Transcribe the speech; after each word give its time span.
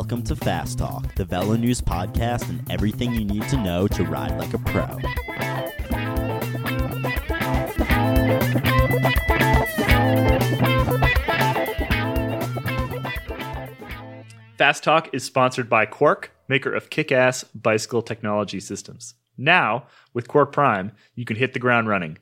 Welcome 0.00 0.22
to 0.22 0.34
Fast 0.34 0.78
Talk, 0.78 1.14
the 1.16 1.26
Velo 1.26 1.56
News 1.56 1.82
podcast, 1.82 2.48
and 2.48 2.68
everything 2.70 3.12
you 3.12 3.22
need 3.22 3.46
to 3.50 3.58
know 3.58 3.86
to 3.88 4.02
ride 4.02 4.34
like 4.38 4.54
a 4.54 4.58
pro. 4.58 4.86
Fast 14.56 14.82
Talk 14.82 15.10
is 15.12 15.22
sponsored 15.22 15.68
by 15.68 15.84
Quarq, 15.84 16.28
maker 16.48 16.72
of 16.72 16.88
kick 16.88 17.12
ass 17.12 17.44
bicycle 17.54 18.00
technology 18.00 18.58
systems. 18.58 19.12
Now, 19.36 19.84
with 20.14 20.28
Quarq 20.28 20.50
Prime, 20.50 20.92
you 21.14 21.26
can 21.26 21.36
hit 21.36 21.52
the 21.52 21.58
ground 21.58 21.88
running. 21.88 22.16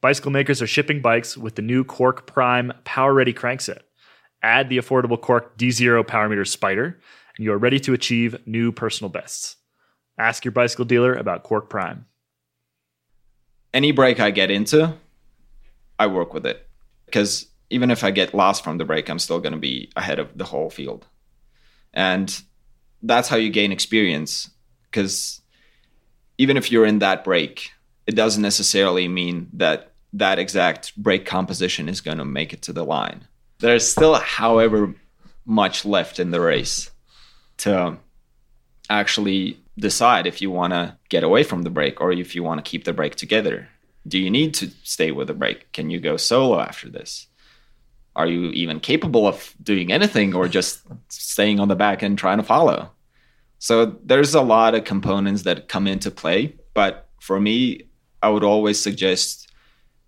Bicycle 0.00 0.30
makers 0.30 0.62
are 0.62 0.68
shipping 0.68 1.02
bikes 1.02 1.36
with 1.36 1.56
the 1.56 1.62
new 1.62 1.82
Quarq 1.82 2.26
Prime 2.26 2.72
Power 2.84 3.12
Ready 3.12 3.34
crankset. 3.34 3.80
Add 4.42 4.68
the 4.68 4.78
affordable 4.78 5.18
Quarq 5.18 5.56
D0 5.58 6.06
Power 6.06 6.28
Meter 6.28 6.44
Spider, 6.44 7.00
and 7.36 7.44
you 7.44 7.52
are 7.52 7.58
ready 7.58 7.78
to 7.80 7.92
achieve 7.92 8.36
new 8.46 8.72
personal 8.72 9.10
bests. 9.10 9.56
Ask 10.18 10.44
your 10.44 10.52
bicycle 10.52 10.84
dealer 10.84 11.14
about 11.14 11.44
Quarq 11.44 11.68
Prime. 11.68 12.06
any 13.74 13.92
break 13.92 14.20
I 14.20 14.30
get 14.30 14.50
into, 14.50 14.94
I 15.98 16.06
work 16.06 16.32
with 16.32 16.46
it 16.46 16.66
because 17.04 17.46
even 17.68 17.90
if 17.90 18.04
I 18.04 18.10
get 18.10 18.34
lost 18.34 18.64
from 18.64 18.78
the 18.78 18.84
break, 18.84 19.10
I'm 19.10 19.18
still 19.18 19.40
going 19.40 19.52
to 19.52 19.58
be 19.58 19.90
ahead 19.96 20.18
of 20.18 20.36
the 20.36 20.44
whole 20.44 20.70
field, 20.70 21.06
and 21.92 22.42
that's 23.02 23.28
how 23.28 23.36
you 23.36 23.50
gain 23.50 23.72
experience. 23.72 24.50
Because 24.84 25.42
even 26.38 26.56
if 26.56 26.72
you're 26.72 26.86
in 26.86 27.00
that 27.00 27.24
break, 27.24 27.70
it 28.06 28.14
doesn't 28.14 28.42
necessarily 28.42 29.08
mean 29.08 29.48
that 29.54 29.92
that 30.14 30.38
exact 30.38 30.96
break 30.96 31.26
composition 31.26 31.88
is 31.88 32.00
going 32.00 32.18
to 32.18 32.24
make 32.24 32.52
it 32.52 32.62
to 32.62 32.72
the 32.72 32.84
line. 32.84 33.26
There's 33.58 33.86
still 33.86 34.14
however 34.14 34.94
much 35.44 35.84
left 35.84 36.18
in 36.18 36.30
the 36.30 36.40
race 36.40 36.90
to 37.58 37.98
actually 38.88 39.58
decide 39.78 40.26
if 40.26 40.40
you 40.40 40.50
want 40.50 40.72
to 40.72 40.96
get 41.08 41.24
away 41.24 41.42
from 41.42 41.62
the 41.62 41.70
break 41.70 42.00
or 42.00 42.12
if 42.12 42.34
you 42.34 42.42
want 42.42 42.64
to 42.64 42.68
keep 42.68 42.84
the 42.84 42.92
break 42.92 43.14
together. 43.14 43.68
Do 44.06 44.18
you 44.18 44.30
need 44.30 44.54
to 44.54 44.70
stay 44.82 45.10
with 45.10 45.26
the 45.26 45.34
break? 45.34 45.72
Can 45.72 45.90
you 45.90 46.00
go 46.00 46.16
solo 46.16 46.60
after 46.60 46.88
this? 46.88 47.26
Are 48.14 48.26
you 48.26 48.50
even 48.52 48.80
capable 48.80 49.26
of 49.26 49.54
doing 49.62 49.92
anything 49.92 50.34
or 50.34 50.48
just 50.48 50.82
staying 51.08 51.60
on 51.60 51.68
the 51.68 51.76
back 51.76 52.02
and 52.02 52.16
trying 52.16 52.38
to 52.38 52.44
follow? 52.44 52.90
So 53.58 53.96
there's 54.04 54.34
a 54.34 54.42
lot 54.42 54.74
of 54.74 54.84
components 54.84 55.42
that 55.42 55.68
come 55.68 55.86
into 55.86 56.10
play, 56.10 56.56
but 56.72 57.08
for 57.20 57.40
me, 57.40 57.82
I 58.22 58.28
would 58.28 58.44
always 58.44 58.80
suggest 58.80 59.52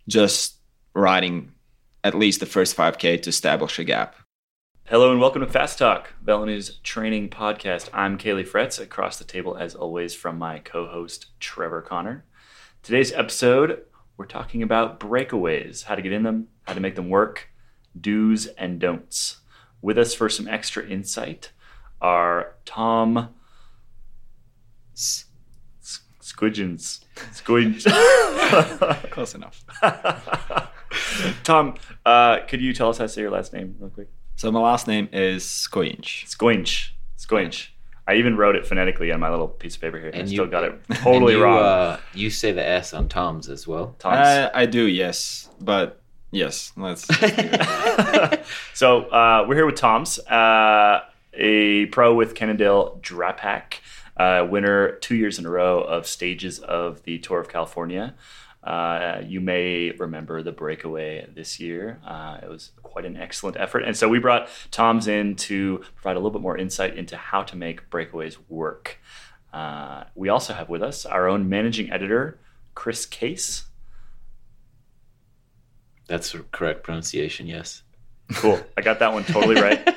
just 0.06 0.56
riding 0.95 1.53
at 2.05 2.14
least 2.14 2.41
the 2.41 2.47
first 2.47 2.77
5k 2.77 3.23
to 3.23 3.28
establish 3.28 3.78
a 3.78 3.84
gap. 3.84 4.14
Hello 4.91 5.11
and 5.11 5.20
welcome 5.20 5.42
to 5.42 5.47
Fast 5.47 5.78
Talk, 5.78 6.14
Velo 6.22 6.47
News 6.47 6.78
training 6.83 7.28
podcast. 7.28 7.91
I'm 7.92 8.17
Caley 8.17 8.42
Fretz, 8.42 8.81
across 8.81 9.19
the 9.19 9.25
table 9.25 9.55
as 9.55 9.75
always 9.75 10.14
from 10.14 10.39
my 10.39 10.61
co-host 10.61 11.27
Trevor 11.41 11.83
Connor. 11.83 12.25
Today's 12.83 13.12
episode, 13.12 13.83
we're 14.17 14.25
talking 14.25 14.62
about 14.62 14.98
breakaways, 14.98 15.84
how 15.84 15.95
to 15.95 16.00
get 16.00 16.12
in 16.12 16.22
them, 16.22 16.48
how 16.62 16.72
to 16.72 16.80
make 16.80 16.95
them 16.95 17.11
work, 17.11 17.50
do's 18.00 18.47
and 18.47 18.80
don'ts. 18.80 19.41
With 19.83 19.98
us 19.98 20.14
for 20.14 20.30
some 20.30 20.48
extra 20.48 20.89
insight 20.89 21.52
are 22.00 22.55
Tom 22.64 23.34
Squidgens. 24.95 27.05
Squidge. 27.34 27.84
Close 29.11 29.34
enough. 29.34 29.62
Tom, 31.45 31.75
uh, 32.06 32.39
could 32.48 32.62
you 32.62 32.73
tell 32.73 32.89
us 32.89 32.97
how 32.97 33.05
to 33.05 33.08
say 33.11 33.20
your 33.20 33.30
last 33.30 33.52
name 33.52 33.77
real 33.78 33.91
quick? 33.91 34.08
So 34.39 34.53
my 34.53 34.61
last 34.61 34.86
name 34.86 35.08
is 35.12 35.42
Skujiņš. 35.42 36.28
Squinch. 36.28 36.91
Squinch. 37.19 37.70
I 38.06 38.14
even 38.14 38.36
wrote 38.36 38.55
it 38.55 38.64
phonetically 38.64 39.11
on 39.11 39.19
my 39.19 39.30
little 39.30 39.48
piece 39.48 39.75
of 39.75 39.80
paper 39.80 39.98
here. 39.98 40.12
I 40.14 40.19
And 40.19 40.28
still 40.28 40.47
got 40.47 40.62
it 40.62 40.80
totally 40.95 41.33
you, 41.33 41.42
wrong. 41.42 41.58
Uh, 41.58 42.00
you 42.14 42.30
say 42.30 42.53
the 42.53 42.64
S 42.64 42.95
on 42.95 43.08
Toms 43.08 43.48
as 43.48 43.67
well. 43.67 43.97
Toms. 43.98 44.17
I, 44.17 44.48
I 44.55 44.67
do, 44.67 44.86
yes, 44.86 45.48
but 45.61 46.01
yes, 46.30 46.73
let's. 46.77 47.05
so 48.74 49.07
uh, 49.07 49.45
we're 49.48 49.57
here 49.57 49.67
with 49.67 49.74
Toms, 49.74 50.20
uh, 50.20 51.01
a 51.34 51.86
pro 51.86 52.14
with 52.14 52.36
Cannondale 52.36 53.01
Drapac, 53.02 53.80
uh, 54.18 54.46
winner 54.48 54.92
two 55.01 55.17
years 55.17 55.40
in 55.40 55.46
a 55.46 55.51
row 55.51 55.80
of 55.80 56.07
stages 56.07 56.61
of 56.61 57.02
the 57.02 57.18
Tour 57.18 57.40
of 57.40 57.48
California. 57.48 58.14
Uh, 58.63 59.23
you 59.24 59.40
may 59.40 59.92
remember 59.92 60.42
the 60.42 60.52
breakaway 60.52 61.27
this 61.34 61.58
year. 61.58 62.01
Uh, 62.07 62.39
it 62.42 62.48
was 62.48 62.73
quite 62.98 63.07
an 63.07 63.17
excellent 63.17 63.57
effort. 63.57 63.85
And 63.85 63.97
so 63.97 64.09
we 64.09 64.19
brought 64.19 64.48
Toms 64.73 65.07
in 65.07 65.36
to 65.36 65.85
provide 65.95 66.17
a 66.17 66.19
little 66.19 66.33
bit 66.33 66.42
more 66.42 66.59
insight 66.59 66.98
into 66.98 67.17
how 67.17 67.45
to 67.45 67.55
make 67.55 67.89
breakaways 67.91 68.39
work. 68.48 68.98
Uh, 69.53 70.03
we 70.17 70.29
also 70.29 70.53
have 70.53 70.69
with 70.69 70.83
us 70.83 71.07
our 71.07 71.29
own 71.29 71.48
managing 71.48 71.92
editor, 71.92 72.41
Chris 72.75 73.07
Case. 73.07 73.67
That's 76.08 76.33
the 76.33 76.41
correct 76.51 76.83
pronunciation. 76.83 77.47
Yes. 77.47 77.85
Cool. 78.35 78.61
I 78.77 78.81
got 78.81 78.98
that 78.98 79.13
one 79.13 79.23
totally 79.23 79.63
right. 79.63 79.95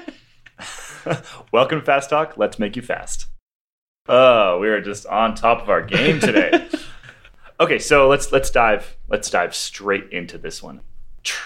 Welcome 1.51 1.79
to 1.79 1.85
Fast 1.85 2.11
Talk. 2.11 2.38
Let's 2.38 2.59
make 2.59 2.75
you 2.75 2.84
fast. 2.84 3.25
Oh, 4.09 4.59
we 4.59 4.69
are 4.69 4.79
just 4.79 5.07
on 5.07 5.34
top 5.34 5.63
of 5.63 5.72
our 5.72 5.81
game 5.81 6.19
today. 6.19 6.69
okay, 7.59 7.79
so 7.79 8.07
let's 8.07 8.31
let's 8.31 8.51
dive 8.51 8.95
let's 9.09 9.31
dive 9.31 9.56
straight 9.56 10.11
into 10.11 10.38
this 10.38 10.61
one. 10.61 10.81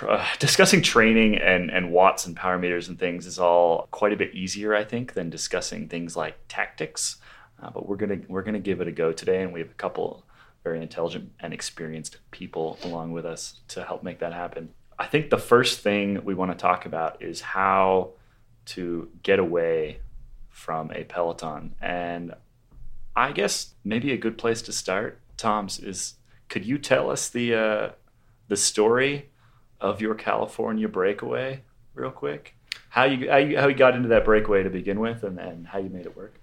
Uh, 0.02 0.26
discussing 0.40 0.82
training 0.82 1.38
and 1.38 1.70
and 1.70 1.92
watts 1.92 2.26
and 2.26 2.36
power 2.36 2.58
meters 2.58 2.88
and 2.88 2.98
things 3.00 3.26
is 3.26 3.40
all 3.40 3.88
quite 3.92 4.14
a 4.14 4.18
bit 4.18 4.34
easier, 4.34 4.76
I 4.76 4.84
think, 4.84 5.14
than 5.14 5.30
discussing 5.30 5.88
things 5.88 6.16
like 6.16 6.38
tactics. 6.48 7.18
Uh, 7.62 7.70
but 7.70 7.88
we're 7.88 7.98
gonna 7.98 8.20
we're 8.28 8.44
gonna 8.44 8.60
give 8.60 8.82
it 8.82 8.88
a 8.88 8.92
go 8.92 9.12
today, 9.12 9.42
and 9.42 9.54
we 9.54 9.60
have 9.60 9.70
a 9.70 9.76
couple 9.76 10.26
very 10.64 10.82
intelligent 10.82 11.32
and 11.40 11.54
experienced 11.54 12.18
people 12.32 12.80
along 12.84 13.12
with 13.12 13.26
us 13.26 13.62
to 13.68 13.84
help 13.84 14.02
make 14.04 14.20
that 14.20 14.34
happen. 14.34 14.70
I 14.98 15.06
think 15.06 15.30
the 15.30 15.38
first 15.38 15.82
thing 15.82 16.24
we 16.26 16.34
want 16.34 16.52
to 16.52 16.58
talk 16.58 16.86
about 16.86 17.22
is 17.22 17.40
how 17.42 18.12
to 18.66 19.10
get 19.22 19.40
away 19.40 20.00
from 20.50 20.92
a 20.92 21.04
peloton. 21.04 21.76
And 21.82 22.34
I 23.16 23.32
guess 23.32 23.76
maybe 23.84 24.12
a 24.12 24.18
good 24.18 24.38
place 24.38 24.62
to 24.64 24.72
start, 24.72 25.20
Toms, 25.38 25.80
is 25.80 26.16
could 26.50 26.66
you 26.66 26.78
tell 26.78 27.12
us 27.12 27.30
the 27.30 27.54
uh, 27.54 27.90
the 28.48 28.58
story 28.58 29.30
of 29.86 30.02
your 30.02 30.16
California 30.16 30.88
breakaway 30.88 31.62
real 31.94 32.12
quick? 32.12 32.56
How 32.90 33.04
you, 33.04 33.30
how 33.30 33.38
you 33.38 33.58
how 33.58 33.68
you 33.68 33.76
got 33.76 33.96
into 33.96 34.10
that 34.10 34.26
breakaway 34.26 34.64
to 34.64 34.70
begin 34.70 35.00
with, 35.00 35.24
and, 35.24 35.40
and 35.40 35.68
how 35.68 35.80
you 35.80 35.90
made 35.90 36.06
it 36.06 36.16
work. 36.18 36.34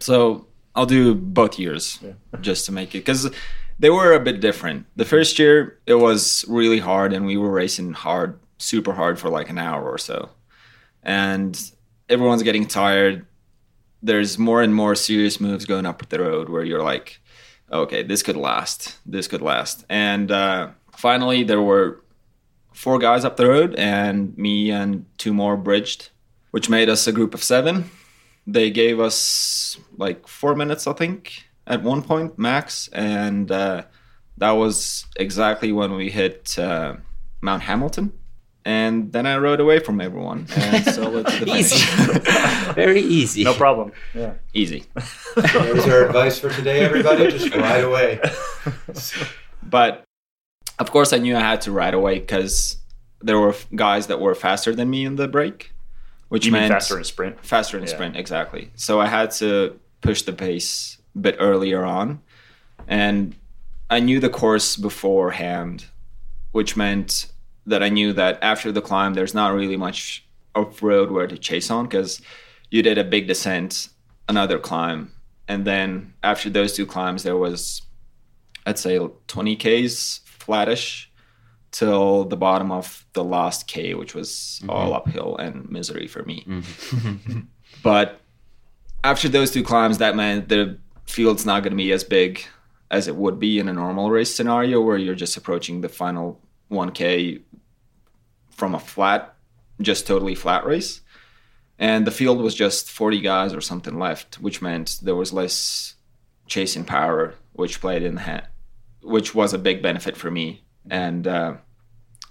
so 0.00 0.46
I'll 0.74 0.86
do 0.86 1.14
both 1.14 1.58
years 1.58 1.98
just 2.40 2.66
to 2.66 2.72
make 2.72 2.94
it 2.94 3.00
because 3.00 3.30
they 3.78 3.90
were 3.90 4.12
a 4.14 4.20
bit 4.20 4.40
different. 4.40 4.86
The 4.96 5.04
first 5.04 5.38
year 5.38 5.78
it 5.86 5.94
was 5.94 6.44
really 6.48 6.78
hard, 6.78 7.12
and 7.12 7.26
we 7.26 7.36
were 7.36 7.50
racing 7.50 7.92
hard, 7.92 8.38
super 8.58 8.92
hard 8.92 9.18
for 9.18 9.28
like 9.28 9.50
an 9.50 9.58
hour 9.58 9.84
or 9.88 9.98
so, 9.98 10.30
and 11.02 11.52
everyone's 12.08 12.42
getting 12.42 12.66
tired. 12.66 13.26
There's 14.02 14.38
more 14.38 14.62
and 14.62 14.74
more 14.74 14.94
serious 14.94 15.40
moves 15.40 15.66
going 15.66 15.86
up 15.86 16.08
the 16.08 16.20
road 16.20 16.48
where 16.48 16.64
you're 16.64 16.82
like, 16.82 17.18
okay, 17.70 18.02
this 18.02 18.22
could 18.22 18.36
last, 18.36 18.98
this 19.04 19.26
could 19.26 19.42
last, 19.42 19.84
and 19.90 20.30
uh, 20.30 20.70
finally 20.96 21.42
there 21.42 21.62
were 21.62 22.00
four 22.76 22.98
guys 22.98 23.24
up 23.24 23.36
the 23.36 23.48
road, 23.48 23.74
and 23.76 24.36
me 24.36 24.70
and 24.70 25.06
two 25.18 25.32
more 25.32 25.56
bridged, 25.56 26.10
which 26.50 26.68
made 26.68 26.88
us 26.88 27.06
a 27.06 27.12
group 27.12 27.34
of 27.34 27.42
seven. 27.42 27.90
They 28.46 28.70
gave 28.70 29.00
us 29.00 29.78
like 29.96 30.28
four 30.28 30.54
minutes, 30.54 30.86
I 30.86 30.92
think, 30.92 31.44
at 31.66 31.82
one 31.82 32.02
point 32.02 32.38
max, 32.38 32.88
and 32.92 33.50
uh, 33.50 33.84
that 34.36 34.52
was 34.52 35.06
exactly 35.16 35.72
when 35.72 35.94
we 35.94 36.10
hit 36.10 36.58
uh, 36.58 36.96
Mount 37.40 37.62
Hamilton. 37.62 38.12
And 38.64 39.12
then 39.12 39.26
I 39.26 39.36
rode 39.38 39.60
away 39.60 39.78
from 39.78 40.00
everyone 40.00 40.48
and 40.56 40.84
solo 40.84 41.22
to 41.22 41.44
the 41.44 41.46
finish. 41.46 42.74
Very 42.74 43.00
easy. 43.00 43.44
No 43.44 43.54
problem. 43.54 43.92
Yeah. 44.12 44.34
Easy. 44.54 44.86
There's 45.36 45.86
our 45.86 46.06
advice 46.06 46.40
for 46.40 46.50
today, 46.50 46.80
everybody. 46.80 47.30
Just 47.30 47.54
ride 47.54 47.84
away. 47.84 48.20
But 49.62 50.05
of 50.78 50.90
course, 50.90 51.12
I 51.12 51.18
knew 51.18 51.36
I 51.36 51.40
had 51.40 51.60
to 51.62 51.72
ride 51.72 51.94
away 51.94 52.18
because 52.20 52.76
there 53.22 53.38
were 53.38 53.54
guys 53.74 54.06
that 54.08 54.20
were 54.20 54.34
faster 54.34 54.74
than 54.74 54.90
me 54.90 55.04
in 55.04 55.16
the 55.16 55.26
break, 55.28 55.72
which 56.28 56.46
You 56.46 56.52
mean 56.52 56.62
meant 56.62 56.72
faster 56.74 56.98
in 56.98 57.04
sprint? 57.04 57.44
faster 57.44 57.76
in 57.78 57.84
Yeah. 57.84 57.90
sprint 57.90 58.16
exactly 58.16 58.70
so 58.74 59.00
i 59.00 59.06
had 59.06 59.30
to 59.42 59.78
push 60.02 60.22
the 60.22 60.32
pace 60.32 60.98
a 61.14 61.18
bit 61.18 61.36
earlier 61.38 61.84
on 61.84 62.20
and 62.88 63.34
i 63.88 64.00
knew 64.00 64.18
the 64.20 64.28
course 64.28 64.76
beforehand 64.76 65.86
which 66.52 66.76
meant 66.76 67.26
that 67.64 67.82
i 67.82 67.88
knew 67.88 68.12
that 68.12 68.38
after 68.42 68.70
the 68.72 68.82
climb 68.82 69.14
there's 69.14 69.34
not 69.34 69.54
really 69.54 69.76
much 69.76 70.24
off 70.54 70.82
road 70.82 71.10
where 71.10 71.26
to 71.28 71.38
chase 71.38 71.70
on 71.70 71.84
because 71.86 72.20
you 72.70 72.82
did 72.82 72.98
a 72.98 73.04
big 73.04 73.26
descent 73.28 73.88
another 74.28 74.58
climb 74.58 75.12
and 75.48 75.64
then 75.64 76.12
after 76.22 76.50
those 76.50 76.72
two 76.74 76.86
climbs 76.86 77.22
there 77.22 77.36
was 77.36 77.82
i'd 78.66 78.78
say 78.78 78.98
20 79.28 79.56
ks 79.56 80.20
flattish 80.46 81.10
till 81.72 82.24
the 82.24 82.36
bottom 82.36 82.72
of 82.72 83.04
the 83.12 83.24
last 83.24 83.66
K, 83.66 83.94
which 83.94 84.14
was 84.14 84.30
mm-hmm. 84.62 84.70
all 84.70 84.94
uphill 84.94 85.36
and 85.36 85.68
misery 85.68 86.06
for 86.06 86.22
me. 86.22 86.44
Mm-hmm. 86.46 87.40
But 87.82 88.20
after 89.04 89.28
those 89.28 89.50
two 89.50 89.62
climbs, 89.62 89.98
that 89.98 90.16
meant 90.16 90.48
the 90.48 90.78
field's 91.06 91.44
not 91.44 91.62
going 91.62 91.72
to 91.72 91.76
be 91.76 91.92
as 91.92 92.04
big 92.04 92.44
as 92.90 93.08
it 93.08 93.16
would 93.16 93.38
be 93.38 93.58
in 93.58 93.68
a 93.68 93.72
normal 93.72 94.10
race 94.10 94.34
scenario 94.34 94.80
where 94.80 94.96
you're 94.96 95.14
just 95.14 95.36
approaching 95.36 95.80
the 95.80 95.88
final 95.88 96.40
1K 96.70 97.42
from 98.50 98.74
a 98.74 98.78
flat, 98.78 99.34
just 99.80 100.06
totally 100.06 100.34
flat 100.34 100.64
race. 100.64 101.00
And 101.78 102.06
the 102.06 102.10
field 102.10 102.40
was 102.40 102.54
just 102.54 102.90
40 102.90 103.20
guys 103.20 103.52
or 103.52 103.60
something 103.60 103.98
left, 103.98 104.36
which 104.40 104.62
meant 104.62 104.98
there 105.02 105.14
was 105.14 105.32
less 105.32 105.94
chasing 106.46 106.84
power, 106.84 107.34
which 107.52 107.80
played 107.80 108.02
in 108.02 108.14
the 108.14 108.22
hand, 108.22 108.46
which 109.06 109.34
was 109.34 109.54
a 109.54 109.58
big 109.58 109.82
benefit 109.82 110.16
for 110.16 110.30
me. 110.30 110.64
And 110.90 111.26
uh, 111.26 111.54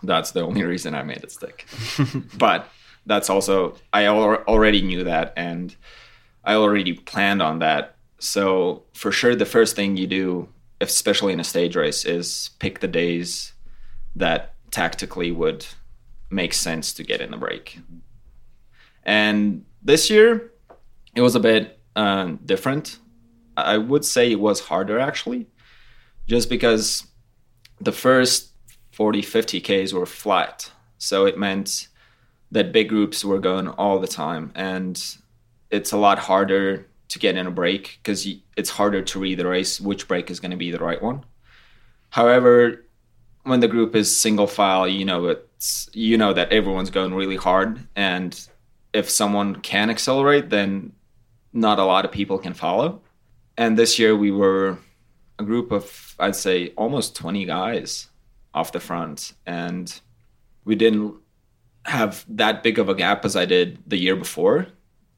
that's 0.03 0.31
the 0.31 0.41
only 0.41 0.63
reason 0.63 0.93
I 0.93 1.03
made 1.03 1.23
it 1.23 1.31
stick. 1.31 1.65
but 2.37 2.69
that's 3.05 3.29
also, 3.29 3.75
I 3.93 4.05
al- 4.05 4.43
already 4.47 4.81
knew 4.81 5.03
that 5.05 5.33
and 5.35 5.75
I 6.43 6.55
already 6.55 6.93
planned 6.93 7.41
on 7.41 7.59
that. 7.59 7.95
So 8.19 8.83
for 8.93 9.11
sure, 9.11 9.35
the 9.35 9.45
first 9.45 9.75
thing 9.75 9.97
you 9.97 10.07
do, 10.07 10.49
especially 10.81 11.33
in 11.33 11.39
a 11.39 11.43
stage 11.43 11.75
race, 11.75 12.05
is 12.05 12.51
pick 12.59 12.79
the 12.79 12.87
days 12.87 13.53
that 14.15 14.53
tactically 14.71 15.31
would 15.31 15.65
make 16.29 16.53
sense 16.53 16.93
to 16.93 17.03
get 17.03 17.21
in 17.21 17.31
the 17.31 17.37
break. 17.37 17.79
And 19.03 19.65
this 19.81 20.09
year, 20.09 20.51
it 21.15 21.21
was 21.21 21.35
a 21.35 21.39
bit 21.39 21.79
uh, 21.95 22.33
different. 22.43 22.99
I 23.55 23.77
would 23.77 24.03
say 24.03 24.31
it 24.31 24.39
was 24.39 24.59
harder 24.59 24.99
actually, 24.99 25.47
just 26.27 26.49
because 26.49 27.05
the 27.79 27.91
first 27.91 28.49
40, 28.91 29.21
50 29.21 29.61
Ks 29.61 29.93
were 29.93 30.05
flat. 30.05 30.71
So 30.97 31.25
it 31.25 31.37
meant 31.37 31.87
that 32.51 32.71
big 32.71 32.89
groups 32.89 33.25
were 33.25 33.39
going 33.39 33.67
all 33.67 33.99
the 33.99 34.07
time. 34.07 34.51
And 34.55 35.03
it's 35.69 35.91
a 35.91 35.97
lot 35.97 36.19
harder 36.19 36.87
to 37.09 37.19
get 37.19 37.35
in 37.35 37.47
a 37.47 37.51
break 37.51 37.99
because 38.01 38.27
it's 38.55 38.69
harder 38.69 39.01
to 39.01 39.19
read 39.19 39.39
the 39.39 39.47
race, 39.47 39.79
which 39.79 40.07
break 40.07 40.31
is 40.31 40.39
going 40.39 40.51
to 40.51 40.57
be 40.57 40.71
the 40.71 40.79
right 40.79 41.01
one. 41.01 41.25
However, 42.09 42.85
when 43.43 43.59
the 43.59 43.67
group 43.67 43.95
is 43.95 44.15
single 44.15 44.47
file, 44.47 44.87
you 44.87 45.05
know 45.05 45.27
it's 45.27 45.89
you 45.93 46.17
know 46.17 46.33
that 46.33 46.51
everyone's 46.51 46.89
going 46.89 47.13
really 47.13 47.35
hard, 47.35 47.87
and 47.95 48.47
if 48.93 49.09
someone 49.09 49.57
can 49.57 49.89
accelerate, 49.89 50.49
then 50.49 50.93
not 51.53 51.79
a 51.79 51.85
lot 51.85 52.05
of 52.05 52.11
people 52.11 52.37
can 52.37 52.53
follow. 52.53 53.01
And 53.57 53.77
this 53.77 53.99
year 53.99 54.15
we 54.15 54.31
were 54.31 54.79
a 55.39 55.43
group 55.43 55.71
of 55.71 56.15
I'd 56.19 56.35
say 56.35 56.73
almost 56.77 57.15
20 57.15 57.45
guys 57.45 58.07
off 58.53 58.71
the 58.71 58.79
front, 58.79 59.33
and 59.45 59.99
we 60.63 60.75
didn't 60.75 61.15
have 61.85 62.25
that 62.27 62.63
big 62.63 62.79
of 62.79 62.89
a 62.89 62.95
gap 62.95 63.25
as 63.25 63.35
I 63.35 63.45
did 63.45 63.79
the 63.85 63.97
year 63.97 64.15
before. 64.15 64.67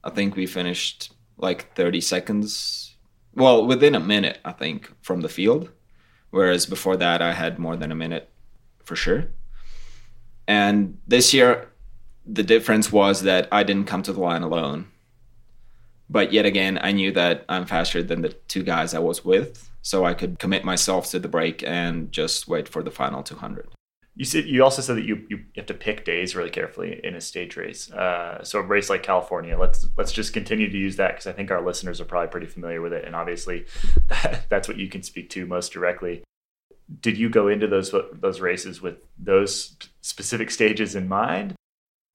I 0.04 0.10
think 0.10 0.36
we 0.36 0.46
finished 0.46 1.14
like 1.38 1.74
30 1.76 2.02
seconds, 2.02 2.96
well, 3.36 3.66
within 3.66 3.96
a 3.96 4.00
minute, 4.00 4.40
I 4.44 4.52
think, 4.52 4.92
from 5.02 5.22
the 5.22 5.30
field 5.30 5.70
whereas 6.30 6.66
before 6.66 6.98
that 6.98 7.22
I 7.22 7.34
had 7.34 7.60
more 7.60 7.76
than 7.76 7.92
a 7.92 7.96
minute 7.96 8.30
for 8.84 8.96
sure. 8.96 9.26
And 10.48 10.98
this 11.08 11.34
year, 11.34 11.70
the 12.26 12.44
difference 12.44 12.92
was 12.92 13.24
that 13.24 13.48
I 13.52 13.64
didn't 13.64 13.88
come 13.88 14.04
to 14.04 14.14
the 14.14 14.20
line 14.20 14.44
alone. 14.44 14.88
But 16.10 16.32
yet 16.32 16.46
again, 16.46 16.80
I 16.82 16.92
knew 16.92 17.12
that 17.14 17.44
I'm 17.50 17.66
faster 17.66 18.02
than 18.02 18.22
the 18.22 18.30
two 18.30 18.64
guys 18.64 18.94
I 18.94 19.00
was 19.00 19.26
with, 19.26 19.67
so 19.82 20.06
I 20.06 20.14
could 20.14 20.40
commit 20.40 20.64
myself 20.64 21.10
to 21.12 21.20
the 21.20 21.28
break 21.28 21.64
and 21.64 22.12
just 22.12 22.48
wait 22.48 22.68
for 22.68 22.84
the 22.84 22.92
final 22.92 23.24
200. 23.24 23.70
You 24.18 24.26
said 24.26 24.46
you 24.46 24.64
also 24.64 24.82
said 24.82 24.98
that 24.98 25.06
you, 25.06 25.28
you 25.30 25.44
have 25.58 25.68
to 25.68 25.76
pick 25.76 26.04
days 26.04 26.36
really 26.36 26.50
carefully 26.50 27.00
in 27.04 27.14
a 27.14 27.22
stage 27.22 27.56
race. 27.56 27.92
Uh, 27.92 28.44
so 28.44 28.58
a 28.58 28.64
race 28.64 28.90
like 28.90 29.04
California, 29.04 29.56
let's 29.56 29.88
let's 29.96 30.12
just 30.12 30.34
continue 30.34 30.68
to 30.72 30.78
use 30.78 30.96
that 30.96 31.10
because 31.10 31.28
I 31.28 31.34
think 31.34 31.52
our 31.52 31.64
listeners 31.64 32.02
are 32.02 32.06
probably 32.06 32.30
pretty 32.30 32.48
familiar 32.48 32.82
with 32.82 32.94
it, 32.94 33.06
and 33.06 33.16
obviously 33.16 33.68
that, 34.08 34.48
that's 34.50 34.68
what 34.68 34.78
you 34.78 34.90
can 34.90 35.04
speak 35.04 35.30
to 35.32 35.46
most 35.46 35.72
directly. 35.72 36.24
Did 37.00 37.16
you 37.16 37.30
go 37.30 37.48
into 37.48 37.68
those 37.68 37.94
those 38.12 38.42
races 38.42 38.82
with 38.82 38.96
those 39.20 39.78
specific 40.02 40.50
stages 40.50 40.96
in 40.96 41.08
mind, 41.08 41.54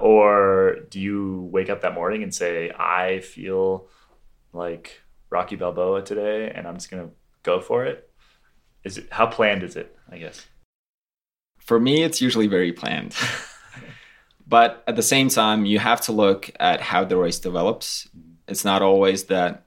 or 0.00 0.79
do 0.91 0.99
you 0.99 1.49
wake 1.53 1.70
up 1.70 1.82
that 1.82 1.94
morning 1.94 2.25
and 2.25 2.35
say, 2.35 2.73
"I 2.76 3.20
feel 3.20 3.87
like 4.53 5.03
Rocky 5.31 5.55
Balboa 5.55 6.03
today, 6.03 6.50
and 6.53 6.67
I'm 6.67 6.75
just 6.75 6.91
gonna 6.91 7.11
go 7.43 7.61
for 7.61 7.85
it? 7.85 8.11
Is 8.85 8.99
it 8.99 9.09
how 9.11 9.27
planned 9.27 9.62
is 9.62 9.77
it? 9.77 9.97
I 10.11 10.19
guess 10.19 10.47
for 11.62 11.79
me, 11.79 12.03
it's 12.03 12.21
usually 12.21 12.49
very 12.49 12.73
planned. 12.73 13.15
but 14.47 14.83
at 14.87 14.97
the 14.97 15.03
same 15.03 15.29
time, 15.29 15.65
you 15.65 15.79
have 15.79 16.00
to 16.03 16.12
look 16.12 16.50
at 16.59 16.81
how 16.81 17.05
the 17.05 17.17
race 17.17 17.39
develops. 17.39 18.09
It's 18.49 18.65
not 18.65 18.83
always 18.83 19.25
that 19.25 19.65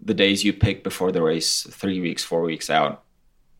the 0.00 0.14
days 0.14 0.44
you 0.44 0.52
pick 0.52 0.82
before 0.84 1.12
the 1.12 1.22
race, 1.22 1.62
three 1.70 2.00
weeks, 2.00 2.24
four 2.24 2.42
weeks 2.42 2.68
out, 2.68 3.04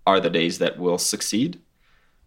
are 0.06 0.20
the 0.20 0.30
days 0.30 0.58
that 0.58 0.78
will 0.78 0.98
succeed. 0.98 1.60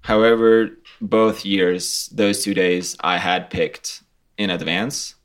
However, 0.01 0.71
both 0.99 1.45
years, 1.45 2.09
those 2.11 2.43
two 2.43 2.53
days 2.53 2.95
I 3.01 3.17
had 3.17 3.49
picked 3.49 4.03
in 4.37 4.49
advance. 4.49 5.15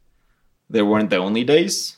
They 0.69 0.83
weren't 0.83 1.11
the 1.11 1.17
only 1.17 1.45
days, 1.45 1.97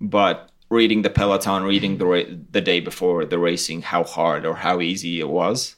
but 0.00 0.47
reading 0.70 1.02
the 1.02 1.10
peloton, 1.10 1.62
reading 1.64 1.98
the 1.98 2.06
ra- 2.06 2.34
the 2.50 2.60
day 2.60 2.80
before 2.80 3.24
the 3.24 3.38
racing, 3.38 3.82
how 3.82 4.04
hard 4.04 4.44
or 4.44 4.56
how 4.56 4.80
easy 4.80 5.20
it 5.20 5.28
was, 5.28 5.76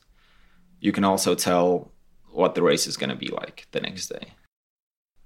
you 0.80 0.92
can 0.92 1.04
also 1.04 1.34
tell 1.34 1.92
what 2.30 2.54
the 2.54 2.62
race 2.62 2.86
is 2.86 2.96
going 2.96 3.10
to 3.10 3.16
be 3.16 3.28
like 3.28 3.66
the 3.72 3.80
next 3.80 4.08
day. 4.08 4.32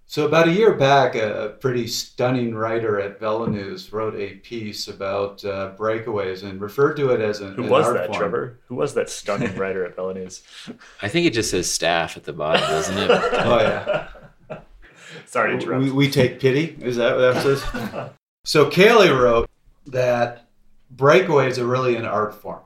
So 0.06 0.26
about 0.26 0.48
a 0.48 0.52
year 0.52 0.74
back, 0.74 1.16
a 1.16 1.56
pretty 1.60 1.86
stunning 1.86 2.54
writer 2.54 3.00
at 3.00 3.18
VeloNews 3.18 3.92
wrote 3.92 4.14
a 4.14 4.34
piece 4.36 4.86
about 4.86 5.44
uh, 5.44 5.72
breakaways 5.76 6.44
and 6.44 6.60
referred 6.60 6.94
to 6.98 7.10
it 7.10 7.20
as 7.20 7.40
an. 7.40 7.54
Who 7.54 7.64
an 7.64 7.70
was 7.70 7.86
art 7.86 7.96
that, 7.96 8.06
form. 8.08 8.18
Trevor? 8.18 8.60
Who 8.68 8.74
was 8.76 8.94
that 8.94 9.08
stunning 9.08 9.56
writer 9.56 9.84
at 9.84 9.96
VeloNews? 9.96 10.42
I 11.00 11.08
think 11.08 11.26
it 11.26 11.32
just 11.32 11.50
says 11.50 11.70
staff 11.70 12.16
at 12.16 12.24
the 12.24 12.32
bottom, 12.32 12.60
doesn't 12.60 12.98
it? 12.98 13.10
Oh 13.44 13.58
yeah. 13.60 14.08
Sorry 15.26 15.50
to 15.50 15.54
interrupt. 15.58 15.84
We, 15.84 15.90
we 15.90 16.10
take 16.10 16.38
pity. 16.38 16.76
Is 16.80 16.96
that 16.96 17.16
what 17.16 17.34
that 17.34 17.42
says? 17.42 18.10
so 18.44 18.70
Caley 18.70 19.08
wrote 19.08 19.48
that 19.86 20.48
breakaways 20.94 21.58
are 21.58 21.66
really 21.66 21.96
an 21.96 22.04
art 22.04 22.34
form. 22.34 22.60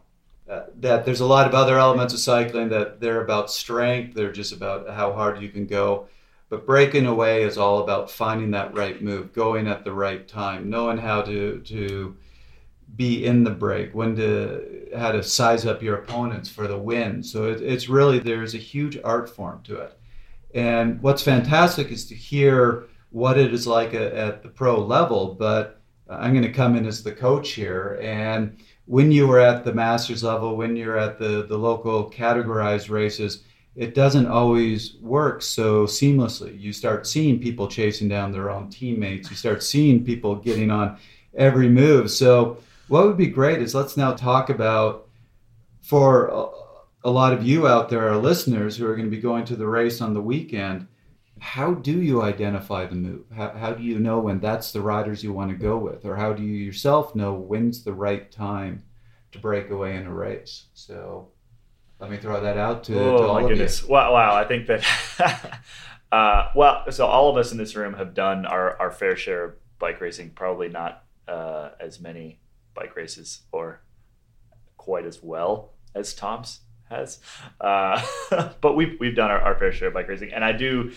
Uh, 0.49 0.65
that 0.77 1.05
there's 1.05 1.21
a 1.21 1.27
lot 1.27 1.47
of 1.47 1.55
other 1.55 1.79
elements 1.79 2.15
of 2.15 2.21
cycling 2.21 2.71
that 2.71 3.01
they're 3.01 3.23
about 3.23 3.51
strength. 3.51 4.15
They're 4.15 4.33
just 4.33 4.53
about 4.53 4.89
how 4.89 5.13
hard 5.13 5.43
you 5.43 5.51
can 5.51 5.67
go. 5.67 6.07
But 6.49 6.65
breaking 6.65 7.05
away 7.05 7.43
is 7.43 7.59
all 7.59 7.81
about 7.81 8.11
finding 8.11 8.53
that 8.53 8.75
right 8.75 9.03
move, 9.03 9.35
going 9.35 9.67
at 9.67 9.85
the 9.85 9.93
right 9.93 10.27
time, 10.27 10.71
knowing 10.71 10.97
how 10.97 11.21
to 11.23 11.61
to 11.61 12.17
be 12.97 13.27
in 13.27 13.45
the 13.45 13.51
break, 13.51 13.95
when 13.95 14.17
to 14.17 14.89
how 14.97 15.13
to 15.13 15.23
size 15.23 15.67
up 15.67 15.83
your 15.83 15.97
opponents 15.97 16.49
for 16.49 16.67
the 16.67 16.79
win. 16.79 17.23
So 17.23 17.51
it, 17.51 17.61
it's 17.61 17.91
really 17.91 18.19
there's 18.19 18.55
a 18.55 18.59
huge 18.59 18.99
art 19.05 19.29
form 19.29 19.61
to 19.65 19.77
it. 19.77 19.99
And 20.55 21.03
what's 21.03 21.23
fantastic 21.23 21.91
is 21.91 22.07
to 22.07 22.15
hear 22.15 22.87
what 23.11 23.39
it 23.39 23.53
is 23.53 23.67
like 23.67 23.93
a, 23.93 24.17
at 24.17 24.43
the 24.43 24.49
pro 24.49 24.81
level. 24.81 25.35
But 25.35 25.78
I'm 26.09 26.33
going 26.33 26.45
to 26.45 26.53
come 26.53 26.77
in 26.77 26.87
as 26.87 27.03
the 27.03 27.13
coach 27.13 27.51
here. 27.51 27.99
And 28.03 28.57
when 28.87 29.13
you 29.13 29.31
are 29.31 29.41
at 29.41 29.65
the 29.65 29.75
masters 29.75 30.23
level, 30.23 30.57
when 30.57 30.77
you're 30.77 30.99
at 30.99 31.19
the, 31.19 31.47
the 31.47 31.59
local 31.59 32.11
categorized 32.11 32.89
races, 32.91 33.45
it 33.77 33.95
doesn't 33.95 34.27
always 34.27 34.97
work 34.97 35.43
so 35.43 35.87
seamlessly. 35.87 36.59
You 36.59 36.73
start 36.73 37.07
seeing 37.07 37.39
people 37.39 37.69
chasing 37.69 38.09
down 38.09 38.33
their 38.33 38.51
own 38.51 38.71
teammates. 38.71 39.31
You 39.31 39.37
start 39.37 39.63
seeing 39.63 40.05
people 40.05 40.35
getting 40.35 40.71
on 40.71 40.99
every 41.35 41.69
move. 41.69 42.11
So, 42.11 42.59
what 42.89 43.07
would 43.07 43.19
be 43.19 43.27
great 43.27 43.61
is 43.61 43.75
let's 43.75 43.99
now 43.99 44.15
talk 44.15 44.49
about 44.49 45.09
for 45.83 46.29
a, 46.29 46.47
a 47.05 47.11
lot 47.11 47.33
of 47.33 47.47
you 47.47 47.69
out 47.69 47.89
there, 47.89 48.09
our 48.09 48.17
listeners 48.17 48.77
who 48.77 48.87
are 48.87 48.97
going 48.97 49.09
to 49.09 49.15
be 49.15 49.21
going 49.21 49.45
to 49.45 49.57
the 49.57 49.67
race 49.67 50.01
on 50.01 50.15
the 50.15 50.21
weekend. 50.23 50.89
How 51.41 51.75
do 51.75 52.03
you 52.03 52.23
identify 52.23 52.87
the 52.87 52.95
move? 52.95 53.25
How, 53.35 53.51
how 53.51 53.73
do 53.73 53.83
you 53.83 53.99
know 53.99 54.19
when 54.19 54.41
that's 54.41 54.73
the 54.73 54.81
riders 54.81 55.23
you 55.23 55.33
want 55.33 55.51
to 55.51 55.57
go 55.57 55.77
with? 55.79 56.05
Or 56.05 56.17
how 56.17 56.33
do 56.33 56.43
you 56.43 56.57
yourself 56.57 57.15
know 57.15 57.35
when's 57.35 57.85
the 57.85 57.93
right 57.93 58.31
time 58.31 58.83
to 59.33 59.39
break 59.39 59.71
away 59.71 59.97
in 59.97 60.07
a 60.07 60.13
race? 60.13 60.65
So, 60.75 61.29
let 62.01 62.11
me 62.11 62.17
throw 62.17 62.41
that 62.41 62.57
out 62.57 62.85
to, 62.85 62.95
to 62.95 63.01
oh 63.01 63.29
all 63.29 63.35
my 63.35 63.43
of 63.43 63.49
goodness! 63.49 63.85
Wow, 63.85 64.13
wow! 64.13 64.35
I 64.35 64.45
think 64.45 64.67
that. 64.69 65.61
uh, 66.13 66.51
well, 66.55 66.91
so 66.91 67.07
all 67.07 67.29
of 67.29 67.37
us 67.37 67.51
in 67.51 67.59
this 67.59 67.75
room 67.75 67.95
have 67.95 68.15
done 68.15 68.47
our, 68.47 68.79
our 68.81 68.91
fair 68.91 69.17
share 69.17 69.45
of 69.45 69.55
bike 69.79 70.01
racing. 70.01 70.31
Probably 70.31 70.69
not 70.69 71.05
uh, 71.27 71.71
as 71.81 72.01
many 72.01 72.39
bike 72.75 72.95
races 72.95 73.41
or 73.51 73.81
quite 74.77 75.05
as 75.05 75.23
well 75.23 75.73
as 75.95 76.15
Toms 76.15 76.61
has, 76.89 77.19
uh, 77.61 78.01
but 78.61 78.77
we've 78.77 78.97
we've 79.01 79.17
done 79.17 79.31
our, 79.31 79.41
our 79.41 79.59
fair 79.59 79.73
share 79.73 79.89
of 79.89 79.95
bike 79.95 80.09
racing, 80.09 80.33
and 80.33 80.45
I 80.45 80.53
do. 80.53 80.93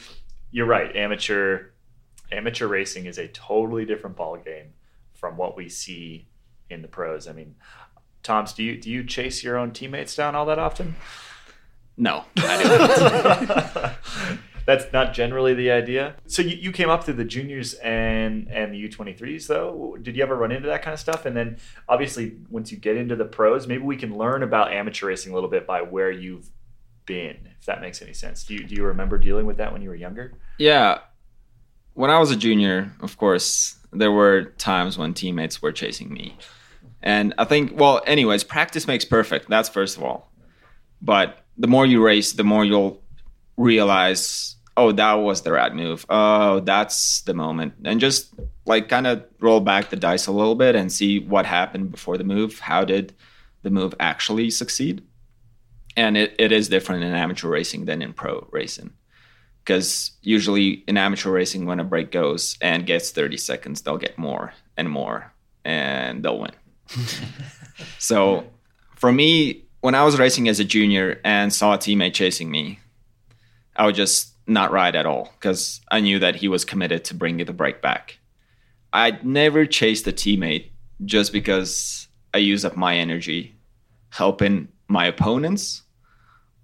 You're 0.51 0.65
right. 0.65 0.95
Amateur 0.95 1.71
amateur 2.31 2.67
racing 2.67 3.05
is 3.05 3.17
a 3.17 3.27
totally 3.27 3.85
different 3.85 4.15
ball 4.15 4.37
game 4.37 4.73
from 5.13 5.37
what 5.37 5.55
we 5.55 5.69
see 5.69 6.27
in 6.69 6.81
the 6.81 6.87
pros. 6.87 7.27
I 7.27 7.33
mean, 7.33 7.55
Toms, 8.23 8.53
do 8.53 8.63
you 8.63 8.77
do 8.77 8.89
you 8.89 9.03
chase 9.03 9.43
your 9.43 9.57
own 9.57 9.71
teammates 9.71 10.15
down 10.15 10.35
all 10.35 10.45
that 10.45 10.59
often? 10.59 10.95
No, 11.97 12.23
that's 14.65 14.91
not 14.93 15.13
generally 15.13 15.53
the 15.53 15.71
idea. 15.71 16.15
So 16.25 16.41
you, 16.41 16.55
you 16.55 16.71
came 16.71 16.89
up 16.89 17.03
through 17.03 17.15
the 17.15 17.25
juniors 17.25 17.73
and 17.75 18.47
and 18.49 18.73
the 18.73 18.89
U23s 18.89 19.47
though. 19.47 19.97
Did 20.01 20.15
you 20.15 20.23
ever 20.23 20.35
run 20.35 20.51
into 20.51 20.67
that 20.67 20.81
kind 20.83 20.93
of 20.93 20.99
stuff? 20.99 21.25
And 21.25 21.35
then 21.35 21.57
obviously 21.89 22.37
once 22.49 22.71
you 22.71 22.77
get 22.77 22.95
into 22.95 23.15
the 23.15 23.25
pros, 23.25 23.67
maybe 23.67 23.83
we 23.83 23.97
can 23.97 24.17
learn 24.17 24.43
about 24.43 24.71
amateur 24.71 25.07
racing 25.07 25.31
a 25.31 25.35
little 25.35 25.49
bit 25.49 25.67
by 25.67 25.81
where 25.81 26.11
you've 26.11 26.49
been, 27.05 27.49
if 27.59 27.65
that 27.65 27.81
makes 27.81 28.01
any 28.01 28.13
sense. 28.13 28.43
Do 28.43 28.53
you 28.53 28.63
do 28.63 28.75
you 28.75 28.85
remember 28.85 29.17
dealing 29.17 29.45
with 29.45 29.57
that 29.57 29.71
when 29.73 29.81
you 29.81 29.89
were 29.89 29.95
younger? 29.95 30.33
Yeah. 30.57 30.99
When 31.93 32.09
I 32.09 32.19
was 32.19 32.31
a 32.31 32.35
junior, 32.35 32.93
of 33.01 33.17
course, 33.17 33.75
there 33.91 34.11
were 34.11 34.45
times 34.57 34.97
when 34.97 35.13
teammates 35.13 35.61
were 35.61 35.71
chasing 35.71 36.13
me. 36.13 36.37
And 37.03 37.33
I 37.37 37.45
think, 37.45 37.79
well, 37.79 38.01
anyways, 38.05 38.43
practice 38.43 38.87
makes 38.87 39.05
perfect. 39.05 39.49
That's 39.49 39.69
first 39.69 39.97
of 39.97 40.03
all. 40.03 40.31
But 41.01 41.39
the 41.57 41.67
more 41.67 41.85
you 41.85 42.03
race, 42.03 42.33
the 42.33 42.43
more 42.43 42.63
you'll 42.63 43.01
realize, 43.57 44.55
oh, 44.77 44.91
that 44.93 45.13
was 45.13 45.41
the 45.41 45.51
right 45.51 45.73
move. 45.73 46.05
Oh, 46.09 46.59
that's 46.61 47.21
the 47.21 47.33
moment. 47.33 47.73
And 47.83 47.99
just 47.99 48.33
like 48.65 48.87
kind 48.87 49.07
of 49.07 49.25
roll 49.39 49.59
back 49.59 49.89
the 49.89 49.95
dice 49.95 50.27
a 50.27 50.31
little 50.31 50.55
bit 50.55 50.75
and 50.75 50.91
see 50.91 51.19
what 51.19 51.45
happened 51.45 51.91
before 51.91 52.17
the 52.17 52.23
move. 52.23 52.59
How 52.59 52.85
did 52.85 53.13
the 53.63 53.69
move 53.69 53.93
actually 53.99 54.49
succeed? 54.49 55.03
And 55.97 56.17
it, 56.17 56.35
it 56.39 56.51
is 56.51 56.69
different 56.69 57.03
in 57.03 57.13
amateur 57.13 57.49
racing 57.49 57.85
than 57.85 58.01
in 58.01 58.13
pro 58.13 58.47
racing. 58.51 58.93
Because 59.63 60.11
usually 60.21 60.83
in 60.87 60.97
amateur 60.97 61.29
racing, 61.31 61.65
when 61.65 61.79
a 61.79 61.83
break 61.83 62.11
goes 62.11 62.57
and 62.61 62.85
gets 62.85 63.11
30 63.11 63.37
seconds, 63.37 63.81
they'll 63.81 63.97
get 63.97 64.17
more 64.17 64.53
and 64.75 64.89
more 64.89 65.33
and 65.63 66.23
they'll 66.23 66.39
win. 66.39 66.51
so 67.99 68.45
for 68.95 69.11
me, 69.11 69.65
when 69.81 69.95
I 69.95 70.03
was 70.03 70.17
racing 70.17 70.47
as 70.47 70.59
a 70.59 70.65
junior 70.65 71.19
and 71.23 71.53
saw 71.53 71.73
a 71.73 71.77
teammate 71.77 72.13
chasing 72.13 72.49
me, 72.49 72.79
I 73.75 73.85
would 73.85 73.95
just 73.95 74.33
not 74.47 74.71
ride 74.71 74.95
at 74.95 75.05
all 75.05 75.31
because 75.39 75.81
I 75.91 75.99
knew 75.99 76.19
that 76.19 76.35
he 76.35 76.47
was 76.47 76.65
committed 76.65 77.03
to 77.05 77.13
bringing 77.13 77.45
the 77.45 77.53
break 77.53 77.81
back. 77.81 78.19
I'd 78.93 79.25
never 79.25 79.65
chased 79.65 80.07
a 80.07 80.11
teammate 80.11 80.69
just 81.05 81.31
because 81.31 82.07
I 82.33 82.39
use 82.39 82.65
up 82.65 82.75
my 82.75 82.95
energy 82.97 83.55
helping 84.09 84.67
my 84.87 85.05
opponents, 85.05 85.80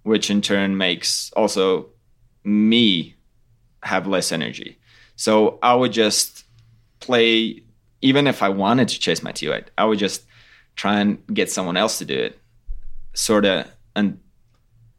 which 0.08 0.30
in 0.30 0.42
turn 0.42 0.78
makes 0.78 1.34
also 1.36 1.88
me 2.46 3.14
have 3.84 4.08
less 4.08 4.32
energy. 4.32 4.80
So 5.18 5.60
I 5.62 5.76
would 5.76 5.92
just 5.92 6.46
play, 7.02 7.62
even 8.02 8.26
if 8.26 8.42
I 8.42 8.48
wanted 8.48 8.88
to 8.88 9.00
chase 9.00 9.22
my 9.22 9.34
teammate, 9.34 9.66
I 9.78 9.84
would 9.84 10.00
just 10.00 10.24
try 10.78 11.02
and 11.02 11.22
get 11.34 11.52
someone 11.52 11.76
else 11.76 11.98
to 11.98 12.06
do 12.06 12.18
it 12.18 12.40
sort 13.16 13.44
of 13.44 13.70
and 13.98 14.18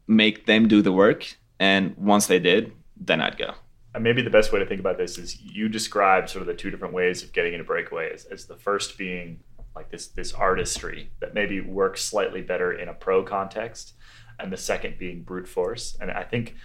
make 0.07 0.45
them 0.45 0.67
do 0.67 0.83
the 0.83 0.91
work. 0.91 1.25
And 1.59 1.97
once 1.97 2.27
they 2.27 2.37
did, 2.37 2.71
then 2.95 3.19
I'd 3.19 3.37
go. 3.37 3.55
Maybe 3.99 4.21
the 4.21 4.29
best 4.29 4.53
way 4.53 4.59
to 4.59 4.65
think 4.67 4.79
about 4.79 4.99
this 4.99 5.17
is 5.17 5.41
you 5.41 5.69
described 5.69 6.29
sort 6.29 6.41
of 6.41 6.47
the 6.47 6.53
two 6.53 6.69
different 6.69 6.93
ways 6.93 7.23
of 7.23 7.33
getting 7.33 7.53
into 7.53 7.65
breakaway 7.65 8.11
as, 8.13 8.25
as 8.25 8.45
the 8.45 8.57
first 8.57 8.95
being 8.95 9.39
like 9.79 9.89
this 9.91 10.07
this 10.07 10.33
artistry 10.33 11.09
that 11.21 11.33
maybe 11.33 11.61
works 11.61 12.03
slightly 12.03 12.41
better 12.41 12.73
in 12.73 12.89
a 12.89 12.93
pro 12.93 13.23
context 13.23 13.93
and 14.37 14.51
the 14.51 14.57
second 14.57 14.97
being 14.99 15.23
brute 15.23 15.47
force. 15.47 15.97
And 16.01 16.11
i 16.11 16.23
think 16.23 16.55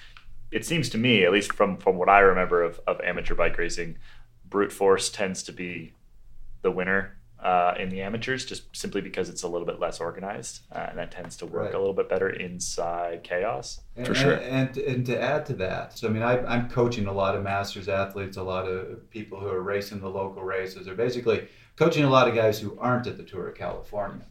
it 0.50 0.66
seems 0.66 0.88
to 0.90 0.98
me 0.98 1.24
at 1.24 1.32
least 1.32 1.52
from 1.52 1.76
from 1.76 1.96
what 1.96 2.08
i 2.08 2.18
remember 2.18 2.62
of, 2.62 2.80
of 2.88 3.00
amateur 3.02 3.36
bike 3.36 3.56
racing 3.56 3.98
brute 4.44 4.72
force 4.72 5.10
tends 5.10 5.44
to 5.44 5.52
be 5.52 5.92
the 6.62 6.72
winner 6.72 7.16
uh, 7.44 7.74
in 7.78 7.90
the 7.90 8.00
amateurs, 8.00 8.44
just 8.46 8.74
simply 8.74 9.02
because 9.02 9.28
it's 9.28 9.42
a 9.42 9.48
little 9.48 9.66
bit 9.66 9.78
less 9.78 10.00
organized, 10.00 10.62
uh, 10.72 10.86
and 10.88 10.98
that 10.98 11.10
tends 11.12 11.36
to 11.36 11.44
work 11.46 11.64
Right. 11.66 11.74
a 11.74 11.78
little 11.78 11.92
bit 11.92 12.08
better 12.08 12.30
inside 12.30 13.22
chaos. 13.22 13.80
And, 13.96 14.06
For 14.06 14.14
sure. 14.14 14.32
And, 14.32 14.68
and, 14.70 14.78
and 14.78 15.06
to 15.06 15.20
add 15.20 15.44
to 15.46 15.52
that, 15.54 15.96
so 15.98 16.08
I 16.08 16.10
mean, 16.10 16.22
I, 16.22 16.42
I'm 16.46 16.70
coaching 16.70 17.06
a 17.06 17.12
lot 17.12 17.36
of 17.36 17.42
masters 17.42 17.88
athletes, 17.88 18.38
a 18.38 18.42
lot 18.42 18.64
of 18.66 19.08
people 19.10 19.38
who 19.38 19.48
are 19.48 19.62
racing 19.62 20.00
the 20.00 20.08
local 20.08 20.42
races, 20.42 20.88
or 20.88 20.94
basically 20.94 21.46
coaching 21.76 22.04
a 22.04 22.10
lot 22.10 22.28
of 22.28 22.34
guys 22.34 22.58
who 22.58 22.78
aren't 22.80 23.06
at 23.06 23.18
the 23.18 23.22
Tour 23.24 23.48
of 23.48 23.54
California. 23.56 24.24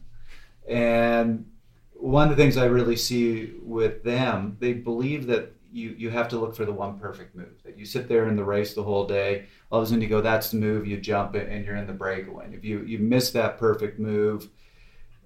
And 0.68 1.46
one 1.92 2.30
of 2.30 2.36
the 2.36 2.42
things 2.42 2.56
I 2.56 2.64
really 2.66 2.96
see 2.96 3.52
with 3.62 4.02
them, 4.02 4.56
they 4.58 4.72
believe 4.72 5.26
that 5.28 5.52
you, 5.74 5.90
you 5.98 6.08
have 6.10 6.28
to 6.28 6.38
look 6.38 6.54
for 6.54 6.64
the 6.64 6.72
one 6.72 6.98
perfect 6.98 7.34
move. 7.34 7.60
That 7.64 7.76
you 7.76 7.84
sit 7.84 8.08
there 8.08 8.28
in 8.28 8.36
the 8.36 8.44
race 8.44 8.74
the 8.74 8.82
whole 8.82 9.06
day, 9.06 9.46
all 9.70 9.80
of 9.80 9.84
a 9.84 9.86
sudden 9.86 10.00
you 10.00 10.08
go, 10.08 10.20
that's 10.20 10.50
the 10.50 10.56
move, 10.56 10.86
you 10.86 11.00
jump 11.00 11.34
it, 11.34 11.48
and 11.48 11.64
you're 11.64 11.76
in 11.76 11.88
the 11.88 11.92
breakaway. 11.92 12.44
And 12.44 12.54
if 12.54 12.64
you, 12.64 12.82
you 12.84 13.00
miss 13.00 13.32
that 13.32 13.58
perfect 13.58 13.98
move, 13.98 14.48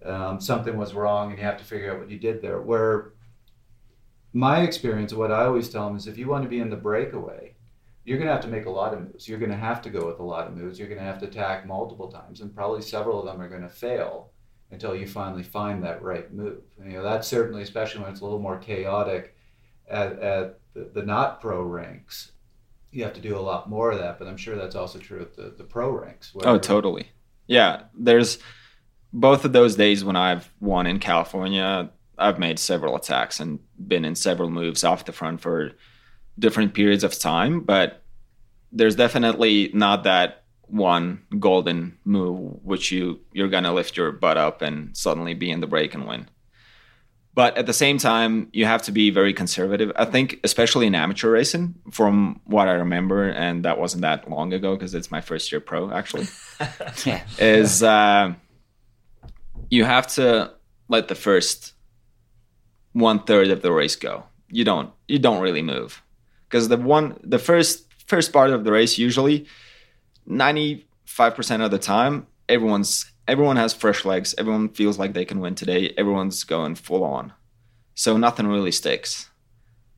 um, 0.04 0.40
something 0.40 0.76
was 0.76 0.94
wrong, 0.94 1.30
and 1.30 1.38
you 1.38 1.44
have 1.44 1.58
to 1.58 1.64
figure 1.64 1.92
out 1.92 1.98
what 1.98 2.10
you 2.10 2.18
did 2.18 2.40
there. 2.40 2.62
Where 2.62 3.12
my 4.32 4.62
experience, 4.62 5.12
what 5.12 5.30
I 5.30 5.44
always 5.44 5.68
tell 5.68 5.86
them 5.86 5.96
is 5.96 6.06
if 6.06 6.16
you 6.16 6.28
want 6.28 6.44
to 6.44 6.48
be 6.48 6.60
in 6.60 6.70
the 6.70 6.76
breakaway, 6.76 7.54
you're 8.04 8.16
going 8.16 8.28
to 8.28 8.32
have 8.32 8.42
to 8.44 8.48
make 8.48 8.64
a 8.64 8.70
lot 8.70 8.94
of 8.94 9.00
moves. 9.00 9.28
You're 9.28 9.38
going 9.38 9.50
to 9.50 9.56
have 9.56 9.82
to 9.82 9.90
go 9.90 10.06
with 10.06 10.18
a 10.18 10.24
lot 10.24 10.46
of 10.46 10.56
moves. 10.56 10.78
You're 10.78 10.88
going 10.88 11.00
to 11.00 11.04
have 11.04 11.18
to 11.18 11.26
attack 11.26 11.66
multiple 11.66 12.10
times, 12.10 12.40
and 12.40 12.54
probably 12.54 12.80
several 12.80 13.20
of 13.20 13.26
them 13.26 13.40
are 13.42 13.50
going 13.50 13.62
to 13.62 13.68
fail 13.68 14.30
until 14.70 14.96
you 14.96 15.06
finally 15.06 15.42
find 15.42 15.84
that 15.84 16.02
right 16.02 16.32
move. 16.32 16.62
You 16.82 16.94
know, 16.94 17.02
that's 17.02 17.28
certainly, 17.28 17.62
especially 17.62 18.00
when 18.00 18.10
it's 18.10 18.20
a 18.20 18.24
little 18.24 18.38
more 18.38 18.56
chaotic 18.56 19.34
at, 19.90 20.18
at 20.18 20.60
the, 20.74 20.90
the 20.94 21.02
not 21.02 21.40
pro 21.40 21.62
ranks. 21.62 22.32
You 22.90 23.04
have 23.04 23.14
to 23.14 23.20
do 23.20 23.36
a 23.36 23.40
lot 23.40 23.68
more 23.68 23.90
of 23.90 23.98
that, 23.98 24.18
but 24.18 24.28
I'm 24.28 24.36
sure 24.36 24.56
that's 24.56 24.74
also 24.76 24.98
true 24.98 25.20
at 25.20 25.34
the, 25.36 25.54
the 25.56 25.64
pro 25.64 25.90
ranks. 25.90 26.34
where- 26.34 26.48
Oh, 26.48 26.58
totally. 26.58 27.08
Yeah, 27.46 27.82
there's 27.94 28.38
both 29.12 29.44
of 29.44 29.52
those 29.52 29.76
days 29.76 30.04
when 30.04 30.16
I've 30.16 30.50
won 30.60 30.86
in 30.86 30.98
California, 30.98 31.90
I've 32.18 32.38
made 32.38 32.58
several 32.58 32.96
attacks 32.96 33.40
and 33.40 33.58
been 33.86 34.04
in 34.04 34.14
several 34.14 34.50
moves 34.50 34.84
off 34.84 35.04
the 35.04 35.12
front 35.12 35.40
for 35.40 35.72
different 36.38 36.74
periods 36.74 37.04
of 37.04 37.18
time, 37.18 37.60
but 37.60 38.02
there's 38.72 38.96
definitely 38.96 39.70
not 39.72 40.04
that 40.04 40.44
one 40.62 41.22
golden 41.38 41.96
move 42.04 42.62
which 42.62 42.92
you 42.92 43.18
you're 43.32 43.48
to 43.48 43.72
lift 43.72 43.96
your 43.96 44.12
butt 44.12 44.36
up 44.36 44.60
and 44.60 44.94
suddenly 44.96 45.32
be 45.32 45.50
in 45.50 45.60
the 45.60 45.66
break 45.66 45.94
and 45.94 46.06
win. 46.06 46.28
But 47.34 47.56
at 47.56 47.66
the 47.66 47.72
same 47.72 47.98
time, 47.98 48.48
you 48.52 48.64
have 48.64 48.82
to 48.82 48.92
be 48.92 49.10
very 49.10 49.32
conservative. 49.32 49.92
I 49.94 50.06
think, 50.06 50.40
especially 50.42 50.86
in 50.86 50.94
amateur 50.96 51.30
racing, 51.30 51.76
from 51.92 52.40
what 52.44 52.66
I 52.66 52.72
remember, 52.72 53.28
and 53.28 53.64
that 53.64 53.78
wasn't 53.78 54.02
that 54.02 54.28
long 54.28 54.52
ago 54.52 54.74
because 54.74 54.92
it's 54.94 55.10
my 55.10 55.20
first 55.20 55.52
year 55.52 55.60
pro 55.60 55.92
actually 55.92 56.26
Yeah. 57.06 57.22
is 57.38 57.82
uh, 57.82 58.34
you 59.70 59.84
have 59.84 60.06
to 60.14 60.52
let 60.88 61.06
the 61.08 61.14
first 61.14 61.74
one 62.92 63.22
third 63.22 63.48
of 63.50 63.62
the 63.62 63.70
race 63.72 63.94
go. 63.96 64.24
You 64.50 64.64
don't 64.64 64.90
you 65.06 65.18
don't 65.18 65.40
really 65.42 65.62
move 65.62 66.02
because 66.48 66.68
the 66.68 66.76
one 66.78 67.20
the 67.22 67.38
first 67.38 67.84
first 68.06 68.32
part 68.32 68.50
of 68.50 68.64
the 68.64 68.72
race 68.72 68.98
usually 68.98 69.46
ninety 70.26 70.86
five 71.04 71.34
percent 71.34 71.62
of 71.62 71.70
the 71.70 71.78
time 71.78 72.26
everyone's 72.48 73.12
everyone 73.28 73.56
has 73.56 73.74
fresh 73.74 74.04
legs. 74.04 74.34
Everyone 74.38 74.70
feels 74.70 74.98
like 74.98 75.12
they 75.12 75.24
can 75.24 75.38
win 75.38 75.54
today. 75.54 75.94
Everyone's 75.96 76.42
going 76.42 76.74
full 76.74 77.04
on, 77.04 77.32
so 77.94 78.16
nothing 78.16 78.46
really 78.46 78.72
sticks. 78.72 79.30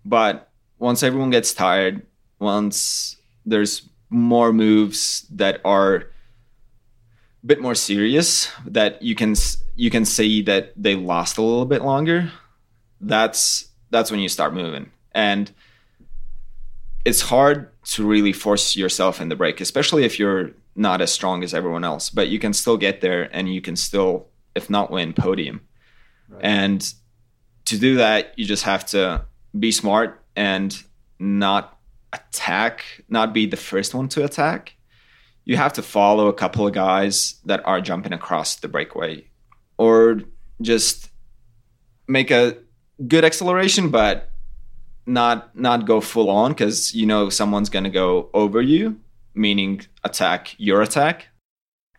But 0.04 0.50
once 0.78 1.02
everyone 1.02 1.30
gets 1.30 1.54
tired, 1.54 2.06
once 2.38 3.16
there's 3.46 3.88
more 4.10 4.52
moves 4.52 5.26
that 5.30 5.60
are 5.64 5.94
a 5.96 7.46
bit 7.46 7.60
more 7.60 7.74
serious 7.74 8.50
that 8.66 9.00
you 9.00 9.14
can 9.14 9.34
you 9.76 9.88
can 9.90 10.04
see 10.04 10.42
that 10.42 10.72
they 10.76 10.96
last 10.96 11.38
a 11.38 11.42
little 11.42 11.64
bit 11.64 11.82
longer 11.82 12.30
that's 13.00 13.68
that's 13.90 14.10
when 14.10 14.20
you 14.20 14.28
start 14.28 14.52
moving 14.52 14.90
and 15.12 15.52
it's 17.04 17.22
hard 17.22 17.70
to 17.84 18.06
really 18.06 18.32
force 18.32 18.76
yourself 18.76 19.20
in 19.20 19.28
the 19.28 19.36
break 19.36 19.60
especially 19.60 20.04
if 20.04 20.18
you're 20.18 20.50
not 20.80 21.00
as 21.00 21.12
strong 21.12 21.44
as 21.44 21.52
everyone 21.52 21.84
else 21.84 22.10
but 22.10 22.28
you 22.28 22.38
can 22.38 22.52
still 22.52 22.76
get 22.76 23.00
there 23.00 23.28
and 23.36 23.52
you 23.52 23.60
can 23.60 23.76
still 23.76 24.26
if 24.54 24.68
not 24.70 24.90
win 24.90 25.12
podium. 25.12 25.60
Right. 26.28 26.44
and 26.44 26.94
to 27.66 27.78
do 27.78 27.96
that 27.96 28.38
you 28.38 28.44
just 28.44 28.64
have 28.64 28.86
to 28.86 29.24
be 29.58 29.70
smart 29.72 30.24
and 30.36 30.76
not 31.18 31.78
attack 32.12 32.84
not 33.08 33.32
be 33.32 33.46
the 33.46 33.56
first 33.56 33.94
one 33.94 34.08
to 34.10 34.24
attack. 34.24 34.74
You 35.44 35.56
have 35.56 35.72
to 35.74 35.82
follow 35.82 36.28
a 36.28 36.32
couple 36.32 36.66
of 36.66 36.72
guys 36.72 37.40
that 37.44 37.60
are 37.66 37.80
jumping 37.80 38.12
across 38.12 38.56
the 38.56 38.68
breakaway 38.68 39.24
or 39.78 40.20
just 40.62 41.10
make 42.06 42.30
a 42.30 42.56
good 43.06 43.24
acceleration 43.24 43.90
but 43.90 44.30
not 45.06 45.56
not 45.56 45.86
go 45.86 46.00
full 46.00 46.30
on 46.30 46.52
because 46.52 46.94
you 46.94 47.06
know 47.06 47.28
someone's 47.28 47.70
going 47.70 47.84
to 47.84 47.90
go 47.90 48.30
over 48.34 48.60
you 48.60 49.00
meaning 49.34 49.80
attack 50.04 50.54
your 50.58 50.82
attack 50.82 51.28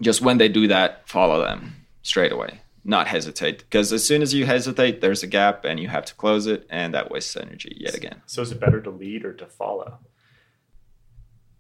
just 0.02 0.22
when 0.22 0.38
they 0.38 0.50
do 0.50 0.68
that 0.68 1.08
follow 1.08 1.42
them 1.42 1.76
straight 2.02 2.32
away 2.32 2.62
not 2.84 3.08
hesitate 3.08 3.60
because 3.60 3.94
as 3.94 4.04
soon 4.04 4.22
as 4.22 4.34
you 4.34 4.46
hesitate 4.46 5.02
there's 5.02 5.22
a 5.24 5.28
gap 5.28 5.64
and 5.66 5.80
you 5.80 5.88
have 5.88 6.06
to 6.06 6.16
close 6.16 6.48
it 6.48 6.66
and 6.70 6.94
that 6.94 7.12
wastes 7.12 7.36
energy 7.38 7.76
yet 7.80 7.96
again 7.96 8.22
So 8.26 8.42
is 8.42 8.52
it 8.52 8.60
better 8.60 8.82
to 8.82 8.90
lead 8.90 9.24
or 9.26 9.34
to 9.34 9.46
follow? 9.46 10.00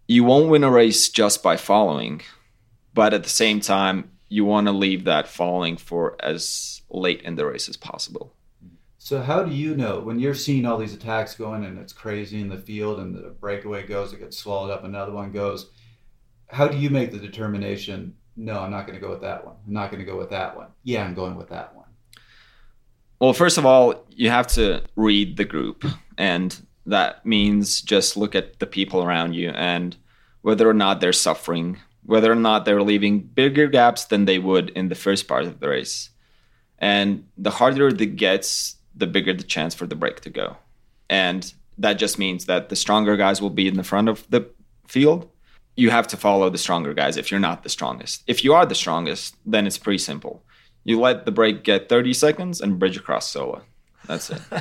you 0.07 0.23
won't 0.25 0.49
win 0.49 0.63
a 0.63 0.69
race 0.69 1.07
just 1.07 1.41
by 1.41 1.55
following, 1.55 2.21
but 2.93 3.13
at 3.13 3.23
the 3.23 3.29
same 3.29 3.61
time, 3.61 4.11
you 4.27 4.43
want 4.43 4.67
to 4.67 4.73
leave 4.73 5.05
that 5.05 5.25
following 5.27 5.77
for 5.77 6.17
as 6.21 6.81
late 6.89 7.21
in 7.21 7.35
the 7.35 7.45
race 7.45 7.69
as 7.69 7.77
possible. 7.77 8.33
So 9.03 9.20
how 9.20 9.41
do 9.41 9.51
you 9.51 9.75
know 9.75 10.00
when 10.00 10.20
you're 10.20 10.36
seeing 10.36 10.63
all 10.63 10.77
these 10.77 10.93
attacks 10.93 11.34
going 11.34 11.65
and 11.65 11.79
it's 11.79 11.91
crazy 11.91 12.39
in 12.39 12.50
the 12.50 12.58
field 12.60 13.00
and 13.00 13.15
the 13.15 13.31
breakaway 13.31 13.88
goes, 13.88 14.13
it 14.13 14.20
gets 14.20 14.38
swallowed 14.38 14.70
up, 14.70 14.84
another 14.84 15.12
one 15.12 15.31
goes. 15.31 15.72
How 16.50 16.67
do 16.67 16.77
you 16.77 16.91
make 16.91 17.12
the 17.12 17.17
determination? 17.17 18.15
No, 18.38 18.60
I'm 18.60 18.70
not 18.70 18.86
going 18.86 19.00
to 19.00 19.03
go 19.03 19.10
with 19.10 19.22
that 19.22 19.43
one. 19.43 19.55
I'm 19.65 19.74
not 19.74 19.89
going 19.89 20.01
to 20.01 20.05
go 20.05 20.20
with 20.20 20.29
that 20.29 20.55
one. 20.55 20.67
Yeah, 20.84 21.03
I'm 21.03 21.15
going 21.15 21.36
with 21.36 21.50
that 21.50 21.75
one. 21.75 21.88
Well, 23.20 23.34
first 23.34 23.58
of 23.58 23.65
all, 23.65 24.05
you 24.12 24.29
have 24.29 24.46
to 24.50 24.84
read 24.96 25.36
the 25.36 25.46
group, 25.46 25.84
and 26.20 26.55
that 26.86 27.25
means 27.25 27.81
just 27.81 28.15
look 28.15 28.36
at 28.36 28.60
the 28.60 28.67
people 28.67 29.03
around 29.03 29.34
you 29.34 29.50
and 29.50 29.98
whether 30.43 30.70
or 30.70 30.75
not 30.75 31.01
they're 31.01 31.12
suffering, 31.12 31.79
whether 32.05 32.31
or 32.31 32.36
not 32.36 32.65
they're 32.65 32.84
leaving 32.84 33.22
bigger 33.22 33.65
gaps 33.65 34.05
than 34.05 34.25
they 34.25 34.38
would 34.38 34.70
in 34.70 34.89
the 34.89 34.96
first 34.96 35.27
part 35.27 35.46
of 35.46 35.60
the 35.60 35.70
race. 35.70 36.12
And 36.77 37.25
the 37.36 37.50
harder 37.50 37.88
it 37.88 38.15
gets, 38.15 38.75
the 38.95 39.07
bigger 39.07 39.33
the 39.33 39.43
chance 39.43 39.74
for 39.74 39.86
the 39.86 39.95
break 39.95 40.21
to 40.21 40.29
go. 40.29 40.57
And 41.10 41.53
that 41.77 41.93
just 41.93 42.19
means 42.19 42.45
that 42.45 42.69
the 42.69 42.75
stronger 42.75 43.17
guys 43.17 43.41
will 43.41 43.50
be 43.50 43.67
in 43.67 43.77
the 43.77 43.83
front 43.83 44.10
of 44.10 44.29
the 44.29 44.50
field. 44.88 45.29
You 45.75 45.89
have 45.89 46.07
to 46.07 46.17
follow 46.17 46.50
the 46.50 46.57
stronger 46.57 46.93
guys 46.93 47.17
if 47.17 47.31
you're 47.31 47.39
not 47.39 47.63
the 47.63 47.69
strongest. 47.69 48.24
If 48.27 48.43
you 48.43 48.53
are 48.53 48.65
the 48.65 48.75
strongest, 48.75 49.36
then 49.45 49.65
it's 49.65 49.77
pretty 49.77 49.98
simple. 49.98 50.43
You 50.83 51.00
let 51.00 51.25
the 51.25 51.31
break 51.31 51.63
get 51.63 51.89
30 51.89 52.13
seconds 52.13 52.62
and 52.62 52.79
bridge 52.79 52.98
across 52.98 53.29
solo. 53.29 53.62
That's 54.07 54.29
it. 54.29 54.41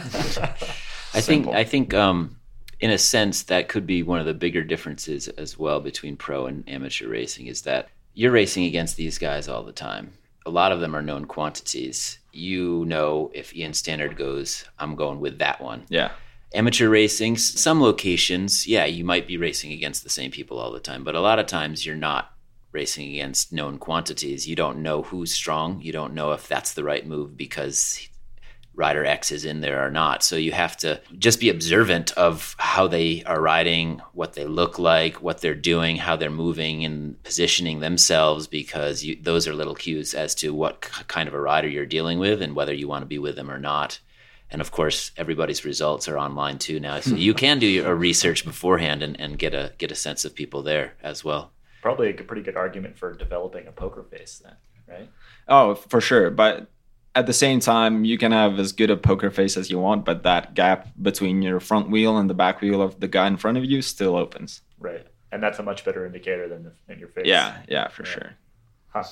I 1.13 1.21
think 1.21 1.49
I 1.49 1.65
think 1.65 1.93
um, 1.95 2.37
in 2.79 2.91
a 2.91 2.99
sense 2.99 3.45
that 3.45 3.69
could 3.69 3.87
be 3.87 4.03
one 4.03 4.21
of 4.21 4.27
the 4.27 4.35
bigger 4.35 4.63
differences 4.63 5.29
as 5.29 5.59
well 5.59 5.81
between 5.81 6.17
pro 6.17 6.47
and 6.47 6.69
amateur 6.69 7.09
racing 7.09 7.47
is 7.47 7.63
that 7.63 7.89
you're 8.15 8.33
racing 8.33 8.65
against 8.65 8.97
these 8.97 9.19
guys 9.19 9.49
all 9.49 9.63
the 9.63 9.73
time. 9.73 10.13
A 10.47 10.51
lot 10.51 10.73
of 10.73 10.81
them 10.81 10.95
are 10.97 11.03
known 11.03 11.27
quantities. 11.27 12.19
You 12.33 12.85
know 12.87 13.31
if 13.35 13.55
Ian 13.55 13.73
Stannard 13.73 14.17
goes, 14.17 14.65
I'm 14.79 14.95
going 14.97 15.21
with 15.21 15.39
that 15.39 15.61
one. 15.61 15.85
yeah. 15.89 16.13
Amateur 16.53 16.89
racing, 16.89 17.37
some 17.37 17.81
locations, 17.81 18.67
yeah, 18.67 18.85
you 18.85 19.05
might 19.05 19.29
be 19.29 19.37
racing 19.37 19.71
against 19.71 20.03
the 20.03 20.11
same 20.11 20.33
people 20.33 20.59
all 20.59 20.73
the 20.73 20.81
time, 20.81 21.05
but 21.05 21.15
a 21.15 21.21
lot 21.21 21.39
of 21.39 21.47
times 21.47 21.87
you're 21.87 21.95
not 21.95 22.33
racing 22.73 23.09
against 23.09 23.53
known 23.53 23.79
quantities. 23.79 24.49
You 24.49 24.57
don't 24.57 24.83
know 24.83 25.03
who's 25.03 25.33
strong. 25.33 25.81
You 25.81 25.93
don't 25.93 26.13
know 26.13 26.33
if 26.33 26.49
that's 26.49 26.75
the 26.75 26.83
right 26.83 27.07
move 27.07 27.37
because 27.37 28.09
rider 28.81 29.05
X 29.05 29.31
is 29.31 29.45
in 29.45 29.61
there 29.61 29.87
or 29.87 29.91
not. 29.91 30.25
So 30.25 30.37
you 30.37 30.53
have 30.53 30.77
to 30.79 31.01
just 31.19 31.39
be 31.39 31.51
observant 31.51 32.13
of 32.13 32.57
how 32.59 32.89
they 32.89 33.23
are 33.25 33.41
riding, 33.41 34.01
what 34.15 34.33
they 34.33 34.47
look 34.47 34.79
like, 34.79 35.23
what 35.23 35.43
they're 35.43 35.55
doing, 35.55 35.97
how 35.97 36.17
they're 36.17 36.31
moving 36.31 36.85
and 36.85 37.23
positioning 37.23 37.81
themselves 37.81 38.47
because 38.47 39.05
you, 39.05 39.19
those 39.21 39.47
are 39.47 39.55
little 39.55 39.75
cues 39.75 40.15
as 40.15 40.35
to 40.37 40.55
what 40.55 40.81
k- 40.81 41.05
kind 41.09 41.29
of 41.29 41.35
a 41.35 41.41
rider 41.41 41.69
you're 41.69 41.85
dealing 41.85 42.19
with 42.19 42.41
and 42.41 42.57
whether 42.57 42.73
you 42.73 42.89
want 42.89 43.03
to 43.03 43.07
be 43.07 43.19
with 43.19 43.37
them 43.37 43.51
or 43.51 43.59
not. 43.59 44.01
And 44.51 44.63
of 44.63 44.73
course, 44.73 45.13
everybody's 45.17 45.65
results 45.65 46.09
are 46.09 46.19
online 46.19 46.59
too 46.59 46.81
now, 46.81 47.01
so 47.01 47.11
hmm. 47.11 47.19
you 47.19 47.35
can 47.35 47.59
do 47.59 47.67
your 47.67 47.95
research 47.95 48.45
beforehand 48.45 49.03
and, 49.03 49.21
and 49.21 49.39
get 49.39 49.55
a 49.55 49.73
get 49.79 49.93
a 49.93 49.95
sense 49.95 50.25
of 50.25 50.35
people 50.35 50.63
there 50.63 50.95
as 51.03 51.23
well. 51.23 51.53
Probably 51.83 52.11
a 52.11 52.15
pretty 52.15 52.43
good 52.43 52.57
argument 52.57 52.99
for 52.99 53.15
developing 53.15 53.69
a 53.69 53.73
poker 53.73 54.03
face 54.03 54.43
then, 54.43 54.57
right? 54.89 55.09
Oh, 55.47 55.77
for 55.77 56.01
sure. 56.01 56.31
But 56.31 56.69
at 57.15 57.27
the 57.27 57.33
same 57.33 57.61
time, 57.61 58.05
you 58.05 58.17
can 58.19 58.33
have 58.33 58.59
as 58.59 58.73
good 58.73 58.91
a 58.91 58.97
poker 58.97 59.31
face 59.31 59.57
as 59.57 59.71
you 59.71 59.79
want, 59.79 60.05
but 60.05 60.23
that 60.23 60.55
gap 60.55 60.89
between 61.01 61.43
your 61.43 61.61
front 61.61 61.91
wheel 61.91 62.17
and 62.19 62.31
the 62.31 62.35
back 62.35 62.61
wheel 62.61 62.81
of 62.81 63.01
the 63.01 63.09
guy 63.09 63.27
in 63.27 63.37
front 63.37 63.59
of 63.59 63.65
you 63.65 63.83
still 63.83 64.17
opens. 64.17 64.63
Right. 64.79 65.07
And 65.33 65.43
that's 65.43 65.59
a 65.59 65.63
much 65.63 65.85
better 65.85 66.07
indicator 66.07 66.49
than, 66.49 66.65
the, 66.65 66.73
than 66.87 66.99
your 66.99 67.09
face. 67.09 67.27
Yeah, 67.27 67.59
yeah, 67.69 67.89
for 67.89 68.05
Yeah. 68.05 68.11
sure. 68.11 68.33
Huh. 68.89 69.05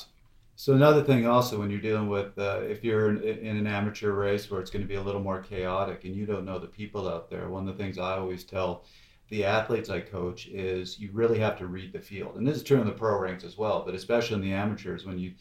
So 0.56 0.74
another 0.74 1.04
thing 1.04 1.26
also 1.26 1.58
when 1.60 1.70
you're 1.70 1.80
dealing 1.80 2.08
with 2.08 2.36
uh, 2.36 2.60
if 2.62 2.82
you're 2.82 3.10
in, 3.10 3.22
in 3.22 3.56
an 3.56 3.66
amateur 3.68 4.10
race 4.10 4.50
where 4.50 4.60
it's 4.60 4.70
going 4.70 4.82
to 4.82 4.88
be 4.88 4.96
a 4.96 5.00
little 5.02 5.20
more 5.20 5.40
chaotic 5.40 6.04
and 6.04 6.16
you 6.16 6.26
don't 6.26 6.44
know 6.44 6.58
the 6.58 6.66
people 6.66 7.08
out 7.08 7.30
there, 7.30 7.48
one 7.48 7.68
of 7.68 7.76
the 7.76 7.80
things 7.82 7.96
I 7.98 8.16
always 8.16 8.42
tell 8.42 8.84
the 9.28 9.44
athletes 9.44 9.88
I 9.90 10.00
coach 10.00 10.46
is 10.48 10.98
you 10.98 11.10
really 11.12 11.38
have 11.38 11.58
to 11.58 11.66
read 11.66 11.92
the 11.92 12.00
field, 12.00 12.36
and 12.36 12.46
this 12.46 12.56
is 12.56 12.62
true 12.62 12.80
in 12.80 12.86
the 12.86 12.92
pro 12.92 13.18
ranks 13.20 13.44
as 13.44 13.58
well, 13.58 13.82
but 13.84 13.94
especially 13.94 14.36
in 14.36 14.40
the 14.42 14.52
amateurs 14.54 15.04
when 15.04 15.18
you 15.18 15.32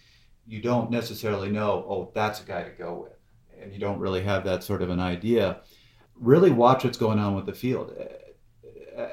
you 0.47 0.61
don't 0.61 0.89
necessarily 0.89 1.49
know 1.49 1.85
oh 1.87 2.11
that's 2.13 2.41
a 2.41 2.45
guy 2.45 2.63
to 2.63 2.69
go 2.71 2.93
with, 3.03 3.17
and 3.61 3.73
you 3.73 3.79
don't 3.79 3.99
really 3.99 4.23
have 4.23 4.43
that 4.45 4.63
sort 4.63 4.81
of 4.81 4.89
an 4.89 4.99
idea. 4.99 5.61
Really 6.15 6.51
watch 6.51 6.83
what's 6.83 6.97
going 6.97 7.19
on 7.19 7.35
with 7.35 7.45
the 7.45 7.53
field. 7.53 7.93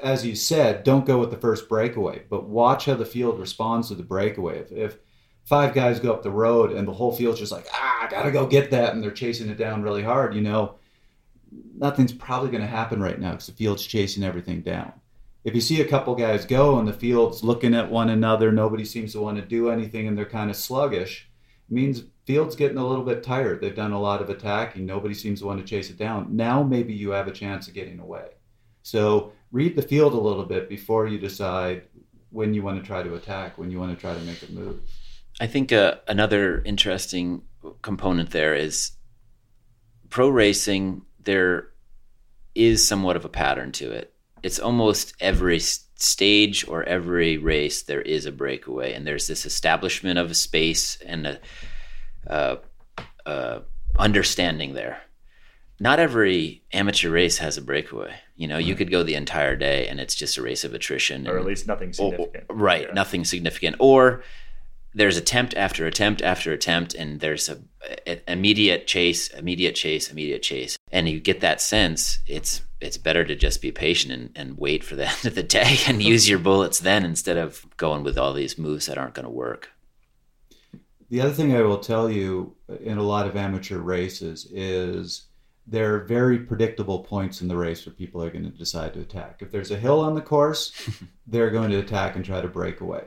As 0.01 0.25
you 0.25 0.35
said, 0.35 0.83
don't 0.83 1.05
go 1.05 1.19
with 1.19 1.29
the 1.29 1.37
first 1.37 1.69
breakaway, 1.69 2.23
but 2.29 2.49
watch 2.49 2.85
how 2.85 2.95
the 2.95 3.05
field 3.05 3.39
responds 3.39 3.89
to 3.89 3.95
the 3.95 4.01
breakaway. 4.01 4.59
If, 4.59 4.71
if 4.71 4.97
five 5.43 5.75
guys 5.75 5.99
go 5.99 6.11
up 6.11 6.23
the 6.23 6.31
road 6.31 6.71
and 6.71 6.87
the 6.87 6.93
whole 6.93 7.11
field's 7.11 7.39
just 7.39 7.51
like, 7.51 7.67
ah, 7.71 8.05
I 8.05 8.09
gotta 8.09 8.31
go 8.31 8.47
get 8.47 8.71
that, 8.71 8.93
and 8.93 9.03
they're 9.03 9.11
chasing 9.11 9.49
it 9.49 9.57
down 9.57 9.83
really 9.83 10.01
hard, 10.01 10.33
you 10.33 10.41
know, 10.41 10.79
nothing's 11.77 12.13
probably 12.13 12.49
going 12.49 12.63
to 12.63 12.67
happen 12.67 13.01
right 13.01 13.19
now 13.19 13.31
because 13.31 13.47
the 13.47 13.53
field's 13.53 13.85
chasing 13.85 14.23
everything 14.23 14.61
down. 14.61 14.93
If 15.45 15.53
you 15.53 15.61
see 15.61 15.79
a 15.79 15.87
couple 15.87 16.15
guys 16.15 16.43
go 16.43 16.79
and 16.79 16.87
the 16.87 16.93
field's 16.93 17.43
looking 17.43 17.75
at 17.75 17.91
one 17.91 18.09
another, 18.09 18.51
nobody 18.51 18.83
seems 18.83 19.13
to 19.13 19.21
want 19.21 19.37
to 19.37 19.45
do 19.45 19.69
anything, 19.69 20.07
and 20.07 20.17
they're 20.17 20.25
kind 20.25 20.49
of 20.49 20.55
sluggish, 20.55 21.29
means 21.69 22.03
field's 22.25 22.55
getting 22.55 22.79
a 22.79 22.87
little 22.87 23.05
bit 23.05 23.21
tired. 23.21 23.61
They've 23.61 23.75
done 23.75 23.91
a 23.91 24.01
lot 24.01 24.21
of 24.21 24.31
attacking. 24.31 24.87
Nobody 24.87 25.13
seems 25.13 25.41
to 25.41 25.45
want 25.45 25.59
to 25.59 25.65
chase 25.65 25.91
it 25.91 25.97
down. 25.97 26.35
Now 26.35 26.63
maybe 26.63 26.93
you 26.93 27.11
have 27.11 27.27
a 27.27 27.31
chance 27.31 27.67
of 27.67 27.75
getting 27.75 27.99
away. 27.99 28.29
So 28.81 29.33
read 29.51 29.75
the 29.75 29.83
field 29.83 30.13
a 30.13 30.19
little 30.19 30.45
bit 30.45 30.67
before 30.67 31.07
you 31.07 31.19
decide 31.19 31.83
when 32.31 32.55
you 32.55 32.63
want 32.63 32.81
to 32.81 32.85
try 32.85 33.03
to 33.03 33.13
attack, 33.13 33.59
when 33.59 33.69
you 33.69 33.79
want 33.79 33.95
to 33.95 34.01
try 34.01 34.15
to 34.15 34.19
make 34.21 34.41
a 34.41 34.51
move. 34.51 34.79
I 35.39 35.45
think 35.45 35.71
uh, 35.71 35.95
another 36.07 36.63
interesting 36.63 37.43
component 37.83 38.31
there 38.31 38.55
is 38.55 38.93
pro 40.09 40.27
racing. 40.27 41.03
There 41.19 41.67
is 42.55 42.87
somewhat 42.87 43.15
of 43.15 43.25
a 43.25 43.29
pattern 43.29 43.71
to 43.73 43.91
it. 43.91 44.14
It's 44.45 44.59
almost 44.59 45.15
every 45.19 45.59
stage 45.59 46.67
or 46.67 46.83
every 46.83 47.39
race 47.39 47.81
there 47.81 48.03
is 48.03 48.27
a 48.27 48.31
breakaway, 48.31 48.93
and 48.93 49.05
there's 49.07 49.25
this 49.25 49.43
establishment 49.43 50.19
of 50.19 50.29
a 50.29 50.35
space 50.35 50.99
and 51.03 51.25
a 51.25 51.39
uh, 52.29 52.55
uh, 53.25 53.59
understanding 53.97 54.75
there. 54.75 55.01
Not 55.79 55.97
every 55.99 56.61
amateur 56.71 57.09
race 57.09 57.39
has 57.39 57.57
a 57.57 57.61
breakaway. 57.61 58.13
You 58.35 58.47
know, 58.47 58.59
you 58.59 58.75
could 58.75 58.91
go 58.91 59.01
the 59.01 59.15
entire 59.15 59.55
day 59.55 59.87
and 59.87 59.99
it's 59.99 60.13
just 60.15 60.37
a 60.37 60.43
race 60.43 60.63
of 60.63 60.75
attrition. 60.75 61.27
Or 61.27 61.31
and- 61.31 61.39
at 61.39 61.45
least 61.45 61.67
nothing 61.67 61.89
or- 61.89 61.93
significant. 61.93 62.43
right, 62.49 62.83
Yeah. 62.87 62.93
nothing 62.93 63.25
significant. 63.25 63.77
Or 63.79 64.23
there's 64.93 65.17
attempt 65.17 65.55
after 65.55 65.87
attempt 65.87 66.21
after 66.21 66.53
attempt, 66.53 66.93
and 66.93 67.19
there's 67.19 67.49
a, 67.49 67.57
a- 68.07 68.31
immediate 68.31 68.85
chase, 68.85 69.27
immediate 69.29 69.73
chase, 69.75 70.11
immediate 70.11 70.43
chase, 70.43 70.77
and 70.91 71.09
you 71.09 71.19
get 71.19 71.41
that 71.41 71.59
sense. 71.61 72.19
It's 72.27 72.61
it's 72.85 72.97
better 72.97 73.25
to 73.25 73.35
just 73.35 73.61
be 73.61 73.71
patient 73.71 74.13
and, 74.13 74.29
and 74.35 74.57
wait 74.57 74.83
for 74.83 74.95
the 74.95 75.07
end 75.09 75.25
of 75.25 75.35
the 75.35 75.43
day 75.43 75.77
and 75.87 76.01
use 76.01 76.29
your 76.29 76.39
bullets 76.39 76.79
then 76.79 77.03
instead 77.03 77.37
of 77.37 77.65
going 77.77 78.03
with 78.03 78.17
all 78.17 78.33
these 78.33 78.57
moves 78.57 78.85
that 78.85 78.97
aren't 78.97 79.15
going 79.15 79.25
to 79.25 79.29
work. 79.29 79.71
The 81.09 81.21
other 81.21 81.33
thing 81.33 81.55
I 81.55 81.61
will 81.61 81.77
tell 81.77 82.09
you 82.09 82.55
in 82.81 82.97
a 82.97 83.03
lot 83.03 83.27
of 83.27 83.35
amateur 83.35 83.77
races 83.77 84.47
is 84.51 85.27
there 85.67 85.95
are 85.95 86.03
very 86.05 86.39
predictable 86.39 86.99
points 86.99 87.41
in 87.41 87.47
the 87.47 87.57
race 87.57 87.85
where 87.85 87.93
people 87.93 88.23
are 88.23 88.29
going 88.29 88.43
to 88.43 88.49
decide 88.49 88.93
to 88.93 89.01
attack. 89.01 89.41
If 89.41 89.51
there's 89.51 89.71
a 89.71 89.77
hill 89.77 89.99
on 89.99 90.15
the 90.15 90.21
course, 90.21 90.71
they're 91.27 91.51
going 91.51 91.71
to 91.71 91.79
attack 91.79 92.15
and 92.15 92.25
try 92.25 92.41
to 92.41 92.47
break 92.47 92.81
away. 92.81 93.05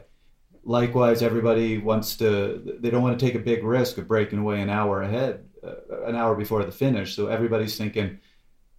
Likewise, 0.64 1.22
everybody 1.22 1.78
wants 1.78 2.16
to, 2.16 2.78
they 2.80 2.90
don't 2.90 3.02
want 3.02 3.18
to 3.18 3.24
take 3.24 3.34
a 3.34 3.40
big 3.40 3.64
risk 3.64 3.98
of 3.98 4.08
breaking 4.08 4.40
away 4.40 4.60
an 4.60 4.70
hour 4.70 5.02
ahead, 5.02 5.44
uh, 5.64 6.04
an 6.04 6.14
hour 6.14 6.34
before 6.34 6.64
the 6.64 6.72
finish. 6.72 7.14
So 7.14 7.28
everybody's 7.28 7.78
thinking 7.78 8.18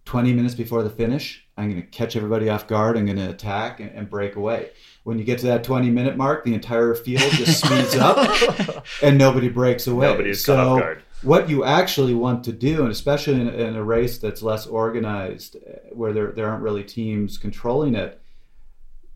20 0.04 0.32
minutes 0.32 0.54
before 0.54 0.82
the 0.82 0.90
finish, 0.90 1.46
I'm 1.56 1.70
going 1.70 1.80
to 1.80 1.86
catch 1.86 2.16
everybody 2.16 2.48
off 2.48 2.66
guard, 2.66 2.96
I'm 2.96 3.06
going 3.06 3.18
to 3.18 3.30
attack 3.30 3.80
and, 3.80 3.90
and 3.90 4.08
break 4.08 4.36
away. 4.36 4.70
When 5.04 5.18
you 5.18 5.24
get 5.24 5.38
to 5.40 5.46
that 5.46 5.64
20 5.64 5.90
minute 5.90 6.16
mark, 6.16 6.44
the 6.44 6.54
entire 6.54 6.94
field 6.94 7.30
just 7.32 7.64
speeds 7.64 7.96
up 7.96 8.84
and 9.02 9.18
nobody 9.18 9.48
breaks 9.48 9.86
away. 9.86 10.06
Nobody's 10.06 10.44
caught 10.44 10.58
off 10.58 10.80
guard. 10.80 11.02
What 11.22 11.50
you 11.50 11.64
actually 11.64 12.14
want 12.14 12.44
to 12.44 12.52
do, 12.52 12.82
and 12.82 12.90
especially 12.90 13.40
in, 13.40 13.48
in 13.48 13.76
a 13.76 13.84
race 13.84 14.18
that's 14.18 14.42
less 14.42 14.66
organized, 14.66 15.56
uh, 15.56 15.90
where 15.92 16.12
there, 16.14 16.32
there 16.32 16.48
aren't 16.48 16.62
really 16.62 16.82
teams 16.82 17.36
controlling 17.36 17.94
it, 17.94 18.20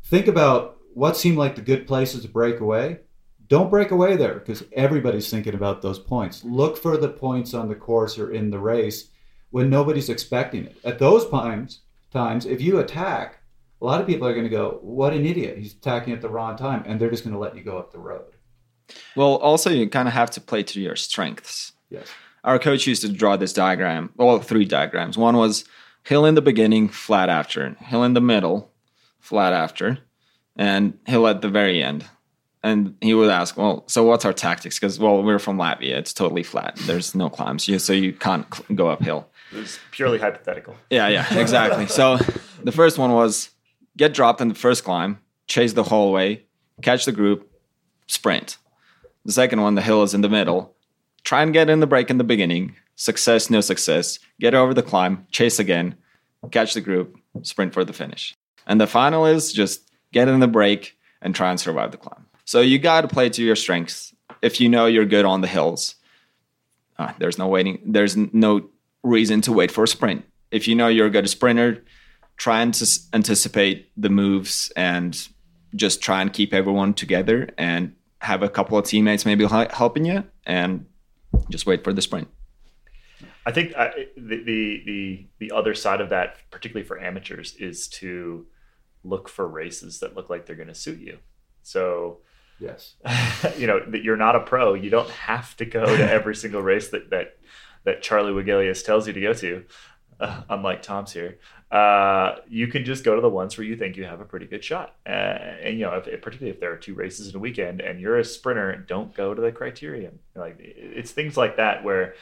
think 0.04 0.26
about 0.26 0.78
what 0.92 1.16
seem 1.16 1.36
like 1.36 1.56
the 1.56 1.62
good 1.62 1.86
places 1.86 2.22
to 2.22 2.28
break 2.28 2.60
away. 2.60 2.98
Don't 3.48 3.70
break 3.70 3.90
away 3.90 4.16
there 4.16 4.34
because 4.34 4.64
everybody's 4.72 5.30
thinking 5.30 5.54
about 5.54 5.82
those 5.82 5.98
points. 5.98 6.44
Look 6.44 6.76
for 6.76 6.96
the 6.96 7.08
points 7.08 7.54
on 7.54 7.68
the 7.68 7.74
course 7.74 8.18
or 8.18 8.32
in 8.32 8.50
the 8.50 8.58
race 8.58 9.10
when 9.54 9.70
nobody's 9.70 10.08
expecting 10.08 10.64
it. 10.64 10.76
At 10.82 10.98
those 10.98 11.30
times, 11.30 11.82
times 12.12 12.44
if 12.44 12.60
you 12.60 12.80
attack, 12.80 13.38
a 13.80 13.84
lot 13.84 14.00
of 14.00 14.06
people 14.08 14.26
are 14.26 14.32
going 14.32 14.50
to 14.50 14.50
go, 14.50 14.80
"What 14.82 15.12
an 15.12 15.24
idiot! 15.24 15.58
He's 15.58 15.74
attacking 15.74 16.12
at 16.12 16.20
the 16.20 16.28
wrong 16.28 16.56
time," 16.56 16.82
and 16.88 17.00
they're 17.00 17.08
just 17.08 17.22
going 17.22 17.34
to 17.34 17.38
let 17.38 17.54
you 17.56 17.62
go 17.62 17.78
up 17.78 17.92
the 17.92 18.00
road. 18.00 18.32
Well, 19.14 19.36
also 19.36 19.70
you 19.70 19.88
kind 19.88 20.08
of 20.08 20.14
have 20.14 20.32
to 20.32 20.40
play 20.40 20.64
to 20.64 20.80
your 20.80 20.96
strengths. 20.96 21.70
Yes. 21.88 22.08
Our 22.42 22.58
coach 22.58 22.88
used 22.88 23.02
to 23.02 23.08
draw 23.08 23.36
this 23.36 23.52
diagram, 23.52 24.10
well, 24.16 24.40
three 24.40 24.64
diagrams. 24.64 25.16
One 25.16 25.36
was 25.36 25.64
hill 26.02 26.24
in 26.24 26.34
the 26.34 26.42
beginning, 26.42 26.88
flat 26.88 27.28
after, 27.28 27.74
hill 27.74 28.02
in 28.02 28.14
the 28.14 28.20
middle, 28.20 28.72
flat 29.20 29.52
after, 29.52 29.98
and 30.56 30.98
hill 31.06 31.28
at 31.28 31.42
the 31.42 31.48
very 31.48 31.80
end. 31.80 32.04
And 32.64 32.96
he 33.00 33.14
would 33.14 33.30
ask, 33.30 33.56
"Well, 33.56 33.84
so 33.86 34.02
what's 34.02 34.24
our 34.24 34.32
tactics?" 34.32 34.80
Because 34.80 34.98
well, 34.98 35.22
we're 35.22 35.38
from 35.38 35.58
Latvia; 35.58 35.94
it's 35.94 36.12
totally 36.12 36.42
flat. 36.42 36.74
There's 36.86 37.14
no 37.14 37.30
climbs, 37.30 37.70
so 37.84 37.92
you 37.92 38.12
can't 38.14 38.46
go 38.74 38.88
uphill. 38.88 39.28
It 39.54 39.60
was 39.60 39.78
purely 39.90 40.18
hypothetical. 40.18 40.76
Yeah, 40.90 41.08
yeah, 41.08 41.38
exactly. 41.38 41.86
so 41.86 42.18
the 42.62 42.72
first 42.72 42.98
one 42.98 43.12
was 43.12 43.50
get 43.96 44.12
dropped 44.12 44.40
in 44.40 44.48
the 44.48 44.54
first 44.54 44.84
climb, 44.84 45.20
chase 45.46 45.72
the 45.72 45.84
whole 45.84 46.12
way, 46.12 46.44
catch 46.82 47.04
the 47.04 47.12
group, 47.12 47.50
sprint. 48.06 48.58
The 49.24 49.32
second 49.32 49.62
one, 49.62 49.74
the 49.74 49.82
hill 49.82 50.02
is 50.02 50.14
in 50.14 50.20
the 50.20 50.28
middle. 50.28 50.74
Try 51.22 51.42
and 51.42 51.52
get 51.52 51.70
in 51.70 51.80
the 51.80 51.86
break 51.86 52.10
in 52.10 52.18
the 52.18 52.24
beginning. 52.24 52.76
Success, 52.96 53.48
no 53.48 53.60
success. 53.60 54.18
Get 54.40 54.54
over 54.54 54.74
the 54.74 54.82
climb, 54.82 55.26
chase 55.30 55.58
again, 55.58 55.96
catch 56.50 56.74
the 56.74 56.80
group, 56.80 57.16
sprint 57.42 57.72
for 57.72 57.84
the 57.84 57.92
finish. 57.92 58.34
And 58.66 58.80
the 58.80 58.86
final 58.86 59.24
is 59.26 59.52
just 59.52 59.90
get 60.12 60.28
in 60.28 60.40
the 60.40 60.48
break 60.48 60.98
and 61.22 61.34
try 61.34 61.50
and 61.50 61.58
survive 61.58 61.92
the 61.92 61.96
climb. 61.96 62.26
So 62.44 62.60
you 62.60 62.78
got 62.78 63.02
to 63.02 63.08
play 63.08 63.30
to 63.30 63.42
your 63.42 63.56
strengths. 63.56 64.14
If 64.42 64.60
you 64.60 64.68
know 64.68 64.86
you're 64.86 65.06
good 65.06 65.24
on 65.24 65.40
the 65.40 65.46
hills, 65.46 65.94
uh, 66.98 67.12
there's 67.18 67.38
no 67.38 67.48
waiting. 67.48 67.80
There's 67.84 68.16
no 68.16 68.68
reason 69.04 69.40
to 69.42 69.52
wait 69.52 69.70
for 69.70 69.84
a 69.84 69.88
sprint. 69.88 70.24
If 70.50 70.66
you 70.66 70.74
know 70.74 70.88
you're 70.88 71.06
a 71.06 71.10
good 71.10 71.28
sprinter, 71.28 71.84
try 72.36 72.60
and 72.62 72.74
s- 72.74 73.08
anticipate 73.12 73.90
the 73.96 74.08
moves 74.10 74.72
and 74.76 75.28
just 75.76 76.02
try 76.02 76.20
and 76.22 76.32
keep 76.32 76.52
everyone 76.52 76.94
together 76.94 77.48
and 77.56 77.94
have 78.20 78.42
a 78.42 78.48
couple 78.48 78.76
of 78.78 78.84
teammates 78.86 79.24
maybe 79.26 79.44
hel- 79.44 79.68
helping 79.70 80.04
you 80.04 80.24
and 80.46 80.86
just 81.50 81.66
wait 81.66 81.84
for 81.84 81.92
the 81.92 82.02
sprint. 82.02 82.28
I 83.46 83.52
think 83.52 83.74
uh, 83.76 83.90
the, 84.16 84.36
the 84.42 84.82
the 84.86 85.26
the 85.38 85.52
other 85.52 85.74
side 85.74 86.00
of 86.00 86.08
that, 86.08 86.38
particularly 86.50 86.86
for 86.86 86.98
amateurs, 86.98 87.54
is 87.56 87.88
to 87.88 88.46
look 89.02 89.28
for 89.28 89.46
races 89.46 90.00
that 90.00 90.16
look 90.16 90.30
like 90.30 90.46
they're 90.46 90.56
going 90.56 90.68
to 90.68 90.74
suit 90.74 90.98
you. 90.98 91.18
So, 91.62 92.18
Yes. 92.58 92.94
you 93.58 93.66
know, 93.66 93.80
that 93.88 94.02
you're 94.02 94.16
not 94.16 94.34
a 94.36 94.40
pro. 94.40 94.72
You 94.74 94.88
don't 94.88 95.10
have 95.10 95.54
to 95.58 95.66
go 95.66 95.84
to 95.84 96.10
every 96.10 96.34
single 96.42 96.62
race 96.62 96.88
that 96.88 97.10
that 97.10 97.36
that 97.84 98.02
Charly 98.02 98.32
Wegelius 98.32 98.82
tells 98.82 99.06
you 99.06 99.12
to 99.12 99.20
go 99.20 99.32
to. 99.34 99.64
Uh, 100.20 100.42
unlike 100.48 100.80
Toms 100.80 101.12
here, 101.12 101.38
uh, 101.72 102.36
you 102.48 102.68
can 102.68 102.84
just 102.84 103.02
go 103.02 103.16
to 103.16 103.20
the 103.20 103.28
ones 103.28 103.58
where 103.58 103.66
you 103.66 103.76
think 103.76 103.96
you 103.96 104.04
have 104.04 104.20
a 104.20 104.24
pretty 104.24 104.46
good 104.46 104.62
shot. 104.62 104.94
Uh, 105.04 105.10
and 105.10 105.76
you 105.76 105.84
know, 105.84 105.94
if, 105.94 106.04
particularly 106.22 106.50
if 106.50 106.60
there 106.60 106.72
are 106.72 106.76
two 106.76 106.94
races 106.94 107.28
in 107.28 107.34
a 107.34 107.38
weekend 107.40 107.80
and 107.80 108.00
you're 108.00 108.18
a 108.18 108.24
sprinter, 108.24 108.76
don't 108.76 109.12
go 109.14 109.34
to 109.34 109.42
the 109.42 109.50
criterium. 109.50 110.14
Like 110.36 110.56
it's 110.60 111.10
things 111.10 111.36
like 111.36 111.56
that 111.56 111.82
where 111.82 112.14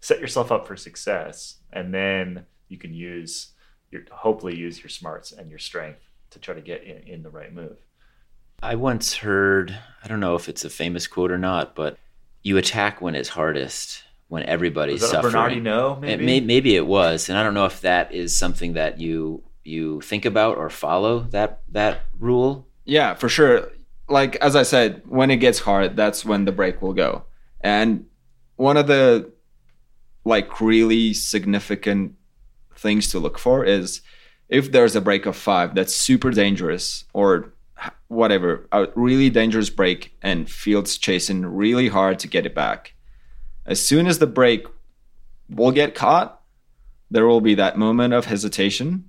set 0.00 0.20
yourself 0.20 0.52
up 0.52 0.66
for 0.66 0.76
success, 0.76 1.56
and 1.72 1.92
then 1.92 2.44
you 2.68 2.76
can 2.76 2.92
use 2.92 3.52
your 3.90 4.02
hopefully 4.10 4.56
use 4.56 4.82
your 4.82 4.90
smarts 4.90 5.32
and 5.32 5.48
your 5.48 5.58
strength 5.58 6.02
to 6.30 6.38
try 6.38 6.54
to 6.54 6.60
get 6.60 6.84
in, 6.84 6.98
in 7.14 7.22
the 7.22 7.30
right 7.30 7.54
move. 7.54 7.78
I 8.62 8.74
once 8.74 9.14
heard, 9.14 9.78
I 10.02 10.08
don't 10.08 10.20
know 10.20 10.34
if 10.34 10.48
it's 10.48 10.64
a 10.64 10.70
famous 10.70 11.06
quote 11.06 11.30
or 11.30 11.38
not, 11.38 11.74
but 11.74 11.96
you 12.42 12.56
attack 12.56 13.00
when 13.00 13.14
it's 13.14 13.28
hardest, 13.28 14.02
when 14.28 14.44
everybody's 14.44 15.00
Was 15.00 15.10
that 15.10 15.24
a 15.24 15.30
suffering. 15.30 15.32
Bernard 15.32 15.52
Hinault? 15.64 15.96
It 15.98 16.00
Maybe. 16.20 16.26
may, 16.26 16.40
maybe 16.40 16.76
it 16.76 16.86
was, 16.86 17.28
and 17.28 17.36
I 17.36 17.42
don't 17.42 17.54
know 17.54 17.66
if 17.66 17.80
that 17.80 18.12
is 18.12 18.36
something 18.36 18.74
that 18.74 19.00
you 19.00 19.42
you 19.64 20.00
think 20.00 20.24
about 20.24 20.56
or 20.56 20.70
follow 20.70 21.20
that 21.30 21.60
that 21.70 22.06
rule. 22.18 22.66
Yeah, 22.84 23.14
for 23.14 23.28
sure. 23.28 23.70
Like 24.08 24.36
as 24.36 24.56
I 24.56 24.62
said, 24.62 25.02
when 25.06 25.30
it 25.30 25.36
gets 25.36 25.58
hard, 25.58 25.96
that's 25.96 26.24
when 26.24 26.44
the 26.44 26.52
break 26.52 26.80
will 26.80 26.94
go. 26.94 27.24
And 27.60 28.06
one 28.56 28.76
of 28.76 28.86
the 28.86 29.30
like 30.24 30.60
really 30.60 31.14
significant 31.14 32.14
things 32.76 33.08
to 33.08 33.18
look 33.18 33.38
for 33.38 33.64
is 33.64 34.00
if 34.48 34.72
there's 34.72 34.96
a 34.96 35.00
break 35.00 35.26
of 35.26 35.36
5 35.36 35.74
that's 35.74 35.94
super 35.94 36.30
dangerous 36.30 37.04
or 37.12 37.52
whatever, 38.08 38.66
a 38.72 38.86
really 38.94 39.30
dangerous 39.30 39.70
break 39.70 40.16
and 40.22 40.50
Fields 40.50 40.96
chasing 40.98 41.44
really 41.44 41.88
hard 41.88 42.18
to 42.20 42.28
get 42.28 42.46
it 42.46 42.54
back. 42.54 42.94
As 43.68 43.84
soon 43.84 44.06
as 44.06 44.18
the 44.18 44.26
break 44.26 44.66
will 45.48 45.70
get 45.70 45.94
caught, 45.94 46.40
there 47.10 47.26
will 47.26 47.40
be 47.40 47.54
that 47.54 47.78
moment 47.78 48.14
of 48.14 48.24
hesitation 48.24 49.08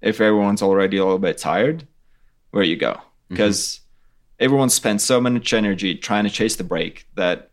if 0.00 0.20
everyone's 0.20 0.62
already 0.62 0.98
a 0.98 1.04
little 1.04 1.18
bit 1.18 1.38
tired 1.38 1.86
where 2.50 2.64
you 2.64 2.76
go. 2.76 2.92
Mm-hmm. 2.92 3.02
Because 3.34 3.80
everyone 4.38 4.68
spends 4.68 5.04
so 5.04 5.20
much 5.20 5.54
energy 5.54 5.94
trying 5.94 6.24
to 6.24 6.30
chase 6.30 6.56
the 6.56 6.64
break 6.64 7.06
that 7.14 7.50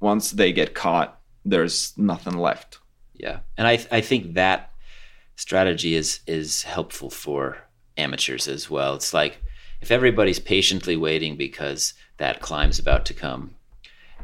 once 0.00 0.32
they 0.32 0.52
get 0.52 0.74
caught 0.74 1.20
there's 1.44 1.96
nothing 1.98 2.36
left. 2.36 2.78
Yeah, 3.14 3.40
and 3.56 3.66
I 3.66 3.84
I 3.90 4.00
think 4.00 4.34
that 4.34 4.70
strategy 5.36 5.94
is 5.94 6.20
is 6.26 6.62
helpful 6.62 7.10
for 7.10 7.58
amateurs 7.96 8.48
as 8.48 8.70
well. 8.70 8.94
It's 8.94 9.12
like 9.12 9.42
if 9.80 9.90
everybody's 9.90 10.38
patiently 10.38 10.96
waiting 10.96 11.36
because 11.36 11.94
that 12.18 12.40
climb's 12.40 12.78
about 12.78 13.04
to 13.06 13.14
come, 13.14 13.56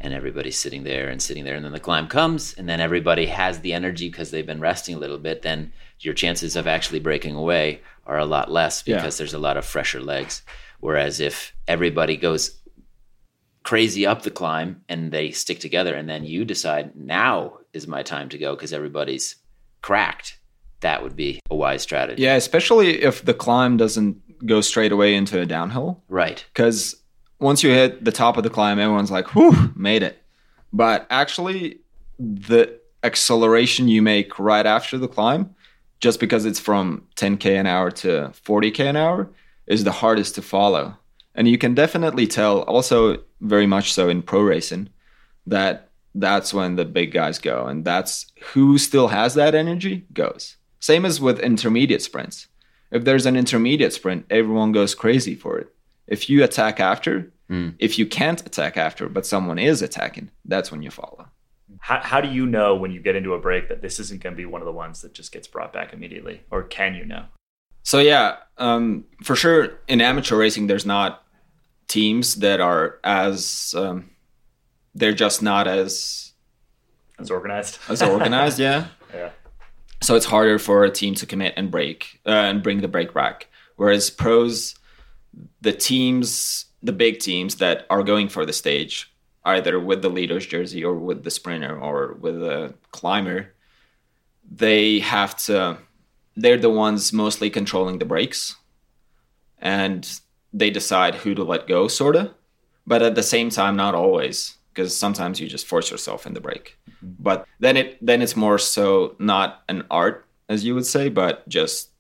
and 0.01 0.15
everybody's 0.15 0.59
sitting 0.59 0.85
there 0.85 1.09
and 1.09 1.21
sitting 1.21 1.45
there, 1.45 1.55
and 1.57 1.65
then 1.65 1.73
the 1.73 1.81
climb 1.81 2.07
comes, 2.09 2.55
and 2.55 2.69
then 2.69 2.81
everybody 2.81 3.27
has 3.27 3.61
the 3.61 3.73
energy 3.73 4.09
because 4.09 4.31
they've 4.31 4.47
been 4.47 4.61
resting 4.61 4.95
a 4.95 4.99
little 4.99 5.19
bit, 5.19 5.43
then 5.43 5.73
your 6.01 6.15
chances 6.15 6.57
of 6.57 6.67
actually 6.67 7.01
breaking 7.01 7.35
away 7.35 7.81
are 8.07 8.19
a 8.19 8.25
lot 8.25 8.51
less 8.51 8.83
Yeah. 8.87 8.97
because 8.97 9.19
there's 9.19 9.35
a 9.35 9.39
lot 9.39 9.57
of 9.57 9.65
fresher 9.65 10.01
legs. 10.01 10.43
Whereas 10.81 11.19
if 11.21 11.55
everybody 11.67 12.17
goes 12.17 12.57
crazy 13.65 14.07
up 14.07 14.23
the 14.23 14.31
climb 14.31 14.83
and 14.89 15.13
they 15.13 15.31
stick 15.31 15.59
together 15.61 15.95
and 15.95 16.09
then 16.09 16.25
you 16.25 16.45
decide 16.45 16.95
now 16.97 17.59
is 17.73 17.87
my 17.87 18.03
time 18.03 18.29
to 18.31 18.39
go 18.39 18.55
because 18.55 18.73
everybody's 18.73 19.37
cracked 19.83 20.39
that 20.81 21.03
would 21.03 21.15
be 21.15 21.39
a 21.51 21.55
wise 21.57 21.83
strategy 21.83 22.23
yeah 22.23 22.35
especially 22.35 23.03
if 23.03 23.23
the 23.25 23.35
climb 23.35 23.77
doesn't 23.77 24.47
go 24.47 24.61
straight 24.63 24.91
away 24.93 25.15
into 25.15 25.39
a 25.41 25.45
downhill 25.45 26.03
right 26.09 26.47
because 26.55 26.97
once 27.39 27.63
you 27.63 27.71
hit 27.71 28.05
the 28.05 28.13
top 28.13 28.37
of 28.37 28.43
the 28.43 28.51
climb 28.51 28.79
everyone's 28.79 29.11
like 29.11 29.35
whew 29.35 29.73
made 29.75 30.03
it. 30.03 30.23
But 30.73 31.07
actually 31.11 31.81
the 32.19 32.79
acceleration 33.03 33.89
you 33.89 34.03
make 34.03 34.39
right 34.39 34.67
after 34.67 34.99
the 34.99 35.09
climb 35.09 35.55
just 36.01 36.21
because 36.21 36.45
it's 36.45 36.61
from 36.61 37.07
10k 37.17 37.59
an 37.59 37.67
hour 37.67 37.91
to 37.91 38.33
40k 38.45 38.81
an 38.81 38.97
hour 38.97 39.31
is 39.67 39.85
the 39.85 39.93
hardest 39.93 40.35
to 40.37 40.43
follow. 40.43 40.97
And 41.35 41.49
you 41.49 41.59
can 41.59 41.75
definitely 41.75 42.27
tell 42.27 42.63
also 42.63 43.23
very 43.41 43.67
much 43.67 43.93
so 43.93 44.09
in 44.09 44.23
pro 44.23 44.41
racing 44.43 44.89
that 45.47 45.91
that's 46.15 46.53
when 46.53 46.77
the 46.77 46.85
big 46.85 47.13
guys 47.13 47.39
go. 47.39 47.67
And 47.67 47.85
that's 47.85 48.27
who 48.53 48.79
still 48.79 49.09
has 49.09 49.35
that 49.35 49.55
energy 49.55 50.07
goes. 50.13 50.57
Same 50.81 51.05
as 51.05 51.21
with 51.21 51.39
intermediate 51.41 52.03
sprints. 52.03 52.49
If 52.91 53.05
there's 53.05 53.27
an 53.27 53.37
intermediate 53.37 53.93
sprint 53.93 54.27
everyone 54.31 54.73
goes 54.73 54.95
crazy 54.95 55.35
for 55.35 55.58
if 56.09 56.29
you 56.31 56.43
attack 56.45 56.81
after 56.81 57.33
Mm. 57.51 57.77
if 57.79 57.99
you 57.99 58.05
can't 58.05 58.45
attack 58.45 58.77
after 58.77 59.09
but 59.09 59.25
someone 59.25 59.59
is 59.59 59.81
attacking 59.81 60.31
that's 60.45 60.71
when 60.71 60.83
you 60.83 60.91
follow 60.91 61.29
How, 61.81 62.01
how 62.01 62.21
do 62.21 62.29
you 62.29 62.45
know 62.45 62.75
when 62.77 62.91
you 62.91 63.01
get 63.01 63.17
into 63.17 63.33
a 63.33 63.39
break 63.39 63.71
that 63.71 63.81
this 63.81 63.99
isn't 63.99 64.23
going 64.23 64.35
to 64.35 64.37
be 64.37 64.45
one 64.45 64.61
of 64.61 64.67
the 64.67 64.73
ones 64.73 65.01
that 65.01 65.15
just 65.15 65.33
gets 65.33 65.49
brought 65.49 65.73
back 65.73 65.95
immediately? 65.95 66.43
Or 66.51 66.63
can 66.63 66.95
you 66.95 67.07
know? 67.07 67.25
So 67.85 68.01
yeah, 68.01 68.37
um, 68.59 69.05
for 69.25 69.35
sure 69.35 69.79
in 69.89 70.03
amateur 70.03 70.37
racing, 70.37 70.67
there's 70.67 70.85
not 70.85 71.23
teams 71.87 72.35
that 72.37 72.61
are 72.61 72.99
as 73.03 73.75
um, 73.79 74.11
they're 74.95 75.15
just 75.15 75.41
not 75.43 75.67
as 75.67 76.33
As 77.19 77.31
organized? 77.31 77.79
as 77.89 78.03
organized. 78.03 78.59
yeah. 78.69 78.89
yeah. 79.15 79.31
So 80.03 80.17
it's 80.17 80.27
harder 80.27 80.59
for 80.59 80.85
a 80.85 80.91
team 80.91 81.15
to 81.15 81.25
commit 81.25 81.55
and 81.57 81.71
break 81.71 82.21
uh, 82.27 82.31
and 82.31 82.63
bring 82.63 82.83
the 82.83 82.89
break 82.89 83.15
back. 83.15 83.47
Whereas 83.77 84.11
pros, 84.11 84.75
the 85.61 85.73
teams, 85.73 86.67
the 86.83 86.93
big 86.93 87.19
teams 87.21 87.57
that 87.57 87.87
are 87.91 88.03
going 88.03 88.29
for 88.29 88.47
the 88.47 88.53
stage, 88.53 89.13
either 89.45 89.79
with 89.81 90.03
the 90.03 90.09
leader's 90.09 90.47
jersey 90.47 90.85
or 90.85 90.95
with 90.95 91.25
the 91.25 91.31
sprinter 91.31 91.79
or 91.79 92.15
with 92.21 92.41
the 92.41 92.75
climber, 92.93 93.55
they 94.51 95.01
have 95.01 95.37
to. 95.45 95.79
They're 96.37 96.57
the 96.57 96.71
ones 96.71 97.13
mostly 97.13 97.51
controlling 97.51 97.99
the 97.99 98.05
breaks, 98.05 98.57
and 99.59 100.09
they 100.53 100.71
decide 100.71 101.17
who 101.17 101.35
to 101.35 101.43
let 101.43 101.67
go, 101.67 101.89
sorta. 101.89 102.35
But 102.87 103.03
at 103.03 103.17
the 103.17 103.23
same 103.23 103.51
time, 103.51 103.77
not 103.77 103.95
always, 103.95 104.59
because 104.79 104.97
sometimes 104.97 105.41
you 105.41 105.49
just 105.49 105.67
force 105.67 105.91
yourself 105.91 106.25
in 106.25 106.35
the 106.35 106.41
break 106.41 106.79
mm-hmm. 106.89 107.11
but 107.19 107.49
then 107.59 107.77
it 107.77 107.99
then 108.01 108.23
it's 108.23 108.37
more 108.37 108.59
so 108.59 109.17
not 109.19 109.65
an 109.69 109.83
art 109.91 110.25
as 110.49 110.65
you 110.65 110.73
would 110.73 110.87
say 110.87 111.09
but 111.09 111.47
just 111.49 111.91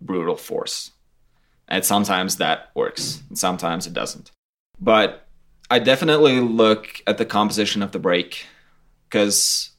brutal 0.00 0.36
force 0.36 0.92
and 1.68 1.84
sometimes 1.84 2.36
that 2.36 2.70
works 2.74 3.22
and 3.28 3.38
sometimes 3.38 3.86
it 3.86 3.92
doesn't. 3.92 4.30
But 4.80 5.20
i 5.70 5.78
definitely 5.78 6.40
look 6.40 7.02
at 7.06 7.16
the 7.16 7.24
composition 7.24 7.82
of 7.82 7.92
the 7.92 7.98
break 7.98 8.46
because 9.08 9.70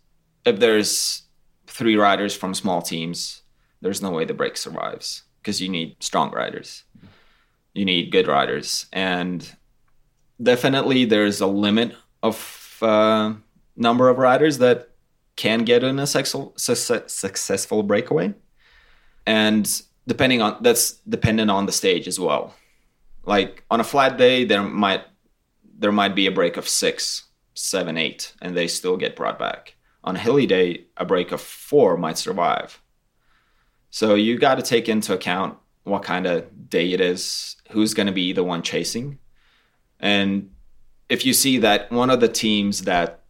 if 0.43 0.59
there's 0.59 1.23
three 1.67 1.95
riders 1.95 2.35
from 2.35 2.55
small 2.55 2.81
teams 2.81 3.43
there's 3.81 4.01
no 4.01 4.09
way 4.09 4.25
the 4.25 4.33
break 4.33 4.57
survives 4.57 5.23
because 5.45 5.61
you 5.61 5.69
need 5.69 5.95
strong 6.01 6.31
riders. 6.31 6.83
You 7.75 7.85
need 7.85 8.11
good 8.11 8.27
riders. 8.27 8.87
And 8.91 9.47
definitely 10.41 11.05
there's 11.05 11.39
a 11.39 11.45
limit 11.45 11.93
of 12.23 12.79
uh, 12.81 13.33
number 13.75 14.09
of 14.09 14.17
riders 14.17 14.57
that 14.57 14.89
can 15.35 15.63
get 15.63 15.83
in 15.83 15.99
a 15.99 16.07
successful, 16.07 16.53
success, 16.57 17.13
successful 17.13 17.83
breakaway. 17.83 18.33
And 19.27 19.69
depending 20.07 20.41
on 20.41 20.57
that's 20.61 20.93
dependent 21.09 21.49
on 21.49 21.65
the 21.65 21.71
stage 21.71 22.07
as 22.07 22.19
well 22.19 22.53
like 23.25 23.63
on 23.69 23.79
a 23.79 23.83
flat 23.83 24.17
day 24.17 24.45
there 24.45 24.63
might 24.63 25.03
there 25.77 25.91
might 25.91 26.15
be 26.15 26.27
a 26.27 26.31
break 26.31 26.57
of 26.57 26.67
six 26.67 27.25
seven 27.55 27.97
eight 27.97 28.33
and 28.41 28.55
they 28.55 28.67
still 28.67 28.97
get 28.97 29.15
brought 29.15 29.39
back 29.39 29.75
On 30.03 30.15
a 30.15 30.19
hilly 30.19 30.45
day, 30.45 30.85
a 30.97 31.03
break 31.05 31.31
of 31.31 31.41
four 31.41 31.97
might 31.97 32.17
survive. 32.17 32.79
So 33.89 34.13
you 34.13 34.37
got 34.37 34.55
to 34.55 34.61
take 34.61 34.87
into 34.87 35.13
account 35.13 35.57
what 35.83 36.03
kind 36.03 36.27
of 36.27 36.69
day 36.69 36.91
it 36.93 37.01
is, 37.01 37.55
who's 37.71 37.95
going 37.95 38.05
to 38.05 38.13
be 38.13 38.31
the 38.31 38.43
one 38.43 38.61
chasing. 38.61 39.17
And 39.99 40.51
if 41.09 41.25
you 41.25 41.33
see 41.33 41.57
that 41.59 41.91
one 41.91 42.11
of 42.11 42.19
the 42.19 42.27
teams 42.27 42.81
that 42.81 43.23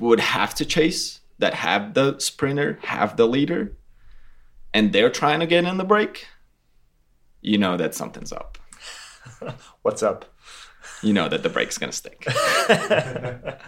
would 0.00 0.20
have 0.20 0.54
to 0.54 0.64
chase, 0.64 1.20
that 1.38 1.54
have 1.54 1.92
the 1.92 2.18
sprinter, 2.18 2.78
have 2.82 3.16
the 3.16 3.26
leader, 3.26 3.76
and 4.72 4.92
they're 4.92 5.10
trying 5.10 5.40
to 5.40 5.46
get 5.46 5.64
in 5.64 5.78
the 5.78 5.84
break, 5.84 6.26
you 7.40 7.58
know 7.58 7.76
that 7.76 7.94
something's 7.94 8.32
up. 8.32 8.58
What's 9.82 10.02
up? 10.02 10.24
You 11.02 11.12
know 11.12 11.28
that 11.28 11.42
the 11.42 11.48
break's 11.48 11.78
going 11.78 11.90
to 11.90 11.96
stick. 11.96 12.26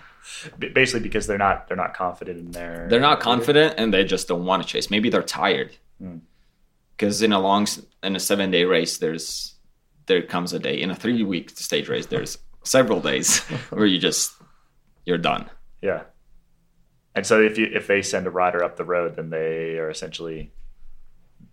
Basically, 0.59 1.01
because 1.01 1.27
they're 1.27 1.39
not 1.39 1.69
they're 1.69 1.77
not 1.77 1.95
confident 1.95 2.39
in 2.39 2.51
their 2.51 2.87
they're 2.89 3.01
not 3.01 3.21
confident 3.21 3.75
and 3.79 3.93
they 3.93 4.05
just 4.05 4.29
don't 4.29 4.45
want 4.45 4.63
to 4.63 4.69
chase. 4.69 4.91
Maybe 4.91 5.11
they're 5.11 5.23
tired. 5.23 5.77
Hmm. 5.99 6.19
Because 6.97 7.23
in 7.23 7.33
a 7.33 7.41
long 7.41 7.67
in 8.03 8.17
a 8.17 8.21
seven 8.21 8.51
day 8.51 8.65
race, 8.65 8.99
there's 8.99 9.55
there 10.07 10.23
comes 10.23 10.53
a 10.53 10.59
day 10.59 10.81
in 10.81 10.91
a 10.91 10.95
three 10.95 11.23
week 11.23 11.51
stage 11.51 11.89
race. 11.89 12.07
There's 12.07 12.39
several 12.65 13.01
days 13.01 13.39
where 13.71 13.87
you 13.87 13.99
just 13.99 14.33
you're 15.05 15.19
done. 15.19 15.51
Yeah. 15.83 16.03
And 17.15 17.27
so 17.27 17.41
if 17.41 17.59
you 17.59 17.69
if 17.73 17.87
they 17.87 18.03
send 18.03 18.27
a 18.27 18.31
rider 18.31 18.63
up 18.63 18.77
the 18.77 18.85
road, 18.85 19.17
then 19.17 19.31
they 19.31 19.79
are 19.79 19.91
essentially 19.91 20.53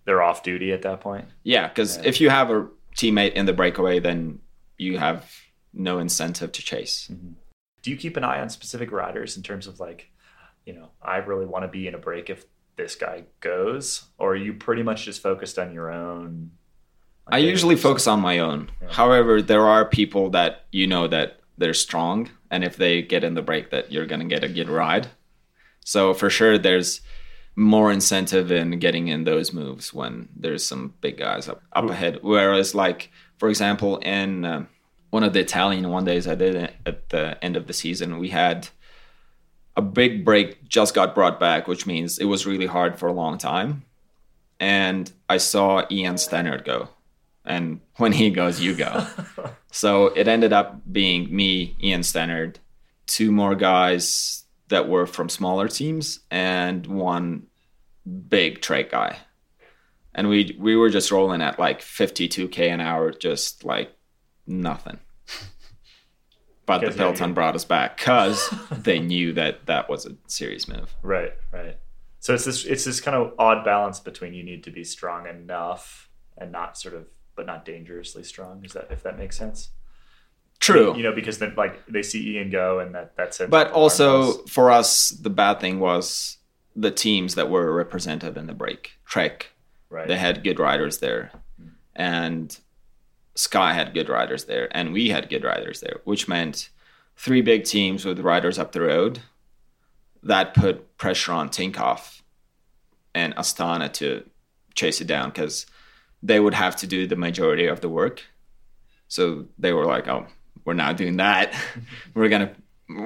they're 0.07 0.23
off 0.23 0.41
duty 0.41 0.71
at 0.71 0.81
that 0.83 1.01
point. 1.01 1.25
Yeah, 1.43 1.67
because 1.67 1.97
if 1.97 2.21
you 2.21 2.29
have 2.29 2.49
a 2.49 2.67
teammate 2.95 3.33
in 3.33 3.45
the 3.45 3.51
breakaway, 3.53 3.99
then 3.99 4.39
you 4.77 4.97
have 4.97 5.29
no 5.73 5.99
incentive 5.99 6.53
to 6.53 6.61
chase. 6.63 7.09
Mm-hmm. 7.11 7.33
Do 7.83 7.91
you 7.91 7.97
keep 7.97 8.15
an 8.15 8.23
eye 8.23 8.39
on 8.39 8.49
specific 8.49 8.91
riders 8.91 9.35
in 9.35 9.43
terms 9.43 9.67
of 9.67 9.81
like, 9.81 10.09
you 10.65 10.73
know, 10.73 10.89
I 11.01 11.17
really 11.17 11.45
want 11.45 11.65
to 11.65 11.67
be 11.67 11.87
in 11.87 11.93
a 11.93 11.97
break 11.97 12.29
if 12.29 12.45
this 12.77 12.95
guy 12.95 13.23
goes, 13.41 14.05
or 14.17 14.31
are 14.31 14.35
you 14.35 14.53
pretty 14.53 14.81
much 14.81 15.03
just 15.03 15.21
focused 15.21 15.59
on 15.59 15.73
your 15.73 15.91
own? 15.91 16.51
like, 17.25 17.35
I 17.35 17.37
usually 17.39 17.75
focus 17.75 18.07
on 18.07 18.21
my 18.21 18.39
own. 18.39 18.69
However, 18.89 19.41
there 19.41 19.67
are 19.67 19.83
people 19.83 20.29
that 20.29 20.65
you 20.71 20.87
know 20.87 21.07
that 21.09 21.41
they're 21.57 21.73
strong, 21.73 22.29
and 22.49 22.63
if 22.63 22.77
they 22.77 23.01
get 23.01 23.25
in 23.25 23.33
the 23.33 23.41
break, 23.41 23.71
that 23.71 23.91
you're 23.91 24.05
gonna 24.05 24.25
get 24.25 24.45
a 24.45 24.47
good 24.47 24.69
ride. 24.69 25.07
So 25.83 26.13
for 26.13 26.29
sure, 26.29 26.57
there's 26.57 27.01
more 27.57 27.91
incentive 27.91 28.51
in 28.51 28.77
getting 28.77 29.07
in 29.07 29.23
those 29.23 29.51
moves 29.51 29.91
when 29.91 30.29
there's 30.35 30.63
some 30.63 30.93
big 31.01 31.17
guys 31.17 31.49
up 31.49 31.61
up 31.73 31.89
ahead. 31.89 32.19
Whereas, 32.21 32.75
like 32.75 33.11
for 33.39 33.49
example, 33.49 33.97
in 33.97 34.45
uh, 34.45 34.65
one 35.09 35.23
of 35.23 35.33
the 35.33 35.39
Italian 35.39 35.89
one 35.89 36.05
days 36.05 36.27
I 36.27 36.35
did 36.35 36.71
at 36.85 37.09
the 37.09 37.43
end 37.43 37.57
of 37.57 37.65
the 37.65 37.73
season, 37.73 38.19
we 38.19 38.29
had 38.29 38.69
a 39.75 39.81
big 39.81 40.23
break 40.23 40.69
just 40.69 40.93
got 40.93 41.15
brought 41.15 41.39
back, 41.39 41.67
which 41.67 41.87
means 41.87 42.19
it 42.19 42.25
was 42.25 42.45
really 42.45 42.67
hard 42.67 42.99
for 42.99 43.07
a 43.07 43.13
long 43.13 43.39
time. 43.39 43.83
And 44.59 45.11
I 45.27 45.37
saw 45.37 45.83
Ian 45.89 46.15
Stannard 46.15 46.63
go. 46.63 46.89
And 47.43 47.81
when 47.95 48.11
he 48.11 48.29
goes, 48.29 48.61
you 48.61 48.75
go. 48.75 49.07
so 49.71 50.07
it 50.07 50.27
ended 50.27 50.53
up 50.53 50.81
being 50.91 51.35
me, 51.35 51.75
Ian 51.81 52.01
Stannard, 52.01 52.59
two 53.07 53.31
more 53.31 53.55
guys 53.55 54.43
that 54.69 54.87
were 54.87 55.05
from 55.05 55.29
smaller 55.29 55.67
teams, 55.67 56.19
and 56.29 56.85
one 56.87 57.47
big 58.29 58.61
trek 58.61 58.91
guy. 58.91 59.17
And 60.13 60.29
we 60.29 60.55
we 60.59 60.75
were 60.75 60.89
just 60.89 61.11
rolling 61.11 61.41
at 61.41 61.59
like 61.59 61.81
52k 61.81 62.73
an 62.73 62.81
hour, 62.81 63.11
just 63.11 63.63
like 63.63 63.93
nothing. 64.45 64.99
But 66.67 66.81
the 66.81 66.91
Peloton 66.91 67.33
brought 67.33 67.55
us 67.55 67.63
back 67.63 67.95
because 67.95 68.53
they 68.69 68.99
knew 68.99 69.31
that 69.31 69.67
that 69.67 69.89
was 69.89 70.05
a 70.05 70.17
serious 70.27 70.67
move. 70.67 70.93
Right, 71.01 71.31
right. 71.53 71.77
So 72.19 72.33
it's 72.33 72.43
this 72.43 72.65
it's 72.65 72.83
this 72.83 72.99
kind 72.99 73.15
of 73.15 73.33
odd 73.39 73.63
balance 73.63 74.01
between 74.01 74.33
you 74.33 74.43
need 74.43 74.65
to 74.65 74.71
be 74.71 74.83
strong 74.83 75.27
enough 75.27 76.09
and 76.37 76.51
not 76.51 76.77
sort 76.77 76.93
of 76.93 77.05
but 77.37 77.45
not 77.45 77.63
dangerously 77.63 78.23
strong. 78.23 78.65
Is 78.65 78.73
that 78.73 78.87
if 78.91 79.01
that 79.03 79.17
makes 79.17 79.37
sense? 79.37 79.69
True. 80.59 80.95
You 80.95 81.03
know, 81.03 81.13
because 81.13 81.37
then 81.37 81.53
like 81.55 81.85
they 81.87 82.01
see 82.01 82.35
Ian 82.35 82.49
go 82.49 82.79
and 82.79 82.93
that 82.95 83.15
that's 83.15 83.39
it. 83.39 83.49
But 83.49 83.71
also 83.71 84.43
for 84.45 84.71
us, 84.71 85.09
the 85.09 85.29
bad 85.29 85.59
thing 85.59 85.79
was 85.79 86.37
the 86.75 86.91
teams 86.91 87.35
that 87.35 87.49
were 87.49 87.73
represented 87.73 88.37
in 88.37 88.47
the 88.47 88.53
break. 88.53 88.93
Trek, 89.05 89.51
right. 89.89 90.07
they 90.07 90.17
had 90.17 90.43
good 90.43 90.59
riders 90.59 90.97
there, 90.99 91.31
hmm. 91.59 91.69
and 91.95 92.57
Sky 93.35 93.73
had 93.73 93.93
good 93.93 94.09
riders 94.09 94.45
there, 94.45 94.67
and 94.75 94.93
we 94.93 95.09
had 95.09 95.29
good 95.29 95.43
riders 95.43 95.79
there, 95.79 96.01
which 96.05 96.27
meant 96.27 96.69
three 97.15 97.41
big 97.41 97.63
teams 97.63 98.03
with 98.03 98.19
riders 98.19 98.57
up 98.57 98.71
the 98.71 98.81
road. 98.81 99.21
That 100.23 100.53
put 100.53 100.97
pressure 100.97 101.31
on 101.31 101.49
Tinkoff 101.49 102.21
and 103.13 103.35
Astana 103.35 103.93
to 103.93 104.27
chase 104.73 104.99
it 105.01 105.07
down 105.07 105.29
because 105.29 105.67
they 106.23 106.39
would 106.39 106.55
have 106.55 106.75
to 106.77 106.87
do 106.87 107.07
the 107.07 107.15
majority 107.15 107.67
of 107.67 107.81
the 107.81 107.89
work. 107.89 108.23
So 109.07 109.45
they 109.57 109.71
were 109.71 109.85
like, 109.85 110.07
"Oh, 110.07 110.27
we're 110.67 110.73
not 110.73 110.97
doing 110.97 111.17
that. 111.17 111.55
we're 112.13 112.29
gonna 112.29 112.53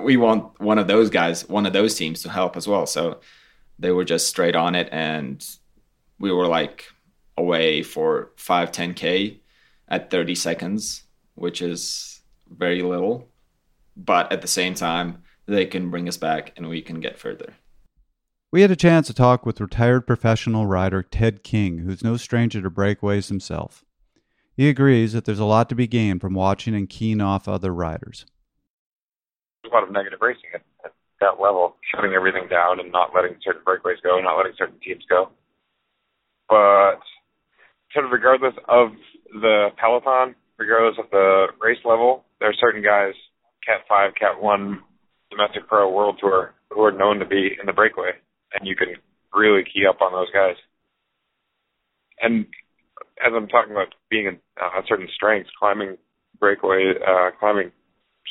we 0.03 0.17
want 0.17 0.59
one 0.59 0.79
of 0.79 0.87
those 0.87 1.09
guys, 1.09 1.47
one 1.47 1.65
of 1.65 1.73
those 1.73 1.95
teams 1.95 2.23
to 2.23 2.29
help 2.29 2.57
as 2.57 2.67
well." 2.67 2.87
So 2.87 3.21
they 3.77 3.91
were 3.91 4.03
just 4.03 4.27
straight 4.27 4.55
on 4.55 4.73
it, 4.73 4.89
and 4.91 5.47
we 6.19 6.31
were 6.31 6.47
like 6.47 6.87
away 7.37 7.83
for 7.83 8.31
five, 8.35 8.71
10k 8.71 9.39
at 9.87 10.09
30 10.09 10.35
seconds, 10.35 11.03
which 11.35 11.61
is 11.61 12.21
very 12.49 12.81
little. 12.81 13.29
But 13.95 14.31
at 14.31 14.41
the 14.41 14.47
same 14.47 14.73
time, 14.73 15.23
they 15.45 15.65
can 15.65 15.89
bring 15.89 16.07
us 16.07 16.17
back 16.17 16.53
and 16.55 16.69
we 16.69 16.81
can 16.81 16.99
get 16.99 17.19
further. 17.19 17.53
We 18.51 18.61
had 18.61 18.71
a 18.71 18.75
chance 18.75 19.07
to 19.07 19.13
talk 19.13 19.45
with 19.45 19.61
retired 19.61 20.05
professional 20.05 20.65
rider 20.65 21.03
Ted 21.03 21.43
King, 21.43 21.79
who's 21.79 22.03
no 22.03 22.17
stranger 22.17 22.61
to 22.61 22.69
breakaways 22.69 23.29
himself. 23.29 23.85
He 24.55 24.69
agrees 24.69 25.13
that 25.13 25.25
there's 25.25 25.39
a 25.39 25.45
lot 25.45 25.69
to 25.69 25.75
be 25.75 25.87
gained 25.87 26.21
from 26.21 26.33
watching 26.33 26.75
and 26.75 26.89
keying 26.89 27.21
off 27.21 27.47
other 27.47 27.73
riders. 27.73 28.25
There's 29.63 29.71
a 29.71 29.75
lot 29.75 29.83
of 29.83 29.91
negative 29.91 30.19
racing 30.21 30.51
at, 30.53 30.61
at 30.85 30.93
that 31.19 31.41
level, 31.41 31.77
shutting 31.93 32.13
everything 32.13 32.47
down 32.49 32.79
and 32.79 32.91
not 32.91 33.11
letting 33.15 33.37
certain 33.43 33.61
breakaways 33.63 34.01
go, 34.03 34.19
not 34.19 34.37
letting 34.37 34.53
certain 34.57 34.79
teams 34.83 35.03
go. 35.09 35.29
But 36.49 36.99
sort 37.93 38.05
of 38.05 38.11
regardless 38.11 38.53
of 38.67 38.89
the 39.31 39.69
peloton, 39.77 40.35
regardless 40.57 40.97
of 40.99 41.09
the 41.11 41.47
race 41.61 41.79
level, 41.85 42.25
there 42.39 42.49
are 42.49 42.53
certain 42.59 42.83
guys, 42.83 43.13
Cat 43.65 43.81
5, 43.87 44.15
Cat 44.19 44.41
1, 44.41 44.79
Domestic 45.29 45.67
Pro, 45.67 45.89
World 45.89 46.17
Tour, 46.19 46.53
who 46.69 46.81
are 46.81 46.91
known 46.91 47.19
to 47.19 47.25
be 47.25 47.55
in 47.59 47.65
the 47.65 47.73
breakaway, 47.73 48.11
and 48.53 48.67
you 48.67 48.75
can 48.75 48.95
really 49.33 49.63
key 49.63 49.85
up 49.87 50.01
on 50.01 50.11
those 50.11 50.31
guys. 50.33 50.55
And 52.19 52.45
as 53.19 53.33
I'm 53.35 53.47
talking 53.47 53.71
about 53.71 53.93
being 54.09 54.27
in 54.27 54.39
uh, 54.61 54.81
certain 54.87 55.07
strengths, 55.13 55.49
climbing 55.57 55.97
breakaway, 56.39 56.93
uh, 56.95 57.31
climbing, 57.39 57.71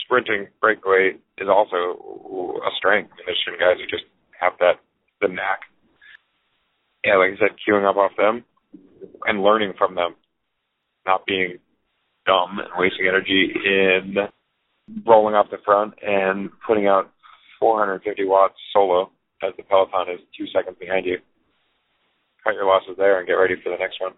sprinting 0.04 0.48
breakaway 0.60 1.12
is 1.38 1.48
also 1.48 2.56
a 2.64 2.70
strength. 2.76 3.10
And 3.18 3.26
there's 3.26 3.40
certain 3.44 3.60
guys 3.60 3.78
who 3.78 3.86
just 3.86 4.08
have 4.40 4.52
that 4.60 4.80
the 5.20 5.28
knack. 5.28 5.60
Yeah, 7.04 7.16
like 7.16 7.32
I 7.36 7.38
said, 7.38 7.56
queuing 7.60 7.88
up 7.88 7.96
off 7.96 8.12
them 8.16 8.44
and 9.24 9.42
learning 9.42 9.74
from 9.78 9.94
them, 9.94 10.16
not 11.06 11.26
being 11.26 11.58
dumb 12.26 12.58
and 12.58 12.68
wasting 12.76 13.06
energy 13.08 13.52
in 13.64 14.16
rolling 15.06 15.34
off 15.34 15.46
the 15.50 15.58
front 15.64 15.94
and 16.02 16.50
putting 16.66 16.86
out 16.86 17.10
450 17.58 18.24
watts 18.24 18.54
solo 18.72 19.10
as 19.42 19.52
the 19.56 19.62
peloton 19.62 20.12
is 20.14 20.20
two 20.36 20.46
seconds 20.54 20.76
behind 20.78 21.06
you. 21.06 21.18
Cut 22.44 22.54
your 22.54 22.66
losses 22.66 22.96
there 22.96 23.18
and 23.18 23.26
get 23.26 23.34
ready 23.34 23.54
for 23.62 23.70
the 23.70 23.78
next 23.78 24.00
one. 24.00 24.12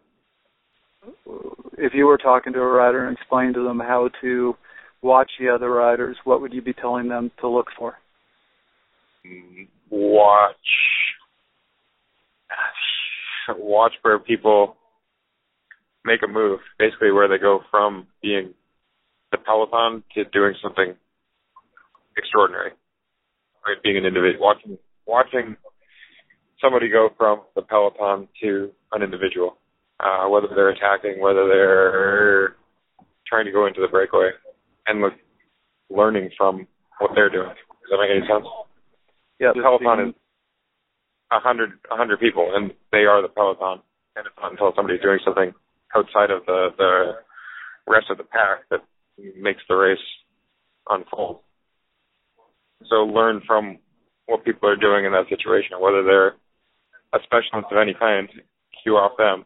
If 1.79 1.93
you 1.95 2.07
were 2.07 2.19
talking 2.19 2.53
to 2.53 2.61
a 2.61 2.67
rider 2.67 3.07
and 3.07 3.17
explaining 3.17 3.55
to 3.55 3.65
them 3.65 3.81
how 3.81 4.11
to 4.21 4.55
watch 5.03 5.31
the 5.41 5.49
other 5.49 5.71
riders, 5.71 6.17
what 6.25 6.41
would 6.41 6.53
you 6.53 6.63
be 6.63 6.73
telling 6.73 7.09
them 7.09 7.31
to 7.41 7.49
look 7.49 7.67
for? 7.77 7.95
Watch, 9.91 10.55
watch 13.59 13.93
where 14.03 14.19
people 14.19 14.77
make 16.05 16.21
a 16.23 16.29
move, 16.29 16.61
basically 16.79 17.13
where 17.13 17.29
they 17.29 17.39
go 17.39 17.61
from 17.71 18.07
being 18.23 18.55
the 19.31 19.39
peloton 19.39 20.03
to 20.15 20.25
doing 20.25 20.55
something 20.63 20.95
extraordinary. 22.17 22.73
Right, 23.65 23.81
being 23.85 23.97
an 23.97 24.05
individual, 24.05 24.45
watching 24.45 24.77
watching 25.07 25.57
somebody 26.61 26.89
go 26.89 27.11
from 27.17 27.43
the 27.55 27.63
peloton 27.63 28.27
to 28.43 28.73
an 28.91 29.03
individual, 29.03 29.57
uh, 30.03 30.29
whether 30.29 30.49
they're 30.55 30.71
attacking, 30.71 31.21
whether 31.21 31.47
they're 31.47 32.57
trying 33.27 33.47
to 33.47 33.53
go 33.53 33.67
into 33.67 33.81
the 33.81 33.89
breakaway, 33.89 34.31
and 34.87 35.01
look, 35.01 35.15
learning 35.91 36.31
from 36.37 36.67
what 36.99 37.13
they're 37.15 37.31
doing. 37.31 37.49
Does 37.49 37.91
that 37.91 37.99
make 37.99 38.11
any 38.11 38.27
sense? 38.27 38.47
Yeah, 39.39 39.53
the 39.55 39.63
peloton 39.63 40.09
is 40.09 40.15
a 41.31 41.41
hundred 41.41 41.73
a 41.91 41.97
hundred 41.97 42.21
people, 42.21 42.53
and 42.55 42.73
they 42.91 43.05
are 43.05 43.23
the 43.23 43.29
peloton. 43.29 43.83
And 44.15 44.27
it's 44.27 44.37
not 44.41 44.53
until 44.53 44.73
somebody's 44.77 45.01
doing 45.01 45.19
something 45.25 45.53
outside 45.97 46.31
of 46.31 46.45
the 46.47 46.69
the 46.77 47.13
rest 47.87 48.07
of 48.11 48.19
the 48.19 48.25
pack 48.25 48.69
that 48.71 48.81
makes 49.39 49.63
the 49.69 49.75
race 49.75 49.99
unfold. 50.89 51.41
So 52.89 53.05
learn 53.05 53.43
from 53.47 53.79
what 54.27 54.45
people 54.45 54.69
are 54.69 54.77
doing 54.77 55.05
in 55.05 55.13
that 55.13 55.29
situation, 55.29 55.81
whether 55.81 56.03
they're 56.03 56.35
a 57.15 57.19
specialist 57.25 57.71
of 57.71 57.79
any 57.79 57.95
kind, 57.99 58.29
cue 58.83 58.95
off 58.97 59.17
them. 59.19 59.45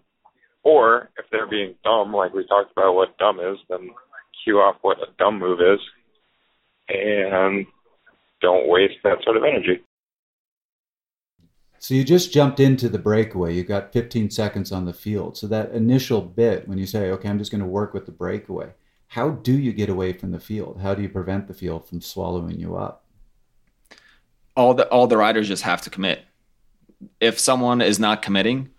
Or 0.66 1.11
if 1.18 1.26
they're 1.31 1.46
being 1.46 1.74
dumb, 1.85 2.12
like 2.14 2.35
we 2.35 2.46
talked 2.46 2.72
about 2.72 2.94
what 2.94 3.16
dumb 3.18 3.38
is, 3.38 3.59
then 3.68 3.90
cue 4.42 4.59
off 4.59 4.76
what 4.83 4.98
a 4.98 5.07
dumb 5.18 5.38
move 5.38 5.61
is. 5.61 5.81
And 6.88 7.66
don't 8.40 8.68
waste 8.68 8.98
that 9.05 9.22
sort 9.24 9.37
of 9.37 9.44
energy. 9.44 9.83
So 11.79 11.94
you 11.94 12.05
just 12.05 12.33
jumped 12.33 12.59
into 12.59 12.88
the 12.88 12.98
breakaway. 12.98 13.55
You 13.55 13.62
got 13.62 13.92
15 13.92 14.31
seconds 14.31 14.72
on 14.72 14.87
the 14.87 14.92
field. 14.92 15.37
So 15.37 15.46
that 15.48 15.72
initial 15.72 16.20
bit 16.20 16.66
when 16.66 16.79
you 16.79 16.87
say, 16.87 17.11
"Okay, 17.11 17.29
I'm 17.29 17.38
just 17.38 17.50
going 17.50 17.61
to 17.61 17.66
work 17.66 17.94
with 17.94 18.07
the 18.07 18.12
breakaway." 18.12 18.72
How 19.09 19.31
do 19.31 19.52
you 19.52 19.72
get 19.72 19.88
away 19.88 20.12
from 20.12 20.33
the 20.33 20.40
field? 20.40 20.81
How 20.81 20.94
do 20.94 21.02
you 21.02 21.09
prevent 21.09 21.46
the 21.46 21.55
field 21.55 21.88
from 21.88 22.00
swallowing 22.00 22.59
you 22.59 22.76
up? 22.76 23.07
all 24.57 24.74
the 24.74 24.88
all 24.88 25.07
the 25.07 25.16
riders 25.16 25.48
just 25.48 25.62
have 25.62 25.83
to 25.83 25.90
commit. 25.90 26.24
If 27.20 27.38
someone 27.38 27.83
is 27.83 27.98
not 28.00 28.22
committing, 28.22 28.70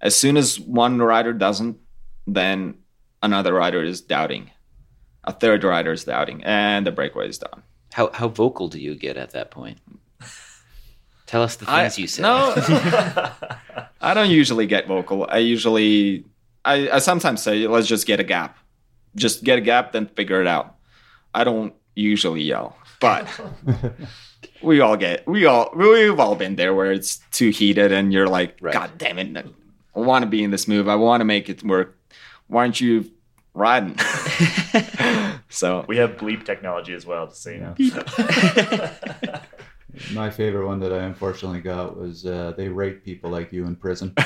as 0.00 0.16
soon 0.16 0.36
as 0.36 0.58
one 0.58 0.98
rider 1.00 1.32
doesn't, 1.32 1.78
then 2.26 2.74
another 3.22 3.54
rider 3.54 3.82
is 3.82 4.00
doubting. 4.00 4.50
A 5.24 5.32
third 5.32 5.64
rider 5.64 5.92
is 5.92 6.04
doubting, 6.04 6.42
and 6.44 6.86
the 6.86 6.92
breakaway 6.92 7.28
is 7.28 7.38
done. 7.38 7.62
How 7.92 8.10
how 8.12 8.28
vocal 8.28 8.68
do 8.68 8.78
you 8.80 8.94
get 8.94 9.16
at 9.16 9.30
that 9.30 9.50
point? 9.50 9.78
Tell 11.26 11.42
us 11.42 11.54
the 11.54 11.64
things 11.66 11.96
I, 11.96 12.00
you 12.00 12.08
say. 12.08 12.22
No, 12.22 12.52
I 14.00 14.14
don't 14.14 14.30
usually 14.30 14.66
get 14.66 14.88
vocal. 14.88 15.28
I 15.30 15.38
usually, 15.38 16.24
I, 16.64 16.90
I 16.90 16.98
sometimes 16.98 17.40
say, 17.40 17.68
let's 17.68 17.86
just 17.86 18.04
get 18.04 18.18
a 18.18 18.24
gap. 18.24 18.58
Just 19.14 19.44
get 19.44 19.56
a 19.56 19.60
gap, 19.60 19.92
then 19.92 20.06
figure 20.06 20.40
it 20.40 20.48
out. 20.48 20.74
I 21.32 21.44
don't 21.44 21.72
usually 21.94 22.42
yell, 22.42 22.76
but 23.00 23.28
we 24.62 24.80
all 24.80 24.96
get, 24.96 25.24
we 25.28 25.46
all, 25.46 25.70
we've 25.76 26.18
all 26.18 26.34
been 26.34 26.56
there 26.56 26.74
where 26.74 26.90
it's 26.90 27.18
too 27.30 27.50
heated 27.50 27.92
and 27.92 28.12
you're 28.12 28.26
like, 28.26 28.58
Right. 28.60 28.74
God 28.74 28.98
damn 28.98 29.20
it. 29.20 29.46
I 29.94 30.00
want 30.00 30.22
to 30.22 30.28
be 30.28 30.42
in 30.42 30.50
this 30.50 30.68
move. 30.68 30.88
I 30.88 30.94
want 30.96 31.20
to 31.20 31.24
make 31.24 31.48
it 31.48 31.62
work. 31.62 31.98
Why 32.46 32.62
aren't 32.62 32.80
you 32.80 33.10
riding? 33.54 33.96
so 35.48 35.84
We 35.88 35.96
have 35.98 36.12
bleep 36.16 36.44
technology 36.44 36.94
as 36.94 37.06
well, 37.06 37.26
just 37.26 37.42
so 37.42 37.50
you 37.50 37.58
know. 37.58 37.74
My 40.14 40.30
favorite 40.30 40.66
one 40.66 40.78
that 40.80 40.92
I 40.92 41.02
unfortunately 41.04 41.60
got 41.60 41.96
was 41.96 42.24
uh, 42.24 42.54
they 42.56 42.68
rape 42.68 43.04
people 43.04 43.30
like 43.30 43.52
you 43.52 43.66
in 43.66 43.76
prison. 43.76 44.14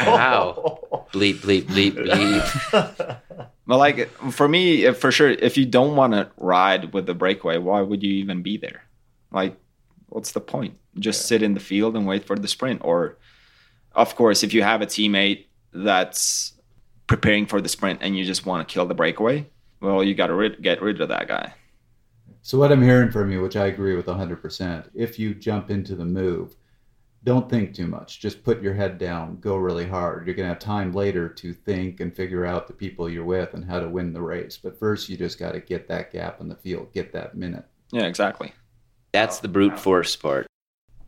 Wow. 0.00 0.78
bleep 1.12 1.36
bleep 1.40 1.62
bleep 1.64 1.92
bleep. 1.92 3.20
But 3.66 3.76
like 3.78 4.08
for 4.32 4.48
me, 4.48 4.90
for 4.92 5.12
sure, 5.12 5.30
if 5.30 5.56
you 5.56 5.66
don't 5.66 5.94
want 5.94 6.12
to 6.14 6.30
ride 6.38 6.92
with 6.92 7.06
the 7.06 7.14
breakaway, 7.14 7.58
why 7.58 7.80
would 7.82 8.02
you 8.02 8.12
even 8.14 8.42
be 8.42 8.56
there? 8.56 8.84
Like, 9.30 9.56
what's 10.08 10.32
the 10.32 10.40
point? 10.40 10.76
Just 10.98 11.26
sit 11.26 11.42
in 11.42 11.54
the 11.54 11.60
field 11.60 11.96
and 11.96 12.06
wait 12.06 12.24
for 12.24 12.36
the 12.36 12.48
sprint. 12.48 12.80
Or, 12.82 13.18
of 13.94 14.14
course, 14.16 14.42
if 14.42 14.54
you 14.54 14.62
have 14.62 14.82
a 14.82 14.86
teammate 14.86 15.46
that's 15.72 16.54
preparing 17.06 17.46
for 17.46 17.60
the 17.60 17.68
sprint 17.68 18.00
and 18.02 18.16
you 18.16 18.24
just 18.24 18.46
want 18.46 18.66
to 18.66 18.72
kill 18.72 18.86
the 18.86 18.94
breakaway, 18.94 19.46
well, 19.80 20.04
you 20.04 20.14
got 20.14 20.28
to 20.28 20.34
rid- 20.34 20.62
get 20.62 20.80
rid 20.82 21.00
of 21.00 21.08
that 21.08 21.28
guy. 21.28 21.52
So 22.42 22.58
what 22.58 22.72
I'm 22.72 22.82
hearing 22.82 23.10
from 23.10 23.30
you, 23.30 23.42
which 23.42 23.56
I 23.56 23.66
agree 23.66 23.96
with 23.96 24.06
100%, 24.06 24.90
if 24.94 25.18
you 25.18 25.34
jump 25.34 25.70
into 25.70 25.94
the 25.94 26.04
move, 26.04 26.56
don't 27.22 27.50
think 27.50 27.74
too 27.74 27.86
much. 27.86 28.18
Just 28.18 28.42
put 28.42 28.62
your 28.62 28.72
head 28.72 28.96
down, 28.96 29.38
go 29.40 29.56
really 29.56 29.86
hard. 29.86 30.26
You're 30.26 30.34
going 30.34 30.48
to 30.48 30.54
have 30.54 30.58
time 30.58 30.92
later 30.92 31.28
to 31.28 31.52
think 31.52 32.00
and 32.00 32.14
figure 32.14 32.46
out 32.46 32.66
the 32.66 32.72
people 32.72 33.10
you're 33.10 33.24
with 33.24 33.52
and 33.52 33.64
how 33.64 33.78
to 33.78 33.88
win 33.88 34.14
the 34.14 34.22
race. 34.22 34.56
But 34.56 34.78
first, 34.78 35.08
you 35.08 35.18
just 35.18 35.38
got 35.38 35.52
to 35.52 35.60
get 35.60 35.86
that 35.88 36.12
gap 36.12 36.40
in 36.40 36.48
the 36.48 36.56
field, 36.56 36.92
get 36.94 37.12
that 37.12 37.36
minute. 37.36 37.66
Yeah, 37.92 38.04
exactly. 38.04 38.52
That's 39.12 39.40
the 39.40 39.48
brute 39.48 39.78
force 39.78 40.16
part. 40.16 40.46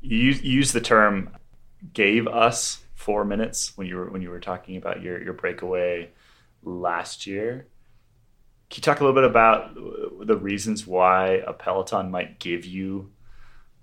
You 0.03 0.19
use, 0.19 0.43
you 0.43 0.53
use 0.53 0.73
the 0.73 0.81
term 0.81 1.31
"gave 1.93 2.27
us 2.27 2.85
four 2.95 3.25
minutes" 3.25 3.77
when 3.77 3.87
you 3.87 3.97
were 3.97 4.11
when 4.11 4.23
you 4.23 4.31
were 4.31 4.41
talking 4.41 4.77
about 4.77 5.03
your 5.03 5.23
your 5.23 5.33
breakaway 5.35 6.11
last 6.63 7.27
year. 7.27 7.67
Can 8.71 8.79
you 8.79 8.83
talk 8.83 9.01
a 9.01 9.05
little 9.05 9.21
bit 9.21 9.29
about 9.29 9.75
the 9.75 10.37
reasons 10.37 10.87
why 10.87 11.43
a 11.47 11.53
peloton 11.53 12.11
might 12.11 12.39
give 12.39 12.65
you 12.65 13.11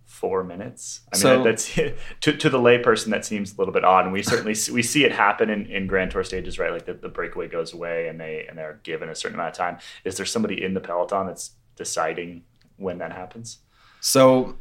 four 0.06 0.44
minutes? 0.44 1.02
I 1.14 1.18
mean, 1.18 1.22
So- 1.22 1.44
that's 1.44 1.76
to 2.22 2.36
to 2.38 2.50
the 2.50 2.58
layperson 2.58 3.10
that 3.12 3.24
seems 3.26 3.54
a 3.54 3.58
little 3.58 3.74
bit 3.74 3.84
odd, 3.86 4.06
and 4.06 4.14
we 4.14 4.24
certainly 4.24 4.56
see- 4.56 4.72
we 4.72 4.82
see 4.82 5.04
it 5.06 5.12
happen 5.12 5.50
in, 5.52 5.68
in 5.68 5.86
Grand 5.86 6.10
Tour 6.12 6.24
stages, 6.24 6.58
right? 6.58 6.72
Like 6.72 6.86
the, 6.86 6.94
the 6.96 7.10
breakaway 7.10 7.48
goes 7.48 7.74
away, 7.74 8.08
and 8.08 8.20
they 8.20 8.46
and 8.50 8.58
they're 8.58 8.80
given 8.84 9.10
a 9.10 9.16
certain 9.16 9.36
amount 9.36 9.52
of 9.52 9.58
time. 9.58 9.78
Is 10.04 10.18
there 10.18 10.26
somebody 10.26 10.64
in 10.64 10.74
the 10.74 10.82
peloton 10.82 11.28
that's 11.28 11.52
deciding 11.76 12.44
when 12.78 12.98
that 12.98 13.12
happens? 13.12 13.60
So 14.02 14.58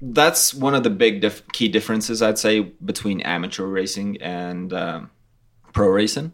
that's 0.00 0.54
one 0.54 0.74
of 0.74 0.82
the 0.82 0.90
big 0.90 1.20
dif- 1.20 1.46
key 1.52 1.68
differences 1.68 2.22
I'd 2.22 2.38
say 2.38 2.60
between 2.60 3.20
amateur 3.22 3.64
racing 3.64 4.20
and 4.22 4.72
um, 4.72 5.10
pro 5.72 5.88
racing 5.88 6.32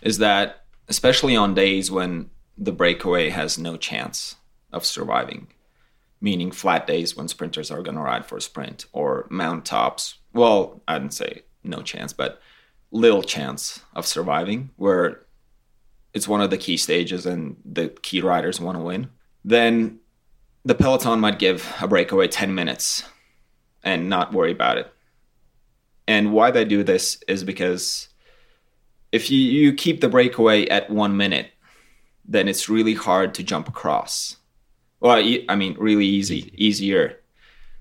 is 0.00 0.18
that 0.18 0.64
especially 0.88 1.36
on 1.36 1.54
days 1.54 1.90
when 1.90 2.30
the 2.56 2.72
breakaway 2.72 3.30
has 3.30 3.58
no 3.58 3.76
chance 3.76 4.36
of 4.72 4.84
surviving, 4.84 5.48
meaning 6.20 6.50
flat 6.50 6.86
days 6.86 7.16
when 7.16 7.28
sprinters 7.28 7.70
are 7.70 7.82
going 7.82 7.96
to 7.96 8.02
ride 8.02 8.26
for 8.26 8.36
a 8.36 8.40
sprint 8.40 8.86
or 8.92 9.26
mount 9.30 9.64
tops. 9.64 10.16
Well, 10.32 10.82
I 10.86 10.98
didn't 10.98 11.14
say 11.14 11.42
no 11.64 11.82
chance, 11.82 12.12
but 12.12 12.40
little 12.90 13.22
chance 13.22 13.80
of 13.94 14.06
surviving, 14.06 14.70
where 14.76 15.24
it's 16.14 16.28
one 16.28 16.40
of 16.40 16.50
the 16.50 16.58
key 16.58 16.76
stages 16.76 17.26
and 17.26 17.56
the 17.64 17.88
key 17.88 18.20
riders 18.20 18.60
want 18.60 18.78
to 18.78 18.82
win. 18.82 19.10
Then 19.44 20.00
the 20.64 20.74
peloton 20.74 21.20
might 21.20 21.38
give 21.38 21.72
a 21.80 21.88
breakaway 21.88 22.28
10 22.28 22.54
minutes 22.54 23.04
and 23.82 24.08
not 24.08 24.32
worry 24.32 24.52
about 24.52 24.78
it. 24.78 24.92
And 26.06 26.32
why 26.32 26.50
they 26.50 26.64
do 26.64 26.82
this 26.82 27.22
is 27.28 27.44
because 27.44 28.08
if 29.12 29.30
you, 29.30 29.38
you 29.38 29.72
keep 29.72 30.00
the 30.00 30.08
breakaway 30.08 30.66
at 30.68 30.90
one 30.90 31.16
minute 31.16 31.50
then 32.30 32.46
it's 32.46 32.68
really 32.68 32.92
hard 32.92 33.32
to 33.34 33.42
jump 33.42 33.68
across. 33.68 34.36
Well 35.00 35.22
I 35.48 35.56
mean 35.56 35.76
really 35.78 36.06
easy. 36.06 36.52
easier 36.56 37.20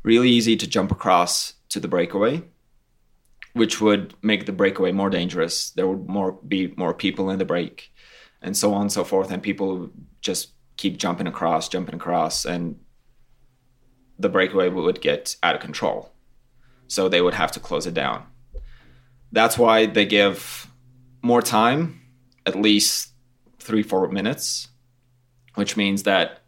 really 0.04 0.30
easy 0.30 0.56
to 0.56 0.68
jump 0.68 0.92
across 0.92 1.54
to 1.70 1.80
the 1.80 1.88
breakaway 1.88 2.42
which 3.54 3.82
would 3.82 4.14
make 4.22 4.46
the 4.46 4.52
breakaway 4.52 4.92
more 4.92 5.10
dangerous. 5.10 5.72
There 5.72 5.88
would 5.88 6.08
more 6.08 6.34
be 6.48 6.74
more 6.78 6.94
people 6.94 7.32
in 7.32 7.40
the 7.40 7.46
break 7.46 7.92
and 8.42 8.56
so 8.56 8.74
on 8.74 8.82
and 8.82 8.92
so 8.92 9.04
forth 9.04 9.32
and 9.32 9.42
people 9.42 9.90
just 10.22 10.52
keep 10.78 10.98
jumping 10.98 11.28
across, 11.28 11.68
jumping 11.68 11.96
across, 11.96 12.46
and 12.46 12.80
the 14.18 14.30
breakaway 14.30 14.70
would 14.70 15.02
get 15.02 15.36
out 15.44 15.56
of 15.56 15.62
control. 15.62 16.12
So 16.88 17.10
they 17.10 17.22
would 17.22 17.34
have 17.34 17.52
to 17.54 17.60
close 17.60 17.86
it 17.86 17.94
down. 17.94 18.24
That's 19.32 19.58
why 19.58 19.88
they 19.88 20.06
give 20.06 20.68
more 21.22 21.42
time, 21.42 22.02
at 22.46 22.56
least 22.56 23.10
three, 23.60 23.84
four 23.84 24.08
minutes, 24.10 24.70
which 25.56 25.76
means 25.76 26.04
that 26.04 26.40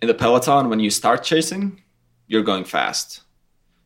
in 0.00 0.08
the 0.08 0.14
peloton, 0.14 0.68
when 0.68 0.80
you 0.80 0.90
start 0.90 1.22
chasing, 1.22 1.80
you're 2.26 2.42
going 2.42 2.64
fast. 2.64 3.22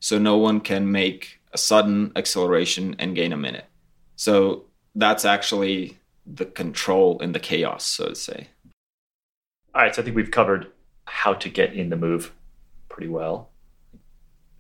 So 0.01 0.19
no 0.19 0.39
one 0.39 0.61
can 0.61 0.91
make 0.91 1.41
a 1.53 1.59
sudden 1.59 2.13
acceleration 2.17 2.97
and 2.99 3.15
gain 3.15 3.33
a 3.33 3.37
minute. 3.37 3.67
So 4.17 4.65
that's 4.95 5.25
actually 5.25 5.99
the 6.25 6.47
control 6.47 7.19
in 7.21 7.33
the 7.33 7.41
chaos, 7.41 7.85
so 7.85 8.09
to 8.09 8.15
say. 8.15 8.49
All 9.77 9.83
right, 9.83 9.95
so 9.95 10.01
I 10.01 10.07
think 10.07 10.17
we've 10.17 10.31
covered 10.31 10.73
how 11.05 11.35
to 11.35 11.51
get 11.51 11.75
in 11.75 11.91
the 11.91 11.97
move 11.97 12.33
pretty 12.89 13.09
well. 13.09 13.51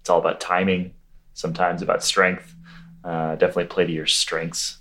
It's 0.02 0.11
all 0.11 0.18
about 0.18 0.42
timing, 0.42 0.92
sometimes 1.33 1.81
about 1.81 2.05
strength. 2.05 2.55
Uh, 3.02 3.35
definitely 3.37 3.64
play 3.64 3.87
to 3.87 3.92
your 3.92 4.07
strengths. 4.07 4.76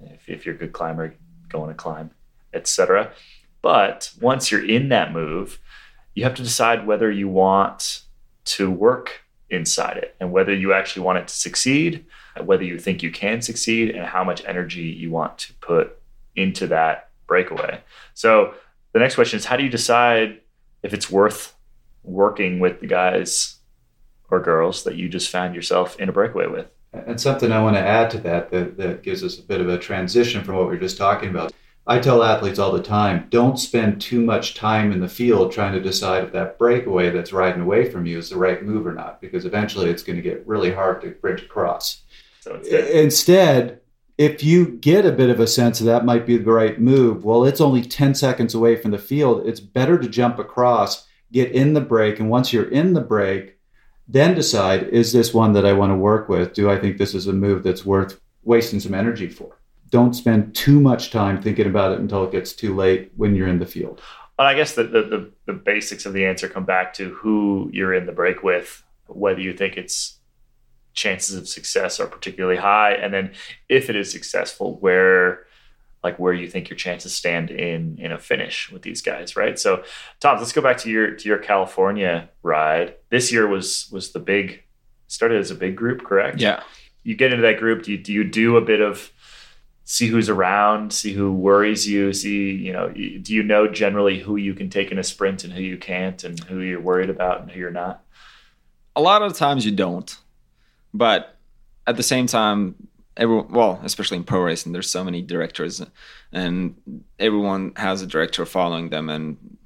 If, 0.00 0.28
if 0.28 0.44
you're 0.44 0.56
a 0.56 0.58
good 0.58 0.72
climber, 0.72 1.14
go 1.48 1.62
on 1.62 1.70
a 1.70 1.74
climb, 1.74 2.10
etc. 2.52 3.12
But 3.62 4.10
once 4.20 4.50
you're 4.50 4.68
in 4.68 4.88
that 4.88 5.12
move, 5.12 5.60
you 6.16 6.24
have 6.24 6.34
to 6.34 6.42
decide 6.42 6.84
whether 6.84 7.08
you 7.08 7.28
want 7.28 8.02
to 8.46 8.68
work 8.68 9.20
inside 9.50 9.98
it 9.98 10.16
and 10.18 10.32
whether 10.32 10.52
you 10.52 10.72
actually 10.72 11.02
want 11.02 11.18
it 11.18 11.28
to 11.28 11.34
succeed, 11.36 12.04
whether 12.42 12.64
you 12.64 12.80
think 12.80 13.04
you 13.04 13.12
can 13.12 13.40
succeed, 13.40 13.94
and 13.94 14.04
how 14.04 14.24
much 14.24 14.44
energy 14.46 14.82
you 14.82 15.12
want 15.12 15.38
to 15.38 15.54
put 15.54 15.96
into 16.34 16.66
that 16.66 17.10
breakaway. 17.28 17.80
So 18.14 18.54
the 18.96 19.00
next 19.00 19.14
question 19.14 19.36
is 19.36 19.44
how 19.44 19.58
do 19.58 19.62
you 19.62 19.68
decide 19.68 20.40
if 20.82 20.94
it's 20.94 21.10
worth 21.10 21.54
working 22.02 22.60
with 22.60 22.80
the 22.80 22.86
guys 22.86 23.56
or 24.30 24.40
girls 24.40 24.84
that 24.84 24.96
you 24.96 25.06
just 25.06 25.28
found 25.28 25.54
yourself 25.54 26.00
in 26.00 26.08
a 26.08 26.12
breakaway 26.12 26.46
with? 26.46 26.70
And 26.94 27.20
something 27.20 27.52
I 27.52 27.62
want 27.62 27.76
to 27.76 27.80
add 27.82 28.10
to 28.12 28.18
that, 28.20 28.50
that 28.52 28.78
that 28.78 29.02
gives 29.02 29.22
us 29.22 29.38
a 29.38 29.42
bit 29.42 29.60
of 29.60 29.68
a 29.68 29.76
transition 29.76 30.42
from 30.42 30.54
what 30.54 30.64
we 30.64 30.70
were 30.70 30.80
just 30.80 30.96
talking 30.96 31.28
about. 31.28 31.52
I 31.86 31.98
tell 31.98 32.22
athletes 32.22 32.58
all 32.58 32.72
the 32.72 32.82
time 32.82 33.26
don't 33.28 33.58
spend 33.58 34.00
too 34.00 34.22
much 34.22 34.54
time 34.54 34.92
in 34.92 35.00
the 35.00 35.10
field 35.10 35.52
trying 35.52 35.74
to 35.74 35.80
decide 35.80 36.24
if 36.24 36.32
that 36.32 36.58
breakaway 36.58 37.10
that's 37.10 37.34
riding 37.34 37.60
away 37.60 37.90
from 37.90 38.06
you 38.06 38.16
is 38.16 38.30
the 38.30 38.38
right 38.38 38.62
move 38.62 38.86
or 38.86 38.94
not, 38.94 39.20
because 39.20 39.44
eventually 39.44 39.90
it's 39.90 40.02
going 40.02 40.16
to 40.16 40.22
get 40.22 40.46
really 40.46 40.72
hard 40.72 41.02
to 41.02 41.10
bridge 41.10 41.42
across. 41.42 42.00
So 42.40 42.54
Instead, 42.62 43.82
if 44.18 44.42
you 44.42 44.66
get 44.66 45.04
a 45.04 45.12
bit 45.12 45.30
of 45.30 45.40
a 45.40 45.46
sense 45.46 45.80
of 45.80 45.86
that 45.86 46.04
might 46.04 46.26
be 46.26 46.38
the 46.38 46.50
right 46.50 46.80
move, 46.80 47.24
well, 47.24 47.44
it's 47.44 47.60
only 47.60 47.82
10 47.82 48.14
seconds 48.14 48.54
away 48.54 48.76
from 48.76 48.90
the 48.90 48.98
field. 48.98 49.46
It's 49.46 49.60
better 49.60 49.98
to 49.98 50.08
jump 50.08 50.38
across 50.38 51.06
get 51.32 51.52
in 51.52 51.74
the 51.74 51.80
break. 51.80 52.20
And 52.20 52.30
once 52.30 52.52
you're 52.52 52.70
in 52.70 52.94
the 52.94 53.00
break, 53.00 53.58
then 54.08 54.34
decide 54.34 54.84
is 54.84 55.12
this 55.12 55.34
one 55.34 55.52
that 55.54 55.66
I 55.66 55.72
want 55.72 55.90
to 55.90 55.96
work 55.96 56.28
with? 56.28 56.54
Do 56.54 56.70
I 56.70 56.78
think 56.78 56.98
this 56.98 57.14
is 57.14 57.26
a 57.26 57.32
move 57.32 57.62
that's 57.62 57.84
worth 57.84 58.20
wasting 58.44 58.80
some 58.80 58.94
energy 58.94 59.28
for? 59.28 59.58
Don't 59.90 60.14
spend 60.14 60.54
too 60.54 60.80
much 60.80 61.10
time 61.10 61.40
thinking 61.40 61.66
about 61.66 61.92
it 61.92 62.00
until 62.00 62.24
it 62.24 62.32
gets 62.32 62.52
too 62.52 62.74
late 62.74 63.12
when 63.16 63.34
you're 63.34 63.48
in 63.48 63.58
the 63.58 63.66
field. 63.66 64.00
Well, 64.38 64.46
I 64.46 64.54
guess 64.54 64.74
the, 64.74 64.84
the, 64.84 65.02
the, 65.02 65.30
the 65.46 65.52
basics 65.52 66.06
of 66.06 66.12
the 66.12 66.26
answer 66.26 66.48
come 66.48 66.64
back 66.64 66.94
to 66.94 67.10
who 67.10 67.70
you're 67.72 67.94
in 67.94 68.06
the 68.06 68.12
break 68.12 68.42
with, 68.42 68.82
whether 69.06 69.40
you 69.40 69.52
think 69.52 69.76
it's 69.76 70.15
chances 70.96 71.36
of 71.36 71.46
success 71.46 72.00
are 72.00 72.06
particularly 72.06 72.56
high, 72.56 72.92
and 72.94 73.14
then 73.14 73.32
if 73.68 73.88
it 73.88 73.94
is 73.94 74.10
successful, 74.10 74.76
where 74.80 75.46
like 76.02 76.18
where 76.18 76.32
you 76.32 76.48
think 76.48 76.70
your 76.70 76.76
chances 76.76 77.14
stand 77.14 77.50
in 77.50 77.98
in 77.98 78.12
a 78.12 78.18
finish 78.18 78.70
with 78.72 78.82
these 78.82 79.02
guys, 79.02 79.36
right? 79.36 79.58
So, 79.58 79.84
Tom, 80.20 80.38
let's 80.38 80.52
go 80.52 80.62
back 80.62 80.78
to 80.78 80.90
your 80.90 81.12
to 81.12 81.28
your 81.28 81.38
California 81.38 82.28
ride. 82.42 82.94
This 83.10 83.30
year 83.30 83.46
was 83.46 83.88
was 83.92 84.12
the 84.12 84.18
big 84.18 84.62
started 85.08 85.38
as 85.38 85.50
a 85.50 85.54
big 85.54 85.76
group, 85.76 86.02
correct? 86.04 86.40
Yeah. 86.40 86.62
You 87.04 87.14
get 87.14 87.32
into 87.32 87.42
that 87.42 87.58
group. 87.58 87.84
Do 87.84 87.92
you, 87.92 87.98
do 87.98 88.12
you 88.12 88.24
do 88.24 88.56
a 88.56 88.60
bit 88.60 88.80
of 88.80 89.12
see 89.84 90.08
who's 90.08 90.28
around, 90.28 90.92
see 90.92 91.12
who 91.12 91.32
worries 91.32 91.88
you, 91.88 92.12
see 92.12 92.52
you 92.52 92.72
know 92.72 92.88
do 92.90 93.34
you 93.34 93.42
know 93.42 93.68
generally 93.68 94.18
who 94.18 94.36
you 94.36 94.54
can 94.54 94.70
take 94.70 94.90
in 94.90 94.98
a 94.98 95.04
sprint 95.04 95.44
and 95.44 95.52
who 95.52 95.62
you 95.62 95.76
can't, 95.76 96.24
and 96.24 96.38
who 96.44 96.60
you're 96.60 96.80
worried 96.80 97.10
about 97.10 97.40
and 97.40 97.50
who 97.50 97.60
you're 97.60 97.70
not? 97.70 98.02
A 98.94 99.00
lot 99.00 99.22
of 99.22 99.34
times 99.34 99.66
you 99.66 99.72
don't, 99.72 100.16
but 100.96 101.36
at 101.86 101.96
the 101.96 102.02
same 102.02 102.26
time, 102.26 102.74
everyone 103.16 103.48
well 103.48 103.80
especially 103.82 104.16
in 104.16 104.24
pro 104.24 104.40
racing 104.40 104.72
there's 104.72 104.90
so 104.90 105.02
many 105.02 105.22
directors 105.22 105.82
and 106.32 106.76
everyone 107.18 107.72
has 107.76 108.02
a 108.02 108.06
director 108.06 108.44
following 108.44 108.90
them 108.90 109.08
and 109.08 109.56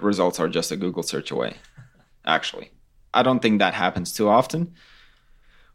results 0.00 0.40
are 0.40 0.48
just 0.48 0.72
a 0.72 0.76
google 0.76 1.02
search 1.02 1.30
away 1.30 1.54
actually. 2.24 2.70
I 3.14 3.22
don't 3.22 3.40
think 3.40 3.60
that 3.60 3.74
happens 3.74 4.12
too 4.12 4.28
often 4.28 4.74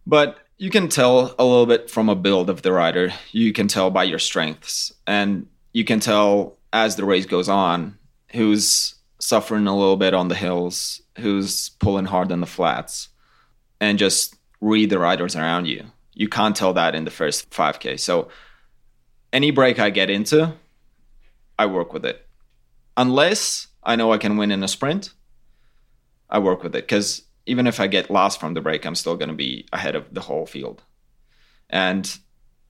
but 0.05 0.39
you 0.57 0.70
can 0.70 0.89
tell 0.89 1.34
a 1.39 1.43
little 1.43 1.66
bit 1.66 1.89
from 1.89 2.07
a 2.09 2.16
build 2.16 2.49
of 2.49 2.62
the 2.62 2.72
rider. 2.72 3.12
You 3.32 3.51
can 3.51 3.68
tell 3.68 3.89
by 3.89 4.03
your 4.03 4.20
strengths 4.20 4.93
and 5.07 5.47
you 5.74 5.84
can 5.84 5.99
tell 5.99 6.57
as 6.72 6.95
the 6.95 7.05
race 7.05 7.26
goes 7.26 7.49
on 7.49 7.97
who's 8.32 8.95
suffering 9.20 9.68
a 9.68 9.76
little 9.76 9.97
bit 9.97 10.14
on 10.14 10.28
the 10.28 10.36
hills 10.36 11.01
who's 11.18 11.70
pulling 11.70 12.05
hard 12.05 12.32
on 12.32 12.41
the 12.41 12.45
flats 12.45 13.09
and 13.80 13.97
just 13.97 14.36
read 14.62 14.89
the 14.89 14.99
riders 14.99 15.36
around 15.36 15.66
you 15.66 15.86
you 16.14 16.28
can't 16.28 16.55
tell 16.55 16.74
that 16.74 16.95
in 16.95 17.05
the 17.05 17.12
first 17.12 17.49
5K. 17.49 17.99
So 17.99 18.30
any 19.32 19.51
break 19.51 19.80
I 19.80 19.89
get 19.89 20.09
into, 20.09 20.53
I 21.57 21.66
work 21.66 21.93
with 21.93 22.05
it. 22.05 22.28
Unless 22.97 23.68
I 23.84 23.95
know 23.95 24.12
I 24.12 24.18
can 24.18 24.38
win 24.38 24.51
in 24.51 24.64
a 24.64 24.68
sprint, 24.68 25.12
I 26.30 26.39
work 26.39 26.64
with 26.64 26.76
it 26.76 26.84
because 26.84 27.24
even 27.45 27.66
if 27.66 27.80
I 27.80 27.88
get 27.88 28.12
lost 28.12 28.39
from 28.39 28.53
the 28.53 28.62
break, 28.62 28.86
I'm 28.86 28.95
still 28.95 29.16
going 29.16 29.30
to 29.30 29.36
be 29.36 29.68
ahead 29.72 29.95
of 29.95 30.14
the 30.14 30.22
whole 30.22 30.45
field. 30.45 30.84
And 31.70 32.18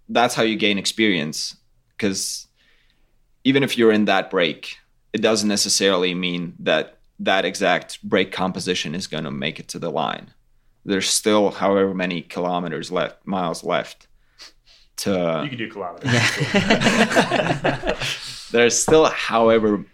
that's 0.08 0.36
how 0.36 0.44
you 0.44 0.56
gain 0.56 0.78
experience 0.78 1.58
because 1.90 2.48
even 3.44 3.64
if 3.64 3.78
you're 3.78 3.92
in 3.92 4.06
that 4.06 4.30
break, 4.30 4.78
it 5.14 5.22
doesn't 5.22 5.50
necessarily 5.50 6.14
mean 6.14 6.54
that 6.60 7.00
that 7.20 7.44
exact 7.44 8.02
break 8.04 8.32
composition 8.32 8.96
is 8.96 9.08
going 9.08 9.24
to 9.24 9.32
make 9.32 9.60
it 9.60 9.68
to 9.70 9.80
the 9.80 9.92
line 9.92 10.34
there's 10.86 11.10
still 11.10 11.52
however 11.52 11.94
many 11.94 12.22
kilometers 12.22 12.92
left, 12.92 13.26
miles 13.26 13.64
left 13.64 14.08
to. 14.98 15.42
You 15.44 15.50
can 15.50 15.58
do 15.58 15.70
kilometers. 15.70 16.12
there's 18.52 18.78
still 18.78 19.06
however 19.06 19.86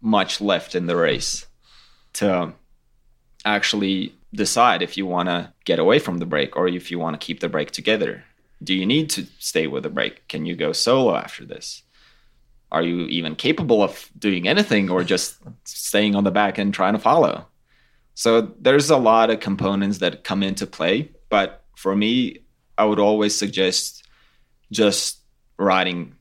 much 0.00 0.40
left 0.40 0.74
in 0.74 0.86
the 0.86 0.96
race 0.96 1.46
to 2.14 2.52
actually 3.44 4.14
decide 4.34 4.82
if 4.82 4.96
you 4.96 5.06
want 5.06 5.28
to 5.28 5.52
get 5.64 5.78
away 5.78 5.98
from 5.98 6.18
the 6.18 6.26
break 6.26 6.56
or 6.56 6.68
if 6.68 6.90
you 6.90 6.98
want 6.98 7.18
to 7.18 7.24
keep 7.24 7.40
the 7.40 7.48
break 7.48 7.70
together. 7.70 8.24
Do 8.62 8.74
you 8.74 8.86
need 8.86 9.10
to 9.10 9.26
stay 9.38 9.66
with 9.66 9.82
the 9.82 9.90
break? 9.90 10.26
Can 10.28 10.46
you 10.46 10.56
go 10.56 10.72
solo 10.72 11.14
after 11.14 11.44
this? 11.44 11.82
Are 12.72 12.82
you 12.82 13.06
even 13.06 13.36
capable 13.36 13.82
of 13.82 14.10
doing 14.18 14.48
anything 14.48 14.90
or 14.90 15.04
just 15.04 15.36
staying 15.64 16.14
on 16.14 16.24
the 16.24 16.30
back 16.30 16.58
and 16.58 16.74
trying 16.74 16.94
to 16.94 16.98
follow? 16.98 17.46
So 18.16 18.40
there's 18.40 18.88
a 18.88 18.96
lot 18.96 19.28
of 19.28 19.40
components 19.40 19.98
that 19.98 20.24
come 20.24 20.42
into 20.42 20.66
play. 20.66 21.10
But 21.28 21.62
for 21.76 21.94
me, 21.94 22.40
I 22.78 22.86
would 22.86 22.98
always 22.98 23.36
suggest 23.36 24.08
just 24.72 25.20
riding 25.58 26.14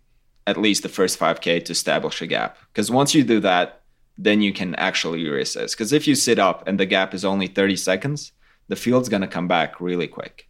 at 0.46 0.58
least 0.58 0.84
the 0.84 0.90
first 0.90 1.18
5K 1.18 1.64
to 1.66 1.72
establish 1.72 2.22
a 2.22 2.28
gap. 2.28 2.58
Because 2.68 2.92
once 2.92 3.16
you 3.16 3.24
do 3.24 3.40
that, 3.40 3.82
then 4.18 4.42
you 4.42 4.52
can 4.52 4.76
actually 4.76 5.24
reassess. 5.24 5.72
Because 5.72 5.94
if 5.94 6.06
you 6.06 6.16
sit 6.16 6.38
up 6.38 6.68
and 6.68 6.78
the 6.78 6.86
gap 6.86 7.14
is 7.14 7.24
only 7.24 7.48
30 7.48 7.78
seconds, 7.78 8.34
the 8.68 8.76
field's 8.76 9.10
going 9.10 9.22
to 9.22 9.28
come 9.28 9.48
back 9.48 9.80
really 9.80 10.08
quick. 10.08 10.50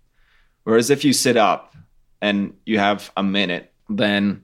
Whereas 0.64 0.90
if 0.90 1.06
you 1.06 1.14
sit 1.14 1.38
up 1.38 1.76
and 2.22 2.56
you 2.66 2.80
have 2.80 3.12
a 3.16 3.22
minute, 3.22 3.72
then 3.88 4.44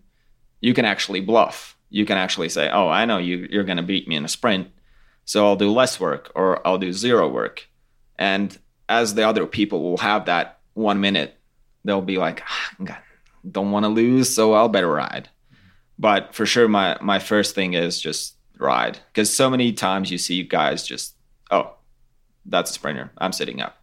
you 0.60 0.76
can 0.76 0.86
actually 0.86 1.22
bluff. 1.22 1.76
You 1.90 2.06
can 2.06 2.18
actually 2.18 2.50
say, 2.50 2.70
"Oh, 2.70 2.88
I 2.88 3.06
know 3.06 3.18
you 3.18 3.48
you're 3.50 3.64
going 3.64 3.78
to 3.78 3.84
beat 3.84 4.08
me 4.08 4.16
in 4.16 4.24
a 4.24 4.30
sprint." 4.30 4.70
So 5.26 5.46
I'll 5.46 5.56
do 5.56 5.72
less 5.72 6.00
work 6.00 6.32
or 6.36 6.66
I'll 6.68 6.78
do 6.78 6.94
zero 6.94 7.28
work. 7.28 7.68
And 8.18 8.58
as 8.90 9.16
the 9.16 9.28
other 9.28 9.46
people 9.46 9.82
will 9.82 9.98
have 9.98 10.26
that 10.26 10.60
one 10.74 11.00
minute, 11.00 11.38
they'll 11.84 12.02
be 12.02 12.18
like, 12.18 12.44
ah, 12.46 13.02
don't 13.50 13.72
want 13.72 13.86
to 13.86 13.90
lose, 13.90 14.34
so 14.34 14.54
I'll 14.54 14.70
better 14.70 14.92
ride. 14.92 15.30
But 15.98 16.34
for 16.34 16.46
sure, 16.46 16.68
my, 16.68 16.98
my 17.02 17.20
first 17.20 17.56
thing 17.56 17.74
is 17.74 18.00
just 18.00 18.36
ride. 18.58 19.00
Because 19.12 19.34
so 19.34 19.50
many 19.50 19.74
times 19.74 20.12
you 20.12 20.18
see 20.18 20.44
guys 20.44 20.86
just, 20.86 21.16
oh, 21.50 21.76
that's 22.46 22.72
a 22.72 22.74
sprinter. 22.74 23.12
I'm 23.18 23.34
sitting 23.34 23.62
up. 23.62 23.78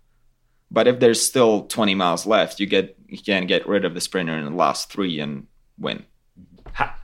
But 0.70 0.86
if 0.86 1.00
there's 1.00 1.24
still 1.24 1.62
20 1.66 1.94
miles 1.94 2.26
left, 2.26 2.60
you 2.60 2.66
get 2.66 2.94
you 3.08 3.18
can 3.18 3.46
get 3.46 3.66
rid 3.66 3.86
of 3.86 3.94
the 3.94 4.02
sprinter 4.02 4.36
in 4.36 4.44
the 4.44 4.50
last 4.50 4.92
three 4.92 5.18
and 5.18 5.46
win 5.78 6.04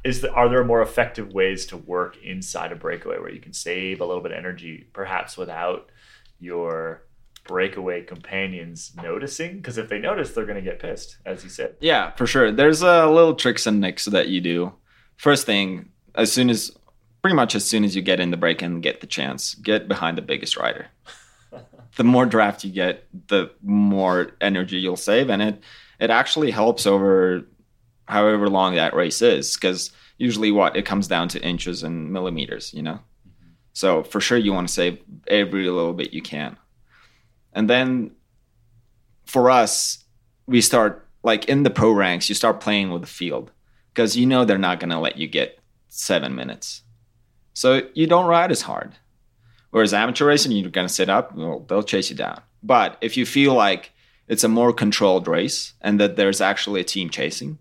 is 0.05 0.21
the, 0.21 0.31
are 0.33 0.49
there 0.49 0.65
more 0.65 0.83
effective 0.83 1.33
ways 1.33 1.67
to 1.67 1.77
work 1.77 2.17
inside 2.23 2.73
a 2.73 2.77
breakaway 2.77 3.19
where 3.19 3.33
you 3.33 3.41
can 3.41 3.55
save 3.55 4.01
a 4.01 4.07
little 4.07 4.23
bit 4.23 4.33
of 4.33 4.39
energy 4.39 4.87
perhaps 4.93 5.37
without 5.37 5.91
your 6.39 7.05
breakaway 7.45 8.03
companions 8.03 8.93
noticing? 9.03 9.57
Because 9.57 9.79
if 9.79 9.89
they 9.89 9.99
notice 9.99 10.33
they're 10.33 10.47
going 10.47 10.63
to 10.63 10.71
get 10.71 10.79
pissed 10.79 11.17
as 11.25 11.43
you 11.43 11.51
said. 11.51 11.77
Yeah 11.81 12.11
for 12.13 12.27
sure. 12.27 12.53
There's 12.53 12.83
a 12.83 13.05
uh, 13.05 13.09
little 13.09 13.35
tricks 13.35 13.67
and 13.67 13.81
nicks 13.81 14.05
that 14.05 14.29
you 14.29 14.41
do. 14.41 14.75
First 15.17 15.47
thing 15.47 15.89
as 16.15 16.31
soon 16.31 16.51
as 16.51 16.71
pretty 17.23 17.35
much 17.35 17.55
as 17.55 17.65
soon 17.65 17.85
as 17.85 17.97
you 17.97 18.03
get 18.03 18.21
in 18.21 18.31
the 18.31 18.37
break 18.37 18.61
and 18.61 18.83
get 18.83 19.01
the 19.01 19.07
chance 19.07 19.55
get 19.55 19.89
behind 19.89 20.19
the 20.19 20.23
biggest 20.23 20.57
rider. 20.57 20.87
The 21.97 22.03
more 22.03 22.27
draft 22.27 22.65
you 22.65 22.73
get 22.73 23.07
the 23.29 23.53
more 23.63 24.33
energy 24.41 24.79
you'll 24.79 24.97
save 24.97 25.31
and 25.31 25.41
it 25.41 25.63
it 26.01 26.11
actually 26.11 26.51
helps 26.51 26.87
over 26.87 27.47
however 28.07 28.49
long 28.49 28.75
that 28.75 28.95
race 28.95 29.23
is 29.23 29.55
because 29.55 29.91
usually 30.19 30.53
what 30.53 30.77
it 30.77 30.85
comes 30.85 31.09
down 31.09 31.29
to 31.29 31.43
inches 31.43 31.83
and 31.83 32.13
millimeters 32.13 32.73
you 32.75 32.83
know? 32.83 33.01
Mm-hmm. 33.29 33.51
so 33.73 34.03
for 34.03 34.21
sure 34.21 34.39
you 34.39 34.53
want 34.53 34.69
to 34.69 34.75
save 34.75 34.99
every 35.27 35.69
little 35.69 35.95
bit 35.95 36.13
you 36.13 36.23
can. 36.23 36.57
And 37.53 37.71
then 37.71 38.13
for 39.27 39.51
us 39.51 40.05
we 40.47 40.61
start 40.61 41.09
like 41.23 41.49
in 41.49 41.63
the 41.63 41.71
pro 41.71 41.91
ranks 41.91 42.29
you 42.29 42.35
start 42.35 42.61
playing 42.61 42.91
with 42.91 43.03
the 43.03 43.09
field 43.09 43.51
because 43.93 44.17
you 44.17 44.27
know 44.27 44.45
they're 44.45 44.59
not 44.59 44.81
going 44.81 44.91
to 44.91 44.99
let 44.99 45.17
you 45.17 45.29
get 45.29 45.59
seven 45.89 46.35
minutes. 46.35 46.83
So 47.55 47.83
you 47.95 48.09
don't 48.09 48.27
ride 48.27 48.51
as 48.51 48.63
hard. 48.63 48.95
Whereas 49.71 49.95
amateur 49.95 50.27
racing 50.27 50.53
you're 50.53 50.71
going 50.71 50.87
to 50.87 50.93
sit 50.93 51.09
up 51.09 51.35
well, 51.35 51.61
they'll 51.61 51.83
chase 51.83 52.11
you 52.11 52.17
down. 52.17 52.43
But 52.63 52.99
if 53.01 53.17
you 53.17 53.25
feel 53.25 53.55
like 53.55 53.93
it's 54.27 54.45
a 54.45 54.49
more 54.49 54.73
controlled 54.73 55.29
race 55.29 55.75
and 55.81 56.01
that 56.01 56.17
there's 56.17 56.41
actually 56.41 56.81
a 56.81 56.85
team 56.85 57.11
chasing 57.11 57.59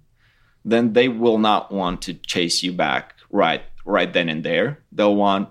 then 0.65 0.93
they 0.93 1.07
will 1.07 1.37
not 1.37 1.71
want 1.71 2.01
to 2.03 2.13
chase 2.13 2.63
you 2.63 2.71
back 2.71 3.15
right 3.29 3.63
right 3.85 4.13
then 4.13 4.29
and 4.29 4.43
there. 4.43 4.79
They'll 4.91 5.15
want 5.15 5.49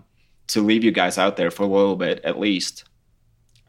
to 0.49 0.63
leave 0.63 0.85
you 0.85 0.93
guys 0.93 1.19
out 1.19 1.37
there 1.37 1.51
for 1.51 1.63
a 1.63 1.67
little 1.67 1.97
bit 1.97 2.21
at 2.25 2.39
least 2.39 2.85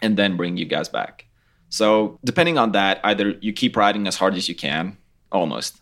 and 0.02 0.18
then 0.18 0.38
bring 0.38 0.58
you 0.58 0.66
guys 0.66 0.90
back. 0.90 1.26
So, 1.70 2.20
depending 2.24 2.58
on 2.58 2.74
that, 2.74 3.00
either 3.04 3.32
you 3.42 3.52
keep 3.52 3.76
riding 3.76 4.08
as 4.08 4.16
hard 4.16 4.36
as 4.36 4.48
you 4.48 4.56
can, 4.56 4.98
almost, 5.32 5.82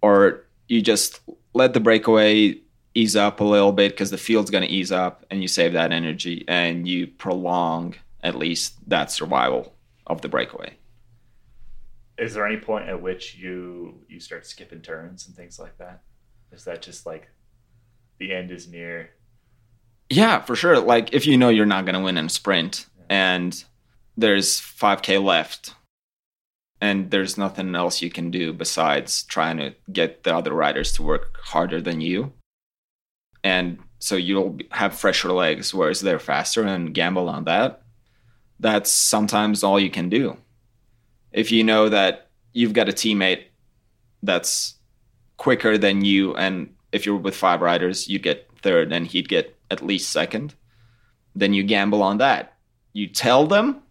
or 0.00 0.44
you 0.68 0.82
just 0.82 1.20
let 1.54 1.74
the 1.74 1.80
breakaway 1.80 2.58
ease 2.94 3.14
up 3.14 3.40
a 3.40 3.44
little 3.44 3.72
bit 3.72 3.92
because 3.92 4.10
the 4.10 4.18
field's 4.18 4.50
going 4.50 4.66
to 4.66 4.70
ease 4.70 4.90
up 4.90 5.24
and 5.30 5.40
you 5.40 5.48
save 5.48 5.72
that 5.74 5.92
energy 5.92 6.44
and 6.48 6.88
you 6.88 7.06
prolong 7.06 7.94
at 8.22 8.34
least 8.34 8.76
that 8.88 9.10
survival 9.10 9.74
of 10.06 10.20
the 10.22 10.28
breakaway 10.28 10.74
is 12.18 12.34
there 12.34 12.46
any 12.46 12.58
point 12.58 12.88
at 12.88 13.00
which 13.00 13.36
you 13.36 14.00
you 14.08 14.20
start 14.20 14.46
skipping 14.46 14.80
turns 14.80 15.26
and 15.26 15.36
things 15.36 15.58
like 15.58 15.78
that? 15.78 16.02
Is 16.50 16.64
that 16.64 16.82
just 16.82 17.06
like 17.06 17.28
the 18.18 18.32
end 18.32 18.50
is 18.50 18.68
near? 18.68 19.10
Yeah, 20.10 20.40
for 20.40 20.54
sure. 20.54 20.78
Like 20.78 21.12
if 21.12 21.26
you 21.26 21.36
know 21.36 21.48
you're 21.48 21.66
not 21.66 21.84
going 21.84 21.94
to 21.94 22.00
win 22.00 22.18
in 22.18 22.26
a 22.26 22.30
sprint 22.30 22.86
yeah. 22.98 23.04
and 23.08 23.64
there's 24.16 24.60
5k 24.60 25.22
left 25.22 25.74
and 26.80 27.10
there's 27.10 27.38
nothing 27.38 27.74
else 27.74 28.02
you 28.02 28.10
can 28.10 28.30
do 28.30 28.52
besides 28.52 29.22
trying 29.22 29.56
to 29.56 29.74
get 29.90 30.24
the 30.24 30.36
other 30.36 30.52
riders 30.52 30.92
to 30.92 31.02
work 31.02 31.38
harder 31.42 31.80
than 31.80 32.00
you 32.00 32.32
and 33.44 33.78
so 33.98 34.16
you'll 34.16 34.58
have 34.70 34.98
fresher 34.98 35.32
legs, 35.32 35.72
whereas 35.72 36.00
they're 36.00 36.18
faster 36.18 36.62
and 36.62 36.94
gamble 36.94 37.28
on 37.28 37.44
that. 37.44 37.82
That's 38.58 38.90
sometimes 38.90 39.62
all 39.62 39.78
you 39.78 39.90
can 39.90 40.08
do. 40.08 40.36
If 41.32 41.50
you 41.50 41.64
know 41.64 41.88
that 41.88 42.28
you've 42.52 42.72
got 42.72 42.88
a 42.88 42.92
teammate 42.92 43.44
that's 44.22 44.74
quicker 45.36 45.78
than 45.78 46.04
you, 46.04 46.34
and 46.36 46.74
if 46.92 47.06
you're 47.06 47.16
with 47.16 47.34
five 47.34 47.60
riders, 47.60 48.08
you'd 48.08 48.22
get 48.22 48.48
third 48.62 48.92
and 48.92 49.06
he'd 49.06 49.28
get 49.28 49.56
at 49.70 49.84
least 49.84 50.10
second, 50.10 50.54
then 51.34 51.54
you 51.54 51.62
gamble 51.62 52.02
on 52.02 52.18
that. 52.18 52.56
You 52.92 53.06
tell 53.06 53.46
them 53.46 53.82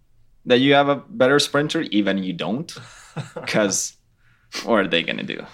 that 0.45 0.59
you 0.59 0.73
have 0.73 0.89
a 0.89 0.95
better 0.95 1.39
sprinter, 1.39 1.81
even 1.81 2.23
you 2.23 2.33
don't, 2.33 2.73
because 3.35 3.95
what 4.63 4.79
are 4.79 4.87
they 4.87 5.03
going 5.03 5.17
to 5.17 5.23
do? 5.23 5.45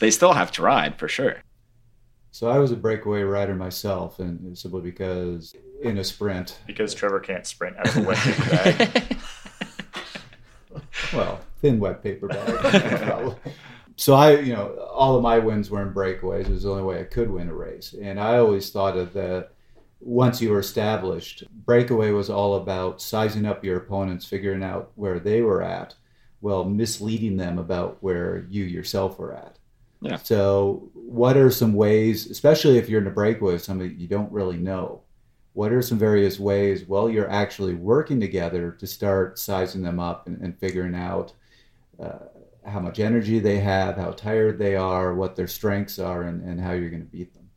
they 0.00 0.10
still 0.10 0.32
have 0.32 0.52
to 0.52 0.62
ride 0.62 0.98
for 0.98 1.08
sure. 1.08 1.36
So 2.32 2.48
I 2.48 2.58
was 2.58 2.70
a 2.70 2.76
breakaway 2.76 3.22
rider 3.22 3.54
myself, 3.54 4.20
and 4.20 4.56
simply 4.56 4.82
because 4.82 5.54
in 5.82 5.98
a 5.98 6.04
sprint, 6.04 6.60
because 6.66 6.94
Trevor 6.94 7.20
can't 7.20 7.44
sprint 7.46 7.76
out 7.76 7.88
of 7.88 7.96
a 7.96 8.02
wet 8.02 8.18
paper 8.18 8.50
bag. 8.50 9.18
Well, 11.12 11.40
thin 11.60 11.80
wet 11.80 12.02
paper 12.02 12.28
bag. 12.28 13.34
so 13.96 14.14
I, 14.14 14.38
you 14.38 14.52
know, 14.52 14.74
all 14.92 15.16
of 15.16 15.22
my 15.22 15.38
wins 15.38 15.70
were 15.70 15.82
in 15.82 15.92
breakaways. 15.92 16.46
It 16.46 16.50
was 16.50 16.62
the 16.64 16.70
only 16.70 16.82
way 16.82 17.00
I 17.00 17.04
could 17.04 17.30
win 17.30 17.48
a 17.48 17.54
race, 17.54 17.94
and 18.00 18.18
I 18.18 18.38
always 18.38 18.70
thought 18.70 18.96
of 18.96 19.12
that. 19.14 19.50
Once 20.02 20.40
you 20.40 20.48
were 20.48 20.60
established, 20.60 21.44
breakaway 21.66 22.10
was 22.10 22.30
all 22.30 22.54
about 22.54 23.02
sizing 23.02 23.44
up 23.44 23.62
your 23.62 23.76
opponents, 23.76 24.24
figuring 24.24 24.62
out 24.62 24.90
where 24.94 25.18
they 25.18 25.42
were 25.42 25.60
at, 25.60 25.94
while 26.40 26.64
misleading 26.64 27.36
them 27.36 27.58
about 27.58 27.98
where 28.00 28.46
you 28.48 28.64
yourself 28.64 29.18
were 29.18 29.34
at. 29.34 29.58
Yeah. 30.00 30.16
So, 30.16 30.90
what 30.94 31.36
are 31.36 31.50
some 31.50 31.74
ways, 31.74 32.30
especially 32.30 32.78
if 32.78 32.88
you're 32.88 33.02
in 33.02 33.06
a 33.06 33.10
breakaway 33.10 33.52
with 33.52 33.62
somebody 33.62 33.94
you 33.94 34.08
don't 34.08 34.32
really 34.32 34.56
know? 34.56 35.02
What 35.52 35.72
are 35.72 35.82
some 35.82 35.98
various 35.98 36.38
ways 36.38 36.84
while 36.86 37.08
you're 37.08 37.30
actually 37.30 37.74
working 37.74 38.20
together 38.20 38.70
to 38.78 38.86
start 38.86 39.38
sizing 39.38 39.82
them 39.82 39.98
up 39.98 40.26
and, 40.26 40.40
and 40.40 40.58
figuring 40.58 40.94
out 40.94 41.32
uh, 42.00 42.18
how 42.64 42.80
much 42.80 43.00
energy 43.00 43.40
they 43.40 43.58
have, 43.58 43.96
how 43.96 44.12
tired 44.12 44.58
they 44.58 44.76
are, 44.76 45.14
what 45.14 45.34
their 45.34 45.48
strengths 45.48 45.98
are, 45.98 46.22
and, 46.22 46.42
and 46.42 46.60
how 46.60 46.72
you're 46.72 46.90
going 46.90 47.02
to 47.02 47.08
beat 47.08 47.34
them? 47.34 47.48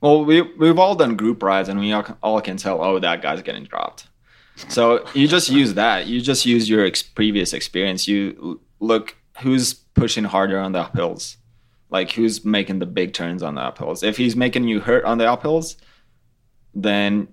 Well, 0.00 0.24
we 0.24 0.42
we've 0.42 0.78
all 0.78 0.96
done 0.96 1.16
group 1.16 1.42
rides, 1.42 1.68
and 1.68 1.78
we 1.78 1.92
all, 1.92 2.04
all 2.22 2.40
can 2.40 2.56
tell, 2.56 2.82
oh, 2.82 2.98
that 2.98 3.22
guy's 3.22 3.42
getting 3.42 3.64
dropped. 3.64 4.08
So 4.68 5.06
you 5.14 5.28
just 5.28 5.48
use 5.48 5.74
that. 5.74 6.06
You 6.06 6.20
just 6.20 6.44
use 6.44 6.68
your 6.68 6.84
ex- 6.84 7.02
previous 7.02 7.52
experience. 7.52 8.08
You 8.08 8.60
look 8.80 9.16
who's 9.40 9.74
pushing 9.74 10.24
harder 10.24 10.58
on 10.58 10.72
the 10.72 10.84
uphills, 10.84 11.36
like 11.90 12.10
who's 12.10 12.44
making 12.44 12.80
the 12.80 12.86
big 12.86 13.12
turns 13.12 13.42
on 13.42 13.54
the 13.54 13.60
uphills. 13.60 14.02
If 14.02 14.16
he's 14.16 14.36
making 14.36 14.68
you 14.68 14.80
hurt 14.80 15.04
on 15.04 15.18
the 15.18 15.24
uphills, 15.24 15.76
then 16.74 17.28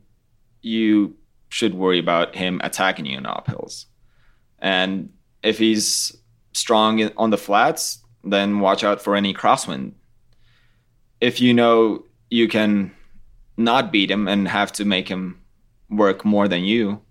you 0.62 1.16
should 1.50 1.74
worry 1.74 2.00
about 2.00 2.36
him 2.36 2.62
attacking 2.64 3.06
you 3.06 3.18
in 3.18 3.24
uphills. 3.24 3.86
And 4.60 5.12
if 5.42 5.58
he's 5.58 6.16
strong 6.54 7.10
on 7.18 7.30
the 7.30 7.38
flats, 7.38 8.00
then 8.24 8.60
watch 8.60 8.84
out 8.84 9.02
for 9.02 9.16
any 9.16 9.34
crosswind. 9.34 9.94
If 11.22 11.42
you 11.42 11.54
know 11.54 12.06
you 12.30 12.48
can 12.48 12.92
not 13.58 13.92
beat 13.92 14.12
him 14.12 14.28
and 14.28 14.48
have 14.48 14.72
to 14.74 14.86
make 14.86 15.08
him 15.08 15.42
work 15.90 16.24
more 16.24 16.48
than 16.48 16.64
you, 16.64 17.02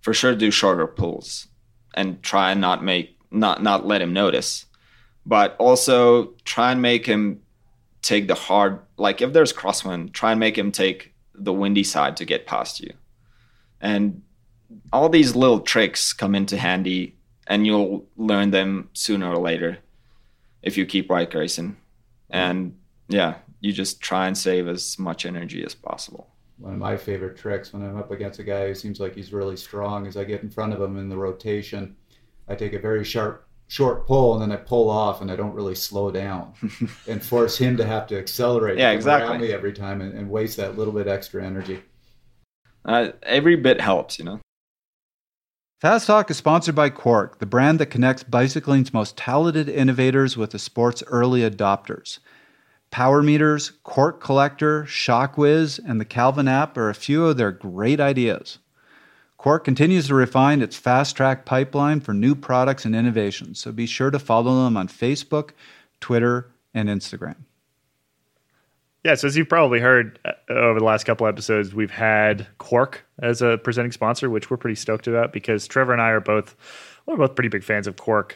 for 0.00 0.14
sure 0.14 0.34
do 0.34 0.50
shorter 0.50 0.86
pulls 0.86 1.48
and 1.94 2.22
try 2.22 2.52
and 2.52 2.60
not 2.60 2.82
make 2.82 3.16
not 3.30 3.62
not 3.62 3.86
let 3.86 4.02
him 4.02 4.12
notice. 4.12 4.66
But 5.26 5.56
also 5.58 6.34
try 6.44 6.72
and 6.72 6.80
make 6.80 7.06
him 7.06 7.42
take 8.02 8.26
the 8.26 8.34
hard 8.34 8.80
like 8.96 9.20
if 9.20 9.32
there's 9.32 9.52
crosswind, 9.52 10.12
try 10.12 10.32
and 10.32 10.40
make 10.40 10.56
him 10.56 10.72
take 10.72 11.14
the 11.44 11.52
windy 11.52 11.84
side 11.84 12.16
to 12.18 12.24
get 12.24 12.46
past 12.46 12.80
you. 12.80 12.92
And 13.80 14.22
all 14.92 15.08
these 15.08 15.34
little 15.34 15.60
tricks 15.60 16.12
come 16.12 16.34
into 16.34 16.56
handy 16.56 17.16
and 17.46 17.66
you'll 17.66 18.06
learn 18.16 18.50
them 18.50 18.88
sooner 18.92 19.30
or 19.32 19.38
later 19.38 19.78
if 20.62 20.76
you 20.76 20.86
keep 20.86 21.10
right 21.10 21.32
racing. 21.34 21.76
And 22.28 22.76
yeah, 23.08 23.36
you 23.60 23.72
just 23.72 24.00
try 24.00 24.26
and 24.26 24.36
save 24.36 24.68
as 24.68 24.98
much 24.98 25.26
energy 25.26 25.64
as 25.64 25.74
possible. 25.74 26.28
One 26.58 26.74
of 26.74 26.78
my 26.78 26.96
favorite 26.96 27.36
tricks 27.36 27.72
when 27.72 27.82
I'm 27.82 27.96
up 27.96 28.10
against 28.10 28.38
a 28.38 28.44
guy 28.44 28.68
who 28.68 28.74
seems 28.74 29.00
like 29.00 29.14
he's 29.14 29.32
really 29.32 29.56
strong 29.56 30.06
is 30.06 30.16
I 30.16 30.24
get 30.24 30.42
in 30.42 30.50
front 30.50 30.74
of 30.74 30.80
him 30.80 30.98
in 30.98 31.08
the 31.08 31.16
rotation. 31.16 31.96
I 32.48 32.54
take 32.54 32.74
a 32.74 32.78
very 32.78 33.04
sharp, 33.04 33.46
short 33.70 34.04
pull 34.04 34.32
and 34.34 34.42
then 34.42 34.50
I 34.50 34.60
pull 34.60 34.90
off 34.90 35.20
and 35.20 35.30
I 35.30 35.36
don't 35.36 35.54
really 35.54 35.76
slow 35.76 36.10
down 36.10 36.54
and 37.06 37.22
force 37.22 37.56
him 37.56 37.76
to 37.76 37.86
have 37.86 38.08
to 38.08 38.18
accelerate 38.18 38.78
Yeah, 38.78 38.90
exactly. 38.90 39.30
around 39.30 39.40
me 39.42 39.52
every 39.52 39.72
time 39.72 40.00
and, 40.00 40.12
and 40.12 40.28
waste 40.28 40.56
that 40.56 40.76
little 40.76 40.92
bit 40.92 41.06
extra 41.06 41.44
energy. 41.46 41.80
Uh, 42.84 43.10
every 43.22 43.54
bit 43.54 43.80
helps, 43.80 44.18
you 44.18 44.24
know. 44.24 44.40
Fast 45.80 46.08
Talk 46.08 46.32
is 46.32 46.36
sponsored 46.36 46.74
by 46.74 46.90
Quarq, 46.90 47.38
the 47.38 47.46
brand 47.46 47.78
that 47.78 47.86
connects 47.86 48.24
bicycling's 48.24 48.92
most 48.92 49.16
talented 49.16 49.68
innovators 49.68 50.36
with 50.36 50.50
the 50.50 50.58
sport's 50.58 51.04
early 51.06 51.48
adopters. 51.48 52.18
Power 52.90 53.22
meters, 53.22 53.74
Quarq 53.84 54.20
Qollector, 54.20 54.84
ShockWiz, 54.84 55.78
and 55.86 56.00
the 56.00 56.04
Qalvin 56.04 56.50
app 56.50 56.76
are 56.76 56.90
a 56.90 56.94
few 56.94 57.24
of 57.24 57.36
their 57.36 57.52
great 57.52 58.00
ideas. 58.00 58.58
Quarq 59.40 59.64
continues 59.64 60.08
to 60.08 60.14
refine 60.14 60.60
its 60.60 60.76
fast 60.76 61.16
track 61.16 61.46
pipeline 61.46 62.00
for 62.00 62.12
new 62.12 62.34
products 62.34 62.84
and 62.84 62.94
innovations, 62.94 63.58
so 63.58 63.72
be 63.72 63.86
sure 63.86 64.10
to 64.10 64.18
follow 64.18 64.64
them 64.64 64.76
on 64.76 64.86
Facebook, 64.86 65.52
Twitter, 65.98 66.50
and 66.74 66.90
Instagram. 66.90 67.36
Yeah, 69.02 69.14
so 69.14 69.28
as 69.28 69.38
you've 69.38 69.48
probably 69.48 69.80
heard 69.80 70.18
uh, 70.26 70.32
over 70.52 70.78
the 70.78 70.84
last 70.84 71.04
couple 71.04 71.26
episodes, 71.26 71.74
we've 71.74 71.90
had 71.90 72.48
Quarq 72.58 72.96
as 73.22 73.40
a 73.40 73.56
presenting 73.56 73.92
sponsor, 73.92 74.28
which 74.28 74.50
we're 74.50 74.58
pretty 74.58 74.74
stoked 74.74 75.06
about 75.06 75.32
because 75.32 75.66
Trevor 75.66 75.94
and 75.94 76.02
I 76.02 76.10
are 76.10 76.20
both 76.20 76.54
we're 77.06 77.16
both 77.16 77.34
pretty 77.34 77.48
big 77.48 77.64
fans 77.64 77.86
of 77.86 77.96
Quarq. 77.96 78.32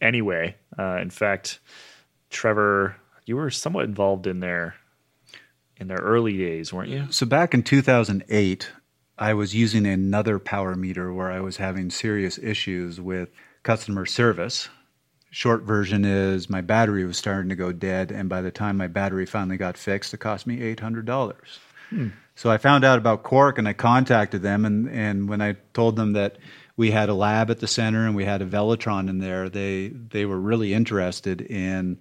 Anyway, 0.00 0.56
uh, 0.76 0.98
in 1.00 1.10
fact, 1.10 1.60
Trevor, 2.30 2.96
you 3.26 3.36
were 3.36 3.50
somewhat 3.50 3.84
involved 3.84 4.26
in 4.26 4.40
their 4.40 4.74
in 5.76 5.86
their 5.86 5.98
early 5.98 6.36
days, 6.36 6.72
weren't 6.72 6.88
you? 6.88 7.06
So 7.10 7.26
back 7.26 7.54
in 7.54 7.62
2008, 7.62 8.72
I 9.18 9.34
was 9.34 9.54
using 9.54 9.86
another 9.86 10.38
power 10.38 10.76
meter 10.76 11.12
where 11.12 11.30
I 11.30 11.40
was 11.40 11.56
having 11.56 11.90
serious 11.90 12.38
issues 12.38 13.00
with 13.00 13.30
customer 13.64 14.06
service. 14.06 14.68
Short 15.30 15.62
version 15.62 16.04
is 16.04 16.48
my 16.48 16.60
battery 16.60 17.04
was 17.04 17.18
starting 17.18 17.48
to 17.50 17.56
go 17.56 17.72
dead, 17.72 18.12
and 18.12 18.28
by 18.28 18.40
the 18.40 18.50
time 18.50 18.76
my 18.76 18.86
battery 18.86 19.26
finally 19.26 19.56
got 19.56 19.76
fixed, 19.76 20.14
it 20.14 20.18
cost 20.18 20.46
me 20.46 20.62
eight 20.62 20.80
hundred 20.80 21.04
dollars. 21.04 21.58
Hmm. 21.90 22.08
So 22.34 22.50
I 22.50 22.58
found 22.58 22.84
out 22.84 22.98
about 22.98 23.24
Quarq, 23.24 23.58
and 23.58 23.68
I 23.68 23.72
contacted 23.72 24.40
them, 24.42 24.64
and 24.64 24.88
and 24.88 25.28
when 25.28 25.42
I 25.42 25.56
told 25.74 25.96
them 25.96 26.12
that 26.12 26.38
we 26.76 26.92
had 26.92 27.08
a 27.08 27.14
lab 27.14 27.50
at 27.50 27.58
the 27.58 27.66
center 27.66 28.06
and 28.06 28.14
we 28.14 28.24
had 28.24 28.40
a 28.40 28.46
Velotron 28.46 29.10
in 29.10 29.18
there, 29.18 29.48
they 29.50 29.88
they 29.88 30.24
were 30.24 30.38
really 30.38 30.72
interested 30.72 31.40
in 31.42 31.98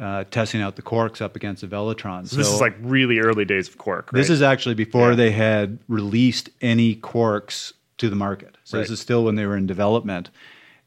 uh, 0.00 0.24
testing 0.24 0.60
out 0.60 0.76
the 0.76 0.82
Quarqs 0.82 1.20
up 1.20 1.36
against 1.36 1.60
the 1.62 1.68
Velotron. 1.68 2.26
So 2.26 2.36
this 2.36 2.48
is 2.48 2.60
like 2.60 2.74
really 2.80 3.20
early 3.20 3.44
days 3.44 3.68
of 3.68 3.78
Quarq. 3.78 4.12
Right? 4.12 4.12
This 4.12 4.30
is 4.30 4.42
actually 4.42 4.74
before 4.74 5.10
Yeah. 5.10 5.16
they 5.16 5.30
had 5.30 5.78
released 5.88 6.50
any 6.60 6.96
Quarqs 6.96 7.72
to 7.98 8.10
the 8.10 8.16
market. 8.16 8.56
So 8.64 8.78
this 8.78 8.90
is 8.90 9.00
still 9.00 9.24
when 9.24 9.36
they 9.36 9.46
were 9.46 9.56
in 9.56 9.66
development. 9.66 10.30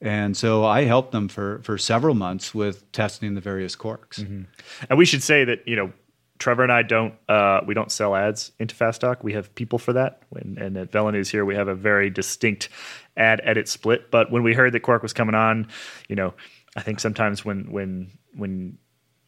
And 0.01 0.36
so 0.38 0.64
I 0.66 0.84
helped 0.84 1.12
them 1.12 1.28
for, 1.28 1.60
for 1.64 1.78
several 1.78 2.14
months 2.14 2.53
with 2.53 2.91
testing 2.91 3.34
the 3.34 3.41
various 3.41 3.76
Quarqs. 3.76 4.20
Mm-hmm. 4.20 4.43
And 4.89 4.99
we 4.99 5.05
should 5.05 5.24
say 5.24 5.43
that 5.45 5.68
you 5.68 5.76
know 5.76 5.91
Trevor 6.38 6.64
and 6.64 6.72
I 6.72 6.84
don't 6.84 7.16
uh, 7.28 7.62
we 7.66 7.74
don't 7.74 7.91
sell 7.91 8.16
ads 8.16 8.51
into 8.60 8.76
Fast 8.76 9.01
Talk. 9.01 9.24
We 9.24 9.34
have 9.34 9.53
people 9.55 9.80
for 9.80 9.93
that. 9.93 10.22
When, 10.30 10.58
and 10.60 10.78
at 10.78 10.91
VeloNews 10.91 11.32
here, 11.32 11.45
we 11.45 11.55
have 11.55 11.68
a 11.68 11.76
very 11.76 12.10
distinct 12.10 12.70
ad 13.16 13.41
edit 13.43 13.68
split. 13.68 14.12
But 14.12 14.32
when 14.32 14.43
we 14.43 14.53
heard 14.53 14.74
that 14.74 14.84
Quarq 14.84 15.01
was 15.01 15.14
coming 15.14 15.34
on, 15.34 15.68
you 16.08 16.16
know, 16.16 16.34
I 16.76 16.82
think 16.82 16.99
sometimes 16.99 17.43
when 17.43 17.72
when 17.72 18.12
when 18.36 18.78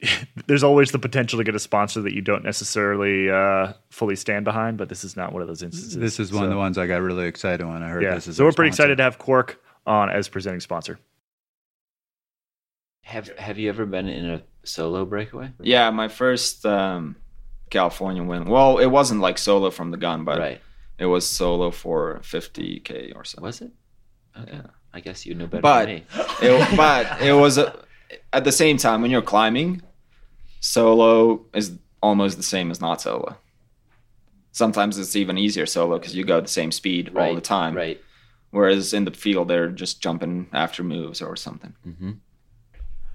there's 0.48 0.64
always 0.64 0.92
the 0.92 1.00
potential 1.00 1.38
to 1.40 1.44
get 1.44 1.56
a 1.56 1.60
sponsor 1.60 2.02
that 2.02 2.14
you 2.14 2.22
don't 2.22 2.44
necessarily 2.44 3.30
uh, 3.30 3.74
fully 3.90 4.16
stand 4.16 4.46
behind. 4.46 4.78
But 4.78 4.90
this 4.90 5.04
is 5.04 5.16
not 5.18 5.34
one 5.34 5.42
of 5.42 5.48
those 5.48 5.62
instances. 5.64 5.96
This 5.96 6.20
is 6.20 6.32
one 6.32 6.44
of 6.46 6.50
the 6.50 6.58
ones 6.58 6.78
I 6.78 6.88
got 6.88 7.02
really 7.02 7.26
excited 7.28 7.66
when 7.68 7.84
I 7.84 7.90
heard 7.90 8.04
Yeah, 8.04 8.16
this. 8.16 8.28
Is 8.28 8.38
so 8.38 8.46
we're 8.46 8.52
pretty 8.52 8.72
sponsor. 8.72 8.84
excited 8.94 8.98
to 8.98 9.04
have 9.04 9.20
Quarq 9.20 9.56
on 9.86 10.10
as 10.10 10.30
presenting 10.30 10.60
sponsor. 10.62 11.00
Have 13.04 13.30
Have 13.38 13.58
you 13.58 13.70
ever 13.70 13.86
been 13.86 14.08
in 14.08 14.30
a 14.30 14.42
solo 14.64 15.06
breakaway? 15.06 15.52
Yeah, 15.62 15.90
my 15.90 16.08
first 16.08 16.66
um, 16.66 17.16
California 17.70 18.24
win. 18.24 18.46
Well, 18.46 18.78
it 18.78 18.88
wasn't 18.88 19.22
like 19.22 19.38
solo 19.38 19.70
from 19.72 19.92
the 19.92 19.98
gun, 19.98 20.24
but 20.26 20.38
right. 20.40 20.62
it 20.98 21.06
was 21.08 21.26
solo 21.26 21.72
for 21.72 22.20
50k 22.24 23.16
or 23.16 23.24
so. 23.24 23.42
Was 23.42 23.62
it? 23.62 23.72
Okay. 24.40 24.52
Yeah. 24.54 24.62
I 24.92 25.02
guess 25.02 25.24
you 25.26 25.36
know 25.36 25.46
better 25.46 25.62
But 25.62 25.86
than 25.86 25.96
me. 25.96 26.04
it, 26.42 26.76
but 26.78 27.22
it 27.22 27.34
was 27.34 27.60
a, 27.60 27.76
at 28.34 28.44
the 28.44 28.52
same 28.52 28.78
time 28.78 29.04
when 29.04 29.12
you're 29.12 29.22
climbing, 29.22 29.84
solo 30.60 31.46
is 31.54 31.78
almost 32.02 32.38
the 32.38 32.44
same 32.44 32.72
as 32.72 32.82
not 32.82 33.02
solo. 33.02 33.38
Sometimes 34.52 34.98
it's 34.98 35.16
even 35.16 35.38
easier 35.38 35.66
solo 35.66 36.00
because 36.00 36.16
you 36.16 36.24
go 36.24 36.42
the 36.42 36.48
same 36.48 36.72
speed 36.72 37.16
all 37.16 37.36
the 37.36 37.42
time. 37.42 37.76
Right. 37.76 38.02
Whereas 38.52 38.94
in 38.94 39.06
the 39.06 39.12
field, 39.12 39.48
they're 39.48 39.70
just 39.70 40.02
jumping 40.02 40.48
after 40.54 40.84
moves 40.84 41.22
or 41.22 41.36
something. 41.36 41.74
Mm-hmm. 41.88 42.12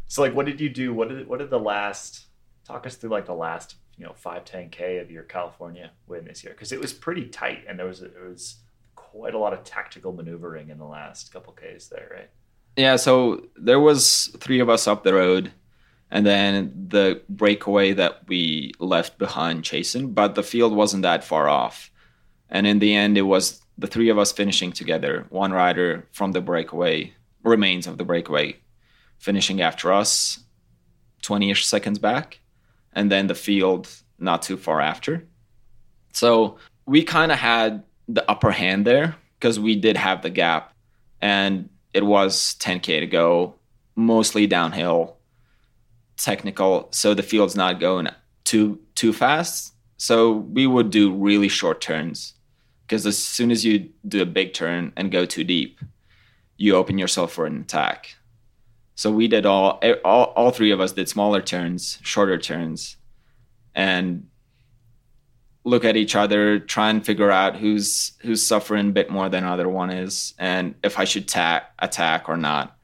So 0.06 0.22
like, 0.22 0.34
what 0.34 0.46
did 0.46 0.60
you 0.60 0.68
do? 0.68 0.94
What 0.94 1.08
did 1.08 1.26
what 1.26 1.40
did 1.40 1.50
the 1.50 1.58
last 1.58 2.26
talk 2.66 2.86
us 2.86 2.94
through 2.94 3.10
like 3.10 3.26
the 3.26 3.34
last 3.34 3.76
you 3.96 4.04
know 4.04 4.12
five 4.14 4.44
ten 4.44 4.70
k 4.70 4.98
of 4.98 5.10
your 5.10 5.24
California 5.24 5.90
win 6.06 6.24
this 6.24 6.44
year? 6.44 6.52
Because 6.52 6.70
it 6.70 6.80
was 6.80 6.92
pretty 6.92 7.26
tight, 7.26 7.64
and 7.68 7.78
there 7.78 7.86
was 7.86 8.02
it 8.02 8.14
was 8.24 8.56
quite 8.94 9.34
a 9.34 9.38
lot 9.38 9.52
of 9.52 9.64
tactical 9.64 10.12
maneuvering 10.12 10.70
in 10.70 10.78
the 10.78 10.84
last 10.84 11.32
couple 11.32 11.52
k's 11.52 11.88
there, 11.88 12.08
right? 12.12 12.30
Yeah, 12.76 12.96
so 12.96 13.46
there 13.56 13.80
was 13.80 14.34
three 14.38 14.60
of 14.60 14.68
us 14.68 14.86
up 14.86 15.04
the 15.04 15.14
road, 15.14 15.52
and 16.14 16.24
then 16.24 16.86
the 16.90 17.20
breakaway 17.28 17.92
that 17.92 18.28
we 18.28 18.70
left 18.78 19.18
behind 19.18 19.64
chasing, 19.64 20.12
but 20.12 20.36
the 20.36 20.44
field 20.44 20.72
wasn't 20.72 21.02
that 21.02 21.24
far 21.24 21.48
off. 21.48 21.90
And 22.48 22.68
in 22.68 22.78
the 22.78 22.94
end, 22.94 23.18
it 23.18 23.22
was 23.22 23.60
the 23.76 23.88
three 23.88 24.10
of 24.10 24.18
us 24.18 24.30
finishing 24.30 24.70
together. 24.70 25.26
One 25.30 25.52
rider 25.52 26.06
from 26.12 26.30
the 26.30 26.40
breakaway, 26.40 27.12
remains 27.42 27.88
of 27.88 27.98
the 27.98 28.04
breakaway, 28.04 28.58
finishing 29.18 29.60
after 29.60 29.92
us, 29.92 30.38
20 31.22 31.50
ish 31.50 31.66
seconds 31.66 31.98
back, 31.98 32.38
and 32.92 33.10
then 33.10 33.26
the 33.26 33.34
field 33.34 33.88
not 34.16 34.42
too 34.42 34.56
far 34.56 34.80
after. 34.80 35.26
So 36.12 36.58
we 36.86 37.02
kind 37.02 37.32
of 37.32 37.38
had 37.38 37.82
the 38.06 38.30
upper 38.30 38.52
hand 38.52 38.86
there 38.86 39.16
because 39.40 39.58
we 39.58 39.74
did 39.74 39.96
have 39.96 40.22
the 40.22 40.30
gap 40.30 40.72
and 41.20 41.70
it 41.92 42.06
was 42.06 42.54
10k 42.60 43.00
to 43.00 43.06
go 43.08 43.56
mostly 43.96 44.46
downhill 44.46 45.13
technical 46.16 46.88
so 46.90 47.14
the 47.14 47.22
field's 47.22 47.56
not 47.56 47.80
going 47.80 48.08
too 48.44 48.78
too 48.94 49.12
fast 49.12 49.74
so 49.96 50.32
we 50.32 50.66
would 50.66 50.90
do 50.90 51.12
really 51.12 51.48
short 51.48 51.80
turns 51.80 52.34
because 52.86 53.06
as 53.06 53.18
soon 53.18 53.50
as 53.50 53.64
you 53.64 53.88
do 54.06 54.22
a 54.22 54.26
big 54.26 54.52
turn 54.52 54.92
and 54.96 55.10
go 55.10 55.24
too 55.24 55.44
deep 55.44 55.80
you 56.56 56.74
open 56.74 56.98
yourself 56.98 57.32
for 57.32 57.46
an 57.46 57.60
attack 57.60 58.16
so 58.94 59.10
we 59.10 59.26
did 59.26 59.44
all 59.44 59.80
all, 60.04 60.24
all 60.36 60.50
three 60.50 60.70
of 60.70 60.80
us 60.80 60.92
did 60.92 61.08
smaller 61.08 61.40
turns 61.40 61.98
shorter 62.02 62.38
turns 62.38 62.96
and 63.74 64.26
look 65.64 65.84
at 65.84 65.96
each 65.96 66.14
other, 66.14 66.58
try 66.58 66.90
and 66.90 67.04
figure 67.04 67.30
out 67.30 67.56
who's 67.56 68.12
who's 68.20 68.46
suffering 68.46 68.90
a 68.90 68.92
bit 68.92 69.10
more 69.10 69.28
than 69.28 69.44
other 69.44 69.68
one 69.68 69.90
is, 69.90 70.34
and 70.38 70.74
if 70.84 70.98
I 70.98 71.04
should 71.04 71.26
ta- 71.26 71.66
attack 71.78 72.28
or 72.28 72.36
not. 72.36 72.76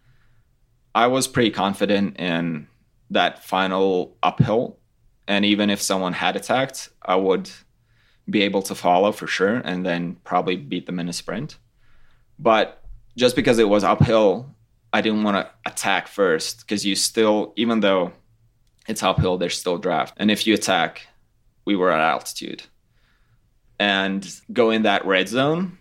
I 0.95 1.07
was 1.07 1.29
pretty 1.29 1.51
confident 1.51 2.17
in 2.19 2.67
that 3.11 3.45
final 3.45 4.17
uphill, 4.23 4.79
and 5.27 5.45
even 5.45 5.71
if 5.71 5.81
someone 5.81 6.13
had 6.13 6.37
attacked, 6.37 6.89
I 7.03 7.17
would 7.17 7.51
be 8.29 8.43
able 8.43 8.63
to 8.63 8.75
follow 8.75 9.13
for 9.13 9.27
sure, 9.27 9.57
and 9.57 9.85
then 9.85 10.17
probably 10.25 10.57
beat 10.57 10.87
them 10.87 11.01
in 11.01 11.09
a 11.09 11.13
sprint. 11.13 11.59
But 12.39 12.83
just 13.17 13.37
because 13.37 13.59
it 13.59 13.69
was 13.69 13.85
uphill, 13.85 14.55
I 14.93 15.01
didn't 15.01 15.23
want 15.23 15.37
to 15.37 15.71
attack 15.71 16.09
first 16.09 16.61
because 16.61 16.87
you 16.87 16.95
still, 16.95 17.53
even 17.57 17.81
though 17.81 18.13
it's 18.89 19.03
uphill, 19.03 19.39
there's 19.39 19.59
still 19.59 19.79
draft, 19.79 20.15
and 20.17 20.31
if 20.31 20.47
you 20.47 20.55
attack, 20.55 21.07
we 21.65 21.77
were 21.77 21.91
at 21.91 22.01
altitude 22.01 22.63
and 23.81 24.41
go 24.53 24.71
in 24.71 24.83
that 24.83 25.07
red 25.07 25.27
zone 25.27 25.79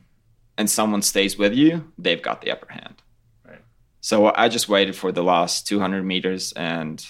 and 0.58 0.70
someone 0.70 1.02
stays 1.02 1.38
with 1.38 1.54
you, 1.54 1.92
they've 1.98 2.22
got 2.22 2.42
the 2.42 2.52
upper 2.52 2.72
hand. 2.72 3.02
Right. 3.46 3.62
So 4.00 4.34
I 4.34 4.48
just 4.48 4.70
waited 4.70 4.96
for 4.96 5.12
the 5.12 5.24
last 5.24 5.68
200 5.68 6.04
meters 6.04 6.54
and 6.54 7.06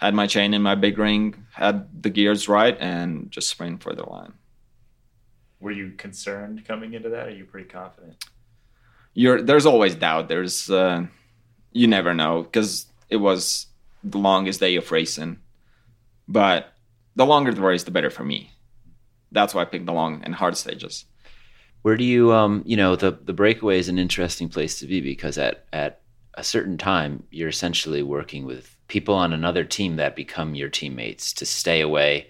had 0.00 0.14
my 0.14 0.26
chain 0.26 0.54
in 0.54 0.62
my 0.62 0.74
big 0.74 0.98
ring, 0.98 1.46
had 1.52 2.02
the 2.02 2.10
gears 2.10 2.48
right, 2.48 2.76
and 2.80 3.30
just 3.30 3.48
sprint 3.48 3.82
for 3.82 3.94
the 3.94 4.08
line. 4.08 4.32
Were 5.60 5.70
you 5.70 5.92
concerned 5.92 6.64
coming 6.66 6.94
into 6.94 7.10
that? 7.10 7.26
Or 7.26 7.30
are 7.30 7.34
you 7.34 7.44
pretty 7.44 7.68
confident? 7.68 8.24
You're 9.14 9.42
there's 9.42 9.66
always 9.66 9.94
doubt. 9.94 10.28
There's 10.28 10.70
uh, 10.70 11.06
you 11.72 11.86
never 11.86 12.14
know 12.14 12.42
because 12.42 12.86
it 13.08 13.16
was 13.16 13.66
the 14.02 14.18
longest 14.18 14.60
day 14.60 14.76
of 14.76 14.90
racing, 14.90 15.38
but 16.26 16.72
the 17.16 17.26
longer 17.26 17.52
the 17.52 17.60
race, 17.60 17.84
the 17.84 17.90
better 17.90 18.10
for 18.10 18.24
me 18.24 18.52
that's 19.32 19.54
why 19.54 19.62
I 19.62 19.66
picked 19.66 19.86
the 19.86 19.92
long 19.92 20.22
and 20.24 20.34
hard 20.34 20.56
stages. 20.56 21.04
Where 21.82 21.96
do 21.96 22.04
you, 22.04 22.32
um, 22.32 22.62
you 22.66 22.76
know, 22.76 22.96
the 22.96 23.12
the 23.12 23.32
breakaway 23.32 23.78
is 23.78 23.88
an 23.88 23.98
interesting 23.98 24.48
place 24.48 24.78
to 24.80 24.86
be 24.86 25.00
because 25.00 25.38
at 25.38 25.64
at 25.72 26.02
a 26.34 26.44
certain 26.44 26.78
time 26.78 27.24
you're 27.30 27.48
essentially 27.48 28.02
working 28.02 28.46
with 28.46 28.76
people 28.90 29.14
on 29.14 29.32
another 29.32 29.64
team 29.64 29.96
that 29.96 30.14
become 30.14 30.54
your 30.54 30.68
teammates 30.68 31.32
to 31.32 31.46
stay 31.46 31.80
away, 31.80 32.26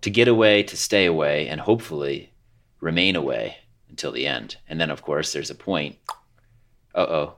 to 0.00 0.08
get 0.08 0.28
away, 0.28 0.62
to 0.62 0.76
stay 0.76 1.04
away, 1.04 1.48
and 1.48 1.60
hopefully 1.60 2.32
remain 2.80 3.16
away 3.16 3.56
until 3.90 4.12
the 4.12 4.26
end. 4.26 4.56
And 4.68 4.80
then, 4.80 4.90
of 4.90 5.02
course, 5.02 5.32
there's 5.32 5.50
a 5.50 5.54
point. 5.54 5.96
Uh 6.94 7.06
oh, 7.08 7.34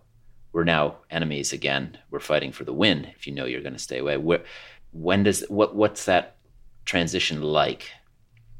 we're 0.53 0.65
now 0.65 0.97
enemies 1.11 1.53
again. 1.53 1.99
We're 2.11 2.21
fighting 2.21 2.53
for 2.53 2.65
the 2.65 2.73
win. 2.73 3.07
If 3.17 3.27
you 3.27 3.33
know 3.33 3.47
you're 3.47 3.63
going 3.63 3.73
to 3.73 3.79
stay 3.79 3.99
away, 3.99 4.17
Where, 4.19 4.45
when 4.93 5.25
does 5.25 5.45
what 5.49 5.75
what's 5.75 6.05
that 6.05 6.37
transition 6.85 7.43
like? 7.43 7.91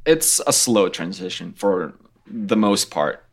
it's 0.07 0.41
a 0.47 0.53
slow 0.53 0.89
transition 0.89 1.53
for 1.53 1.93
the 2.29 2.57
most 2.57 2.93
part, 2.93 3.25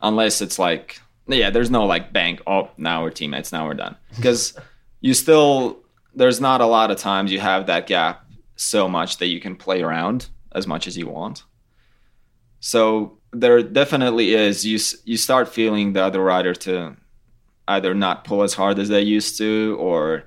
unless 0.00 0.40
it's 0.40 0.58
like 0.58 1.00
yeah, 1.26 1.50
there's 1.50 1.70
no 1.70 1.84
like 1.84 2.12
bank. 2.12 2.40
Oh, 2.46 2.70
now 2.76 3.02
we're 3.02 3.10
teammates. 3.10 3.52
Now 3.52 3.66
we're 3.66 3.74
done 3.74 3.96
because 4.16 4.56
you 5.00 5.14
still 5.14 5.78
there's 6.14 6.40
not 6.40 6.60
a 6.60 6.66
lot 6.66 6.90
of 6.90 6.98
times 6.98 7.32
you 7.32 7.40
have 7.40 7.66
that 7.66 7.86
gap 7.86 8.24
so 8.56 8.88
much 8.88 9.18
that 9.18 9.26
you 9.26 9.40
can 9.40 9.56
play 9.56 9.82
around 9.82 10.28
as 10.54 10.66
much 10.66 10.86
as 10.86 10.96
you 10.96 11.08
want. 11.08 11.44
So 12.60 13.18
there 13.32 13.62
definitely 13.62 14.34
is 14.34 14.64
you 14.64 14.78
you 15.04 15.16
start 15.16 15.48
feeling 15.48 15.92
the 15.92 16.02
other 16.02 16.22
rider 16.22 16.54
to 16.54 16.96
either 17.68 17.94
not 17.94 18.24
pull 18.24 18.42
as 18.42 18.54
hard 18.54 18.78
as 18.78 18.88
they 18.88 19.00
used 19.00 19.38
to 19.38 19.76
or 19.80 20.24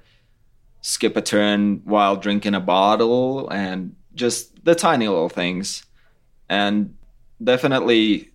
skip 0.81 1.15
a 1.15 1.21
turn 1.21 1.81
while 1.83 2.15
drinking 2.15 2.55
a 2.55 2.59
bottle 2.59 3.49
and 3.49 3.95
just 4.15 4.63
the 4.65 4.75
tiny 4.75 5.07
little 5.07 5.29
things 5.29 5.85
and 6.49 6.95
definitely 7.43 8.31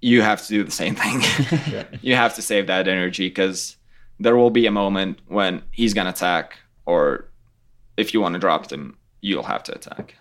you 0.00 0.22
have 0.22 0.42
to 0.42 0.48
do 0.48 0.64
the 0.64 0.70
same 0.70 0.94
thing. 0.94 1.20
yeah. 1.72 1.84
You 2.00 2.14
have 2.14 2.34
to 2.36 2.42
save 2.42 2.68
that 2.68 2.86
energy 2.88 3.28
because 3.28 3.76
there 4.20 4.36
will 4.36 4.50
be 4.50 4.66
a 4.66 4.70
moment 4.70 5.20
when 5.26 5.62
he's 5.70 5.94
going 5.94 6.06
to 6.06 6.12
attack, 6.12 6.58
or 6.88 7.28
if 7.98 8.14
you 8.14 8.20
want 8.20 8.32
to 8.32 8.38
drop 8.38 8.68
them, 8.68 8.96
you'll 9.20 9.42
have 9.42 9.62
to 9.64 9.74
attack. 9.74 10.16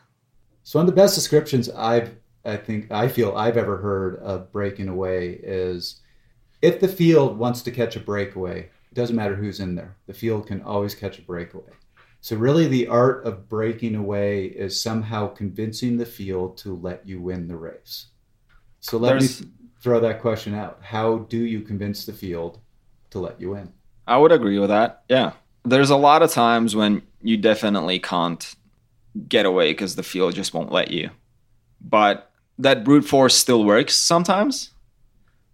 So, 0.63 0.77
one 0.77 0.87
of 0.87 0.93
the 0.93 1.01
best 1.01 1.15
descriptions 1.15 1.69
I've, 1.69 2.13
I 2.43 2.57
think, 2.57 2.91
I 2.91 3.07
feel 3.07 3.33
I've 3.37 3.55
ever 3.55 3.77
heard 3.77 4.17
of 4.17 4.51
breaking 4.51 4.89
away 4.89 5.39
is 5.41 6.01
if 6.61 6.81
the 6.81 6.89
field 6.89 7.37
wants 7.37 7.61
to 7.61 7.71
catch 7.71 7.95
a 7.95 8.01
breakaway, 8.01 8.69
it 8.91 8.93
doesn't 8.93 9.15
matter 9.15 9.35
who's 9.35 9.61
in 9.61 9.75
there, 9.75 9.95
the 10.07 10.13
field 10.13 10.45
can 10.47 10.61
always 10.61 10.93
catch 10.93 11.17
a 11.17 11.21
breakaway. 11.21 11.71
So, 12.19 12.35
really, 12.35 12.67
the 12.67 12.87
art 12.87 13.25
of 13.25 13.47
breaking 13.47 13.95
away 13.95 14.47
is 14.47 14.81
somehow 14.81 15.27
convincing 15.27 15.95
the 15.95 16.05
field 16.05 16.57
to 16.57 16.75
let 16.75 17.07
you 17.07 17.21
win 17.21 17.47
the 17.47 17.55
race. 17.55 18.07
So, 18.81 18.97
let 18.97 19.11
There's, 19.11 19.41
me 19.41 19.47
throw 19.79 20.01
that 20.01 20.19
question 20.19 20.53
out. 20.53 20.79
How 20.81 21.19
do 21.29 21.37
you 21.37 21.61
convince 21.61 22.05
the 22.05 22.11
field 22.11 22.59
to 23.11 23.19
let 23.19 23.39
you 23.39 23.55
in? 23.55 23.71
I 24.05 24.17
would 24.17 24.33
agree 24.33 24.59
with 24.59 24.69
that. 24.69 25.03
Yeah. 25.07 25.31
There's 25.67 25.89
a 25.89 25.97
lot 25.97 26.21
of 26.21 26.31
times 26.31 26.75
when 26.75 27.01
you 27.21 27.37
definitely 27.37 27.99
can't 27.99 28.55
get 29.27 29.45
away 29.45 29.71
because 29.71 29.95
the 29.95 30.03
field 30.03 30.35
just 30.35 30.53
won't 30.53 30.71
let 30.71 30.91
you. 30.91 31.09
But 31.81 32.31
that 32.59 32.83
brute 32.83 33.05
force 33.05 33.35
still 33.35 33.63
works 33.63 33.95
sometimes. 33.95 34.71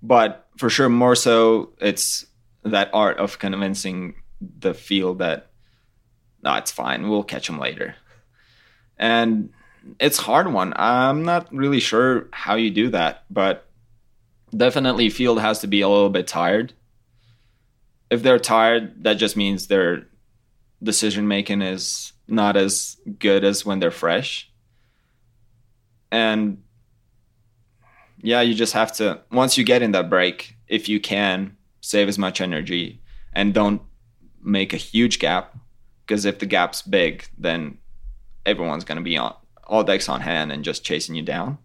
But 0.02 0.48
for 0.58 0.70
sure, 0.70 0.90
more 0.90 1.16
so, 1.16 1.74
it's 1.80 2.26
that 2.64 2.90
art 2.94 3.18
of 3.18 3.40
convincing 3.40 4.16
the 4.60 4.74
field 4.74 5.20
that 5.20 5.48
no, 6.44 6.54
it's 6.56 6.72
fine. 6.72 7.10
We'll 7.10 7.24
catch 7.24 7.48
him 7.48 7.58
later. 7.58 7.96
And 8.98 9.50
it's 10.00 10.18
hard 10.18 10.52
one. 10.52 10.74
I'm 10.76 11.24
not 11.24 11.54
really 11.54 11.80
sure 11.80 12.28
how 12.32 12.56
you 12.56 12.70
do 12.70 12.90
that, 12.90 13.24
but 13.30 13.66
definitely 14.56 15.10
field 15.10 15.40
has 15.40 15.60
to 15.60 15.68
be 15.68 15.82
a 15.82 15.90
little 15.90 16.10
bit 16.10 16.28
tired. 16.28 16.74
If 18.14 18.22
they're 18.22 18.38
tired, 18.38 19.04
that 19.06 19.16
just 19.16 19.36
means 19.36 19.66
their 19.66 20.08
decision 20.84 21.28
making 21.28 21.64
is 21.64 22.14
not 22.28 22.56
as 22.56 22.98
good 23.18 23.44
as 23.44 23.66
when 23.66 23.80
they're 23.80 23.90
fresh. 23.90 24.52
And 26.12 26.62
yeah, 28.22 28.42
you 28.42 28.54
just 28.54 28.74
have 28.74 28.92
to 28.98 29.22
once 29.32 29.58
you 29.58 29.64
get 29.64 29.82
in 29.82 29.94
that 29.94 30.12
break, 30.12 30.56
if 30.68 30.88
you 30.88 31.00
can, 31.00 31.58
save 31.82 32.08
as 32.08 32.20
much 32.20 32.40
energy 32.40 33.02
and 33.34 33.52
don't 33.52 33.82
make 34.44 34.74
a 34.74 34.78
huge 34.78 35.18
gap 35.18 35.58
because 36.06 36.26
if 36.26 36.38
the 36.38 36.46
gap's 36.46 36.84
big, 36.84 37.26
then 37.36 37.80
everyone's 38.46 38.84
going 38.84 39.00
to 39.00 39.04
be 39.04 39.18
on 39.18 39.34
all 39.64 39.84
decks 39.84 40.08
on 40.08 40.22
hand 40.22 40.52
and 40.52 40.64
just 40.64 40.86
chasing 40.86 41.16
you 41.16 41.24
down. 41.24 41.58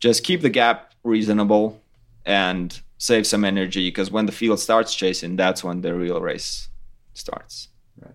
Just 0.00 0.24
keep 0.24 0.40
the 0.40 0.50
gap 0.50 0.94
reasonable 1.04 1.80
and 2.26 2.80
save 2.98 3.26
some 3.26 3.44
energy 3.44 3.88
because 3.88 4.10
when 4.10 4.26
the 4.26 4.32
field 4.32 4.60
starts 4.60 4.94
chasing, 4.94 5.36
that's 5.36 5.64
when 5.64 5.80
the 5.80 5.94
real 5.94 6.20
race 6.20 6.68
starts. 7.14 7.68
Right. 8.00 8.14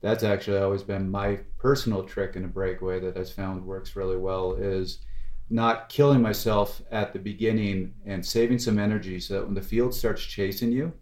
That's 0.00 0.24
actually 0.24 0.58
always 0.58 0.82
been 0.82 1.10
my 1.10 1.40
personal 1.58 2.02
trick 2.04 2.36
in 2.36 2.44
a 2.44 2.48
breakaway 2.48 3.00
that 3.00 3.16
I've 3.16 3.30
found 3.30 3.64
works 3.64 3.96
really 3.96 4.16
well 4.16 4.54
is 4.54 5.04
not 5.48 5.88
killing 5.88 6.20
myself 6.20 6.82
at 6.90 7.12
the 7.12 7.18
beginning 7.18 7.94
and 8.04 8.24
saving 8.24 8.58
some 8.58 8.78
energy 8.78 9.20
so 9.20 9.34
that 9.34 9.44
when 9.44 9.54
the 9.54 9.62
field 9.62 9.94
starts 9.94 10.22
chasing 10.22 10.72
you, 10.72 10.92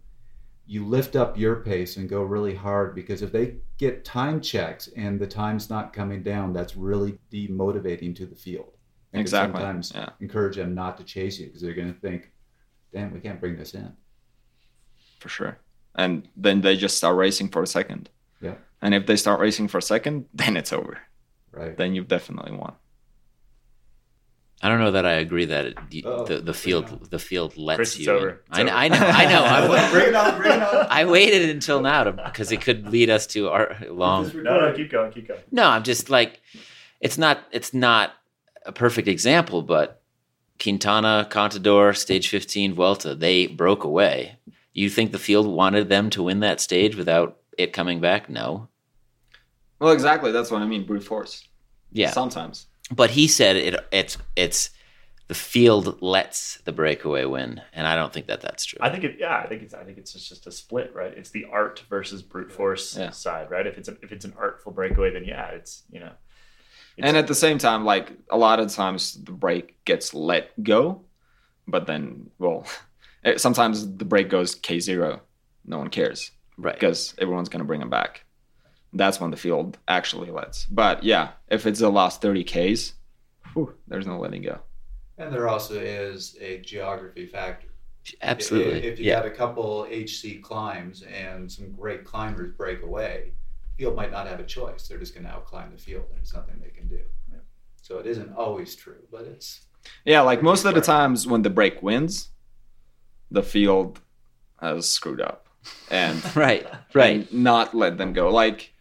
you 0.67 0.85
lift 0.85 1.15
up 1.15 1.37
your 1.37 1.57
pace 1.57 1.97
and 1.97 2.09
go 2.09 2.23
really 2.23 2.55
hard 2.55 2.95
because 2.95 3.21
if 3.21 3.31
they 3.31 3.57
get 3.77 4.03
time 4.03 4.41
checks 4.41 4.89
and 4.95 5.19
the 5.19 5.27
time's 5.27 5.69
not 5.69 5.93
coming 5.93 6.23
down, 6.23 6.53
that's 6.53 6.75
really 6.75 7.17
demotivating 7.31 8.15
to 8.15 8.25
the 8.25 8.35
field. 8.35 8.71
And 9.13 9.21
Exactly, 9.21 9.59
Sometimes 9.59 9.91
yeah. 9.93 10.09
encourage 10.19 10.55
them 10.55 10.73
not 10.73 10.97
to 10.97 11.03
chase 11.03 11.39
you 11.39 11.47
because 11.47 11.61
they're 11.61 11.73
going 11.73 11.93
to 11.93 11.99
think, 11.99 12.31
"Damn, 12.95 13.13
we 13.13 13.19
can't 13.19 13.39
bring 13.39 13.57
this 13.57 13.75
in." 13.75 13.93
for 15.25 15.29
sure. 15.29 15.57
And 15.95 16.27
then 16.37 16.61
they 16.61 16.77
just 16.77 16.97
start 16.97 17.17
racing 17.17 17.49
for 17.49 17.63
a 17.63 17.67
second. 17.67 18.11
Yeah. 18.41 18.55
And 18.79 18.93
if 18.93 19.07
they 19.07 19.15
start 19.15 19.39
racing 19.39 19.69
for 19.69 19.79
a 19.79 19.81
second, 19.81 20.25
then 20.33 20.55
it's 20.55 20.71
over. 20.71 20.99
Right. 21.51 21.75
Then 21.75 21.95
you've 21.95 22.07
definitely 22.07 22.51
won. 22.51 22.73
I 24.61 24.69
don't 24.69 24.79
know 24.79 24.91
that 24.91 25.05
I 25.05 25.13
agree 25.13 25.45
that 25.45 25.65
it, 25.65 25.77
the, 25.89 26.03
oh, 26.05 26.25
the 26.25 26.35
the 26.35 26.41
bring 26.41 26.49
it 26.49 26.55
field 26.55 27.09
the 27.09 27.19
field 27.19 27.57
lets 27.57 27.77
Chris, 27.77 27.99
you. 27.99 28.11
over. 28.11 28.29
It's 28.49 28.59
I, 28.59 28.63
know, 28.63 28.71
over. 28.71 28.77
I 28.79 28.87
know. 28.87 28.97
I 28.97 29.25
know. 29.25 29.43
I, 29.43 29.91
bring 29.91 30.07
it 30.09 30.15
on, 30.15 30.41
bring 30.41 30.53
it 30.53 30.61
on. 30.61 30.87
I 30.89 31.05
waited 31.05 31.49
until 31.49 31.81
now 31.81 32.03
to 32.05 32.11
because 32.13 32.51
it 32.51 32.61
could 32.61 32.89
lead 32.89 33.09
us 33.09 33.27
to 33.27 33.49
our 33.49 33.75
long. 33.89 34.31
No, 34.43 34.59
no, 34.61 34.73
keep 34.73 34.91
going, 34.91 35.11
keep 35.11 35.27
going. 35.27 35.41
No, 35.51 35.67
I'm 35.67 35.83
just 35.83 36.09
like, 36.09 36.41
it's 37.01 37.17
not. 37.17 37.39
It's 37.51 37.73
not 37.73 38.13
a 38.65 38.71
perfect 38.71 39.07
example, 39.07 39.61
but 39.61 40.01
Quintana, 40.61 41.27
Contador, 41.29 41.95
stage 41.95 42.29
15, 42.29 42.73
Vuelta, 42.75 43.15
they 43.15 43.47
broke 43.47 43.83
away. 43.83 44.37
You 44.73 44.89
think 44.89 45.11
the 45.11 45.19
field 45.19 45.47
wanted 45.47 45.89
them 45.89 46.09
to 46.11 46.23
win 46.23 46.39
that 46.41 46.59
stage 46.61 46.95
without 46.95 47.37
it 47.57 47.73
coming 47.73 47.99
back? 47.99 48.29
No. 48.29 48.67
Well, 49.79 49.91
exactly. 49.91 50.31
That's 50.31 50.51
what 50.51 50.61
I 50.61 50.65
mean. 50.65 50.85
Brute 50.85 51.03
force. 51.03 51.47
Yeah, 51.91 52.11
Sometimes. 52.11 52.67
but 52.91 53.11
he 53.11 53.27
said 53.27 53.55
it. 53.55 53.75
It's 53.91 54.17
it's 54.35 54.69
the 55.27 55.33
field 55.33 56.01
lets 56.01 56.57
the 56.65 56.71
breakaway 56.73 57.25
win, 57.25 57.61
and 57.73 57.87
I 57.87 57.95
don't 57.95 58.11
think 58.11 58.27
that 58.27 58.41
that's 58.41 58.65
true. 58.65 58.79
I 58.81 58.89
think 58.89 59.03
it. 59.05 59.15
Yeah, 59.19 59.37
I 59.37 59.47
think 59.47 59.61
it's. 59.63 59.73
I 59.73 59.83
think 59.83 59.97
it's 59.97 60.11
just, 60.13 60.27
just 60.29 60.47
a 60.47 60.51
split, 60.51 60.93
right? 60.93 61.13
It's 61.15 61.29
the 61.29 61.45
art 61.51 61.83
versus 61.89 62.21
brute 62.21 62.51
force 62.51 62.97
Yeah. 62.97 63.11
side, 63.11 63.49
right? 63.49 63.65
If 63.65 63.77
it's 63.77 63.87
a, 63.87 63.95
if 64.01 64.11
it's 64.11 64.25
an 64.25 64.33
artful 64.37 64.71
breakaway, 64.73 65.11
then 65.13 65.23
yeah, 65.25 65.47
it's 65.49 65.83
you 65.91 65.99
know. 66.01 66.11
It's, 66.97 67.07
and 67.07 67.17
at 67.17 67.27
the 67.27 67.35
same 67.35 67.57
time, 67.57 67.83
like 67.85 68.13
a 68.29 68.37
lot 68.37 68.59
of 68.59 68.71
times 68.73 69.13
the 69.23 69.31
break 69.31 69.83
gets 69.85 70.13
let 70.13 70.51
go, 70.63 71.01
but 71.67 71.87
then, 71.87 72.29
well, 72.39 72.65
sometimes 73.37 73.97
the 73.97 74.05
break 74.05 74.29
goes 74.29 74.55
K 74.55 74.79
zero. 74.79 75.21
No 75.65 75.79
one 75.79 75.89
cares 75.89 76.31
right. 76.57 76.73
because 76.73 77.15
everyone's 77.17 77.49
going 77.49 77.59
to 77.59 77.65
bring 77.65 77.79
them 77.79 77.89
back. 77.89 78.23
That's 78.93 79.19
when 79.19 79.31
the 79.31 79.37
field 79.37 79.77
actually 79.87 80.31
lets. 80.31 80.65
But 80.65 81.03
yeah, 81.03 81.31
if 81.49 81.65
it's 81.65 81.79
the 81.79 81.89
last 81.89 82.21
30 82.21 82.43
Ks, 82.43 82.93
whew, 83.53 83.73
there's 83.87 84.07
no 84.07 84.19
letting 84.19 84.43
go. 84.43 84.59
And 85.17 85.33
there 85.33 85.47
also 85.47 85.79
is 85.79 86.37
a 86.39 86.59
geography 86.59 87.27
factor. 87.27 87.67
Absolutely. 88.21 88.79
If, 88.79 88.93
if 88.93 88.99
you 88.99 89.05
yeah. 89.05 89.15
got 89.21 89.25
a 89.25 89.31
couple 89.31 89.85
HC 89.85 90.41
climbs 90.41 91.01
and 91.03 91.51
some 91.51 91.71
great 91.71 92.05
climbers 92.05 92.53
break 92.55 92.83
away, 92.83 93.31
field 93.77 93.95
might 93.95 94.11
not 94.11 94.27
have 94.27 94.39
a 94.39 94.43
choice. 94.45 94.87
They're 94.87 94.97
just 94.99 95.13
going 95.13 95.25
to 95.25 95.31
outclimb 95.31 95.71
the 95.71 95.77
field, 95.81 96.05
and 96.09 96.17
there's 96.17 96.33
nothing 96.33 96.59
they 96.61 96.69
can 96.69 96.87
do. 96.87 96.99
So 97.81 97.99
it 97.99 98.07
isn't 98.07 98.33
always 98.33 98.75
true, 98.75 99.03
but 99.11 99.25
it's 99.25 99.61
Yeah, 100.05 100.21
like 100.21 100.41
most 100.41 100.65
of 100.65 100.73
the 100.73 100.81
times 100.81 101.27
when 101.27 101.43
the 101.43 101.51
break 101.51 101.83
wins, 101.83 102.29
the 103.29 103.43
field 103.43 103.99
has 104.59 104.89
screwed 104.89 105.21
up 105.21 105.47
and 105.91 106.19
Right. 106.35 106.65
Right. 106.95 107.29
and 107.31 107.43
not 107.43 107.75
let 107.75 107.97
them 107.99 108.13
go. 108.13 108.29
Like, 108.31 108.73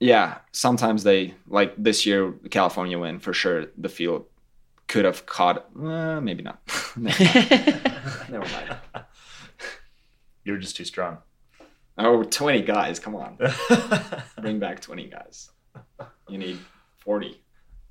yeah, 0.00 0.38
sometimes 0.52 1.02
they 1.02 1.34
like 1.46 1.74
this 1.78 2.04
year 2.04 2.32
California 2.50 2.98
win 2.98 3.20
for 3.20 3.32
sure. 3.32 3.66
The 3.78 3.88
field 3.88 4.26
could 4.86 5.06
have 5.06 5.24
caught. 5.24 5.66
Uh, 5.74 6.20
maybe 6.20 6.42
not. 6.42 6.60
Never 6.96 7.24
mind. 7.24 7.50
Never 8.30 8.48
mind. 8.52 8.76
You're 10.44 10.58
just 10.58 10.76
too 10.76 10.84
strong. 10.84 11.18
Oh, 11.98 12.22
20 12.22 12.62
guys. 12.62 12.98
Come 12.98 13.16
on, 13.16 13.36
bring 14.40 14.58
back 14.58 14.80
20 14.80 15.06
guys. 15.06 15.50
You 16.28 16.38
need 16.38 16.58
40. 16.98 17.42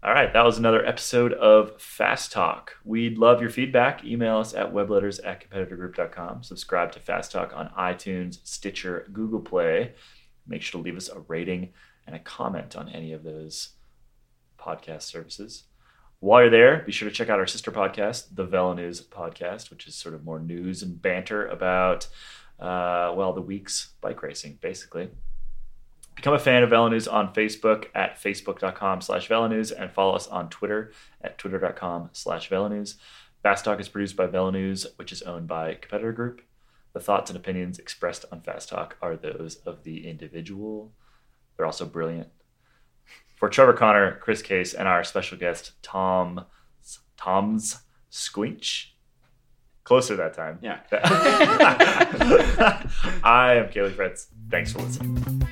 All 0.03 0.13
right, 0.13 0.31
that 0.31 0.45
was 0.45 0.57
another 0.57 0.85
episode 0.85 1.33
of 1.33 1.81
Fast 1.81 2.31
Talk. 2.31 2.73
We'd 2.85 3.17
love 3.17 3.41
your 3.41 3.49
feedback. 3.49 4.05
Email 4.05 4.37
us 4.37 4.53
at 4.53 4.71
webletters 4.71 5.19
at 5.25 5.43
competitorgroup.com. 5.49 6.43
Subscribe 6.43 6.91
to 6.93 6.99
Fast 6.99 7.31
Talk 7.31 7.51
on 7.55 7.69
iTunes, 7.77 8.39
Stitcher, 8.43 9.07
Google 9.11 9.41
Play. 9.41 9.93
Make 10.45 10.61
sure 10.61 10.79
to 10.79 10.85
leave 10.85 10.95
us 10.97 11.09
a 11.09 11.19
rating 11.21 11.73
and 12.05 12.15
a 12.15 12.19
comment 12.19 12.75
on 12.75 12.87
any 12.89 13.11
of 13.11 13.23
those 13.23 13.69
podcast 14.57 15.01
services. 15.01 15.63
While 16.19 16.41
you're 16.41 16.49
there, 16.49 16.83
be 16.85 16.91
sure 16.91 17.09
to 17.09 17.13
check 17.13 17.29
out 17.29 17.39
our 17.39 17.47
sister 17.47 17.71
podcast, 17.71 18.27
the 18.33 18.47
VeloNews 18.47 19.03
Podcast, 19.05 19.69
which 19.69 19.87
is 19.87 19.95
sort 19.95 20.15
of 20.15 20.23
more 20.23 20.39
news 20.39 20.81
and 20.81 20.99
banter 21.01 21.45
about, 21.47 22.07
uh, 22.59 23.13
well, 23.15 23.33
the 23.33 23.41
week's 23.41 23.93
bike 24.01 24.21
racing, 24.23 24.57
basically. 24.61 25.09
Become 26.15 26.33
a 26.33 26.39
fan 26.39 26.63
of 26.63 26.71
VeloNews 26.71 27.11
on 27.11 27.33
Facebook 27.33 27.85
at 27.93 28.19
facebook.com 28.19 29.01
slash 29.01 29.29
VeloNews 29.29 29.71
and 29.77 29.91
follow 29.91 30.15
us 30.15 30.27
on 30.27 30.49
Twitter 30.49 30.91
at 31.21 31.37
twitter.com 31.37 32.09
slash 32.13 32.49
VeloNews. 32.49 32.95
Fast 33.43 33.65
Talk 33.65 33.79
is 33.79 33.87
produced 33.87 34.15
by 34.15 34.25
VeloNews, 34.25 34.87
which 34.95 35.11
is 35.11 35.21
owned 35.21 35.47
by 35.47 35.75
Competitor 35.75 36.11
Group. 36.11 36.41
The 36.93 36.99
thoughts 36.99 37.29
and 37.29 37.37
opinions 37.37 37.77
expressed 37.77 38.25
on 38.31 38.41
Fast 38.41 38.69
Talk 38.69 38.97
are 38.99 39.15
those 39.15 39.57
of 39.57 39.83
the 39.83 40.07
individual. 40.07 40.91
They're 41.55 41.67
also 41.67 41.85
brilliant. 41.85 42.29
For 43.35 43.49
Trevor 43.49 43.73
Connor, 43.73 44.17
Chris 44.19 44.41
Case, 44.41 44.73
and 44.73 44.87
our 44.87 45.03
special 45.03 45.37
guest, 45.37 45.73
Tom 45.83 46.45
Toms 47.15 47.77
Skujiņš. 48.11 48.96
Closer 49.87 50.17
that 50.17 50.33
time. 50.33 50.59
Yeah. 50.61 50.79
I 53.23 53.53
am 53.53 53.69
Caley 53.69 53.91
Fretz. 53.91 54.25
Thanks 54.51 54.73
for 54.73 54.79
listening. 54.79 55.47